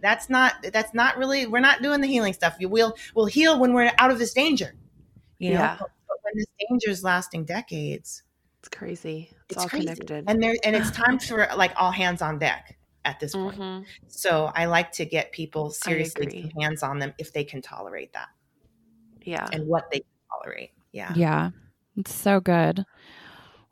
that's 0.00 0.28
not 0.28 0.54
that's 0.72 0.92
not 0.92 1.16
really 1.16 1.46
we're 1.46 1.60
not 1.60 1.82
doing 1.82 2.00
the 2.00 2.08
healing 2.08 2.32
stuff. 2.32 2.56
You 2.58 2.68
will 2.68 2.94
we'll 3.14 3.26
heal 3.26 3.58
when 3.58 3.72
we're 3.72 3.92
out 3.98 4.10
of 4.10 4.18
this 4.18 4.34
danger 4.34 4.74
you 5.38 5.50
know? 5.54 5.60
Yeah. 5.60 5.76
but, 5.78 5.90
but 6.08 6.16
when 6.22 6.32
this 6.36 6.46
danger 6.68 6.90
is 6.90 7.04
lasting 7.04 7.44
decades 7.44 8.24
it's 8.58 8.68
crazy. 8.68 9.30
It's, 9.30 9.50
it's 9.50 9.62
all 9.62 9.68
crazy. 9.68 9.86
connected. 9.86 10.24
And 10.26 10.42
there 10.42 10.54
and 10.64 10.74
it's 10.74 10.90
time 11.02 11.18
for 11.18 11.48
like 11.56 11.72
all 11.76 11.92
hands 11.92 12.22
on 12.22 12.38
deck 12.38 12.77
at 13.08 13.20
this 13.20 13.32
point. 13.32 13.58
Mm-hmm. 13.58 13.84
So 14.06 14.52
I 14.54 14.66
like 14.66 14.92
to 14.92 15.04
get 15.04 15.32
people 15.32 15.70
seriously 15.70 16.52
hands 16.60 16.82
on 16.82 16.98
them 16.98 17.14
if 17.18 17.32
they 17.32 17.44
can 17.44 17.62
tolerate 17.62 18.12
that. 18.12 18.28
Yeah. 19.22 19.48
And 19.52 19.66
what 19.66 19.90
they 19.90 20.00
can 20.00 20.08
tolerate. 20.30 20.70
Yeah. 20.92 21.12
Yeah. 21.16 21.50
It's 21.96 22.14
so 22.14 22.40
good. 22.40 22.84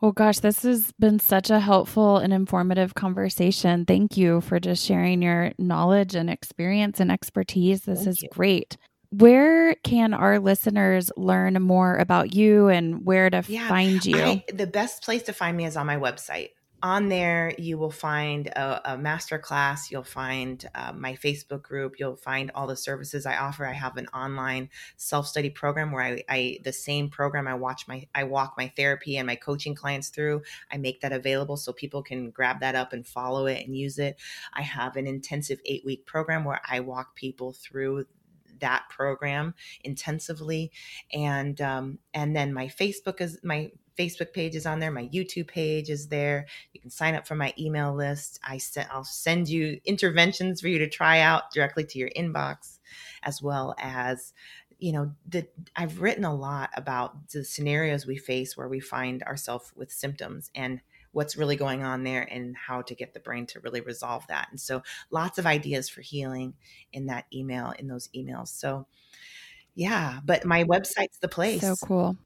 Well, 0.01 0.13
gosh, 0.13 0.41
this 0.41 0.63
has 0.63 0.93
been 0.99 1.19
such 1.19 1.49
a 1.51 1.59
helpful 1.59 2.19
and 2.19 2.33
informative 2.33 2.95
conversation. 2.95 3.87
Thank 3.87 4.17
you 4.17 4.41
for 4.43 4.61
just 4.61 4.85
sharing 4.85 5.23
your 5.23 5.53
knowledge 5.59 6.15
and 6.15 6.29
experience 6.29 7.01
and 7.01 7.11
expertise. 7.11 7.83
This 7.83 8.01
Thank 8.01 8.09
is 8.09 8.23
you. 8.23 8.29
great. 8.31 8.77
where 9.11 9.75
can 9.77 10.13
our 10.13 10.39
listeners 10.39 11.11
learn 11.17 11.61
more 11.63 11.97
about 11.97 12.35
you 12.35 12.69
and 12.69 13.05
where 13.05 13.31
to 13.31 13.43
yeah, 13.47 13.69
find 13.69 14.05
you? 14.05 14.19
I, 14.19 14.45
the 14.53 14.67
best 14.67 15.03
place 15.03 15.23
to 15.25 15.33
find 15.33 15.57
me 15.57 15.65
is 15.65 15.77
on 15.77 15.87
my 15.87 15.97
website. 15.97 16.51
On 16.83 17.09
there, 17.09 17.55
you 17.57 17.79
will 17.79 17.91
find 17.91 18.49
a, 18.49 18.93
a 18.93 18.99
master 18.99 19.39
class. 19.39 19.91
You'll 19.91 20.03
find 20.03 20.69
uh, 20.75 20.93
my 20.93 21.15
Facebook 21.15 21.63
group. 21.63 21.99
You'll 21.99 22.17
find 22.17 22.51
all 22.55 22.67
the 22.67 22.77
services 22.77 23.25
I 23.25 23.39
offer. 23.39 23.65
I 23.65 23.73
have 23.73 23.97
an 23.97 24.09
online 24.09 24.69
self 24.99 25.27
study 25.27 25.49
program 25.49 25.91
where 25.91 26.03
I, 26.03 26.23
I 26.29 26.59
the 26.65 26.75
same 26.75 27.09
program 27.09 27.49
I 27.49 27.55
watch 27.55 27.89
my 27.89 28.07
I 28.15 28.25
walk 28.25 28.55
my 28.59 28.71
therapy 28.77 29.17
and 29.17 29.27
my 29.27 29.37
coaching 29.37 29.75
clients 29.75 30.11
through. 30.11 30.43
I 30.71 30.77
make 30.77 31.01
that 31.01 31.13
available 31.13 31.57
so 31.57 31.73
people 31.73 32.03
can 32.03 32.31
grab 32.31 32.61
that 32.61 32.75
up 32.75 32.93
and 32.93 33.07
follow 33.07 33.47
it 33.47 33.65
and 33.67 33.75
use 33.75 33.99
it. 33.99 34.17
I 34.53 34.61
have 34.61 34.97
an 34.97 35.07
intensive 35.07 35.61
eight 35.65 35.85
week 35.85 36.05
program 36.05 36.45
where 36.45 36.61
I 36.69 36.81
walk 36.81 37.17
people 37.17 37.55
through 37.55 38.05
that 38.61 38.85
program 38.91 39.55
intensively 39.83 40.71
and 41.13 41.61
um, 41.61 41.99
and 42.15 42.35
then 42.35 42.55
my 42.55 42.67
facebook 42.67 43.21
is 43.21 43.39
my 43.43 43.71
facebook 43.99 44.33
page 44.33 44.55
is 44.55 44.67
on 44.67 44.79
there 44.79 44.91
my 44.91 45.07
youtube 45.09 45.49
page 45.49 45.91
is 45.91 46.09
there 46.09 46.47
you 46.73 46.81
can 46.81 46.91
sign 46.91 47.15
up 47.15 47.27
for 47.27 47.35
my 47.35 47.53
email 47.59 47.95
list 47.95 48.39
i 48.45 48.59
send 48.59 48.89
i'll 48.91 49.05
send 49.05 49.49
you 49.49 49.81
interventions 49.85 50.61
for 50.61 50.69
you 50.69 50.79
to 50.79 50.89
try 50.89 51.21
out 51.21 51.51
directly 51.53 51.85
to 51.85 51.99
your 51.99 52.11
inbox 52.11 52.79
as 53.23 53.43
well 53.43 53.75
as 53.79 54.33
you 54.79 54.93
know 54.93 55.13
the 55.29 55.47
i've 55.75 56.01
written 56.01 56.25
a 56.25 56.35
lot 56.35 56.71
about 56.77 57.29
the 57.31 57.45
scenarios 57.45 58.07
we 58.07 58.17
face 58.17 58.57
where 58.57 58.69
we 58.69 58.81
find 58.81 59.23
ourselves 59.23 59.73
with 59.75 59.91
symptoms 59.91 60.51
and 60.55 60.81
what's 61.17 61.35
really 61.35 61.57
going 61.57 61.83
on 61.83 62.05
there 62.05 62.29
and 62.31 62.55
how 62.55 62.83
to 62.83 62.95
get 62.95 63.15
the 63.15 63.21
brain 63.21 63.47
to 63.47 63.59
really 63.61 63.81
resolve 63.81 64.27
that. 64.27 64.49
And 64.51 64.61
so 64.61 64.83
lots 65.11 65.39
of 65.39 65.47
ideas 65.47 65.89
for 65.89 66.03
healing 66.03 66.53
in 66.93 67.07
that 67.07 67.25
email, 67.33 67.73
in 67.79 67.89
those 67.89 68.11
emails. 68.15 68.49
So 68.49 68.87
yeah, 69.75 70.21
but 70.23 70.45
my 70.45 70.65
website's 70.65 71.19
the 71.19 71.29
place. 71.29 71.63
So 71.63 71.75
cool. 71.83 72.19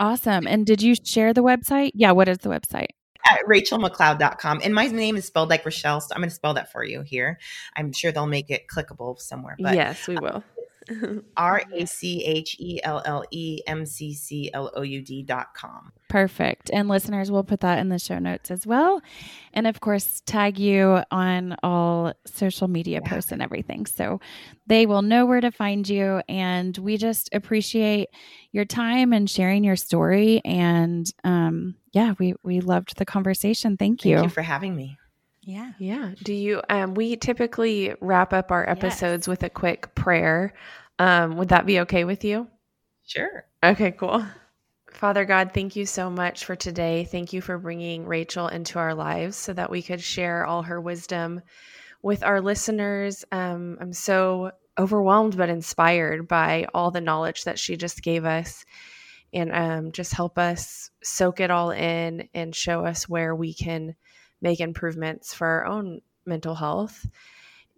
Awesome. 0.00 0.46
And 0.46 0.64
did 0.66 0.82
you 0.82 0.94
share 0.94 1.32
the 1.32 1.42
website? 1.42 1.90
Yeah, 1.94 2.12
what 2.12 2.28
is 2.28 2.38
the 2.38 2.48
website? 2.48 2.88
At 3.26 3.40
rachellemccloud.com. 3.46 4.60
And 4.62 4.74
my 4.74 4.86
name 4.86 5.16
is 5.16 5.26
spelled 5.26 5.50
like 5.50 5.64
Rochelle, 5.64 6.00
so 6.00 6.14
I'm 6.14 6.20
going 6.20 6.30
to 6.30 6.34
spell 6.34 6.54
that 6.54 6.72
for 6.72 6.84
you 6.84 7.02
here. 7.02 7.38
I'm 7.76 7.92
sure 7.92 8.12
they'll 8.12 8.26
make 8.26 8.48
it 8.48 8.62
clickable 8.74 9.18
somewhere. 9.18 9.56
But 9.58 9.74
yes, 9.74 10.06
we 10.06 10.16
will. 10.16 10.42
R 11.36 11.62
A 11.72 11.86
C 11.86 12.24
H 12.24 12.56
E 12.58 12.80
L 12.82 13.02
L 13.04 13.24
E 13.30 13.60
M 13.66 13.86
C 13.86 14.14
C 14.14 14.50
L 14.52 14.70
O 14.74 14.82
U 14.82 15.02
D 15.02 15.22
dot 15.22 15.54
com. 15.54 15.92
Perfect. 16.08 16.70
And 16.72 16.88
listeners, 16.88 17.30
we'll 17.30 17.44
put 17.44 17.60
that 17.60 17.78
in 17.78 17.88
the 17.88 17.98
show 17.98 18.18
notes 18.18 18.50
as 18.50 18.66
well. 18.66 19.00
And 19.52 19.66
of 19.66 19.80
course, 19.80 20.22
tag 20.24 20.58
you 20.58 21.02
on 21.10 21.56
all 21.62 22.12
social 22.24 22.68
media 22.68 23.00
yeah. 23.02 23.08
posts 23.08 23.32
and 23.32 23.42
everything. 23.42 23.86
So 23.86 24.20
they 24.66 24.86
will 24.86 25.02
know 25.02 25.26
where 25.26 25.40
to 25.40 25.50
find 25.50 25.88
you. 25.88 26.22
And 26.28 26.76
we 26.78 26.96
just 26.96 27.28
appreciate 27.34 28.08
your 28.52 28.64
time 28.64 29.12
and 29.12 29.28
sharing 29.28 29.64
your 29.64 29.76
story. 29.76 30.40
And 30.44 31.10
um, 31.24 31.74
yeah, 31.92 32.14
we, 32.18 32.34
we 32.42 32.60
loved 32.60 32.96
the 32.96 33.04
conversation. 33.04 33.76
Thank 33.76 34.04
you. 34.04 34.16
Thank 34.16 34.26
you 34.26 34.34
for 34.34 34.42
having 34.42 34.74
me. 34.74 34.98
Yeah. 35.48 35.72
Yeah. 35.78 36.12
Do 36.22 36.34
you 36.34 36.60
um 36.68 36.92
we 36.92 37.16
typically 37.16 37.94
wrap 38.02 38.34
up 38.34 38.52
our 38.52 38.68
episodes 38.68 39.22
yes. 39.22 39.28
with 39.28 39.42
a 39.44 39.48
quick 39.48 39.94
prayer. 39.94 40.52
Um 40.98 41.38
would 41.38 41.48
that 41.48 41.64
be 41.64 41.80
okay 41.80 42.04
with 42.04 42.22
you? 42.22 42.48
Sure. 43.06 43.46
Okay, 43.64 43.92
cool. 43.92 44.22
Father 44.90 45.24
God, 45.24 45.52
thank 45.54 45.74
you 45.74 45.86
so 45.86 46.10
much 46.10 46.44
for 46.44 46.54
today. 46.54 47.04
Thank 47.10 47.32
you 47.32 47.40
for 47.40 47.56
bringing 47.56 48.04
Rachelle 48.04 48.52
into 48.52 48.78
our 48.78 48.94
lives 48.94 49.36
so 49.36 49.54
that 49.54 49.70
we 49.70 49.80
could 49.80 50.02
share 50.02 50.44
all 50.44 50.64
her 50.64 50.82
wisdom 50.82 51.40
with 52.02 52.22
our 52.22 52.42
listeners. 52.42 53.24
Um, 53.32 53.78
I'm 53.80 53.94
so 53.94 54.50
overwhelmed 54.78 55.38
but 55.38 55.48
inspired 55.48 56.28
by 56.28 56.66
all 56.74 56.90
the 56.90 57.00
knowledge 57.00 57.44
that 57.44 57.58
she 57.58 57.78
just 57.78 58.02
gave 58.02 58.26
us 58.26 58.66
and 59.32 59.50
um, 59.54 59.92
just 59.92 60.12
help 60.12 60.36
us 60.36 60.90
soak 61.02 61.40
it 61.40 61.50
all 61.50 61.70
in 61.70 62.28
and 62.34 62.54
show 62.54 62.84
us 62.84 63.08
where 63.08 63.34
we 63.34 63.54
can 63.54 63.94
make 64.40 64.60
improvements 64.60 65.34
for 65.34 65.46
our 65.46 65.66
own 65.66 66.00
mental 66.26 66.54
health. 66.54 67.06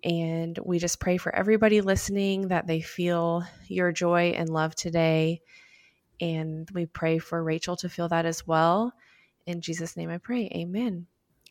And 0.02 0.58
we 0.64 0.78
just 0.78 1.00
pray 1.00 1.16
for 1.16 1.34
everybody 1.34 1.80
listening 1.80 2.48
that 2.48 2.66
they 2.66 2.80
feel 2.80 3.44
your 3.68 3.92
joy 3.92 4.32
and 4.36 4.48
love 4.48 4.74
today. 4.74 5.40
And 6.20 6.68
we 6.72 6.86
pray 6.86 7.18
for 7.18 7.42
Rachelle 7.42 7.78
to 7.78 7.88
feel 7.88 8.08
that 8.08 8.26
as 8.26 8.46
well. 8.46 8.92
In 9.46 9.61
Jesus' 9.61 9.96
name 9.96 10.11
I 10.11 10.18
pray. 10.18 10.50
Amen. 10.54 11.06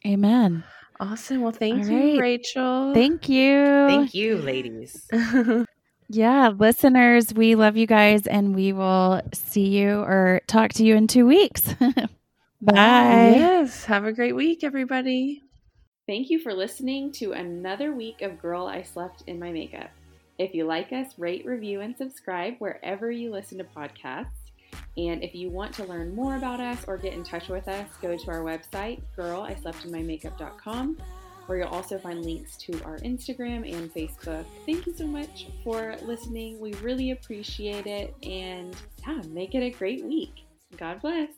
Amen. 0.05 0.63
Awesome. 0.99 1.41
Well, 1.41 1.51
thank 1.51 1.85
All 1.85 1.91
you, 1.91 2.19
right. 2.21 2.41
Rachelle. 2.41 2.93
Thank 2.93 3.29
you. 3.29 3.87
Thank 3.87 4.13
you, 4.13 4.37
ladies. 4.37 5.07
yeah, 6.09 6.49
listeners, 6.49 7.33
we 7.33 7.55
love 7.55 7.77
you 7.77 7.87
guys 7.87 8.27
and 8.27 8.55
we 8.55 8.73
will 8.73 9.21
see 9.33 9.67
you 9.67 9.99
or 9.99 10.41
talk 10.47 10.73
to 10.73 10.83
you 10.83 10.95
in 10.95 11.07
two 11.07 11.25
weeks. 11.25 11.73
Bye. 12.61 13.33
Yes. 13.35 13.85
Have 13.85 14.05
a 14.05 14.13
great 14.13 14.35
week, 14.35 14.63
everybody. 14.63 15.43
Thank 16.07 16.29
you 16.29 16.39
for 16.39 16.53
listening 16.53 17.11
to 17.13 17.33
another 17.33 17.93
week 17.93 18.21
of 18.21 18.41
Girl 18.41 18.65
I 18.65 18.81
Slept 18.81 19.23
in 19.27 19.39
My 19.39 19.51
Makeup. 19.51 19.89
If 20.39 20.53
you 20.53 20.65
like 20.65 20.91
us, 20.91 21.07
rate, 21.17 21.45
review, 21.45 21.81
and 21.81 21.95
subscribe 21.95 22.55
wherever 22.59 23.11
you 23.11 23.31
listen 23.31 23.59
to 23.59 23.63
podcasts. 23.63 24.25
And 24.97 25.23
if 25.23 25.35
you 25.35 25.49
want 25.49 25.73
to 25.75 25.85
learn 25.85 26.15
more 26.15 26.35
about 26.35 26.59
us 26.59 26.83
or 26.87 26.97
get 26.97 27.13
in 27.13 27.23
touch 27.23 27.47
with 27.47 27.67
us, 27.67 27.87
go 28.01 28.17
to 28.17 28.31
our 28.31 28.41
website, 28.41 29.01
girlisleptinmymakeup.com, 29.17 30.97
where 31.45 31.57
you'll 31.59 31.67
also 31.67 31.97
find 31.99 32.25
links 32.25 32.57
to 32.57 32.81
our 32.83 32.97
Instagram 32.99 33.71
and 33.71 33.93
Facebook. 33.93 34.45
Thank 34.65 34.87
you 34.87 34.93
so 34.93 35.05
much 35.05 35.47
for 35.63 35.95
listening. 36.03 36.59
We 36.59 36.73
really 36.75 37.11
appreciate 37.11 37.87
it. 37.87 38.15
And 38.23 38.75
yeah, 39.07 39.21
make 39.29 39.55
it 39.55 39.63
a 39.63 39.69
great 39.69 40.03
week. 40.03 40.43
God 40.77 41.01
bless. 41.01 41.29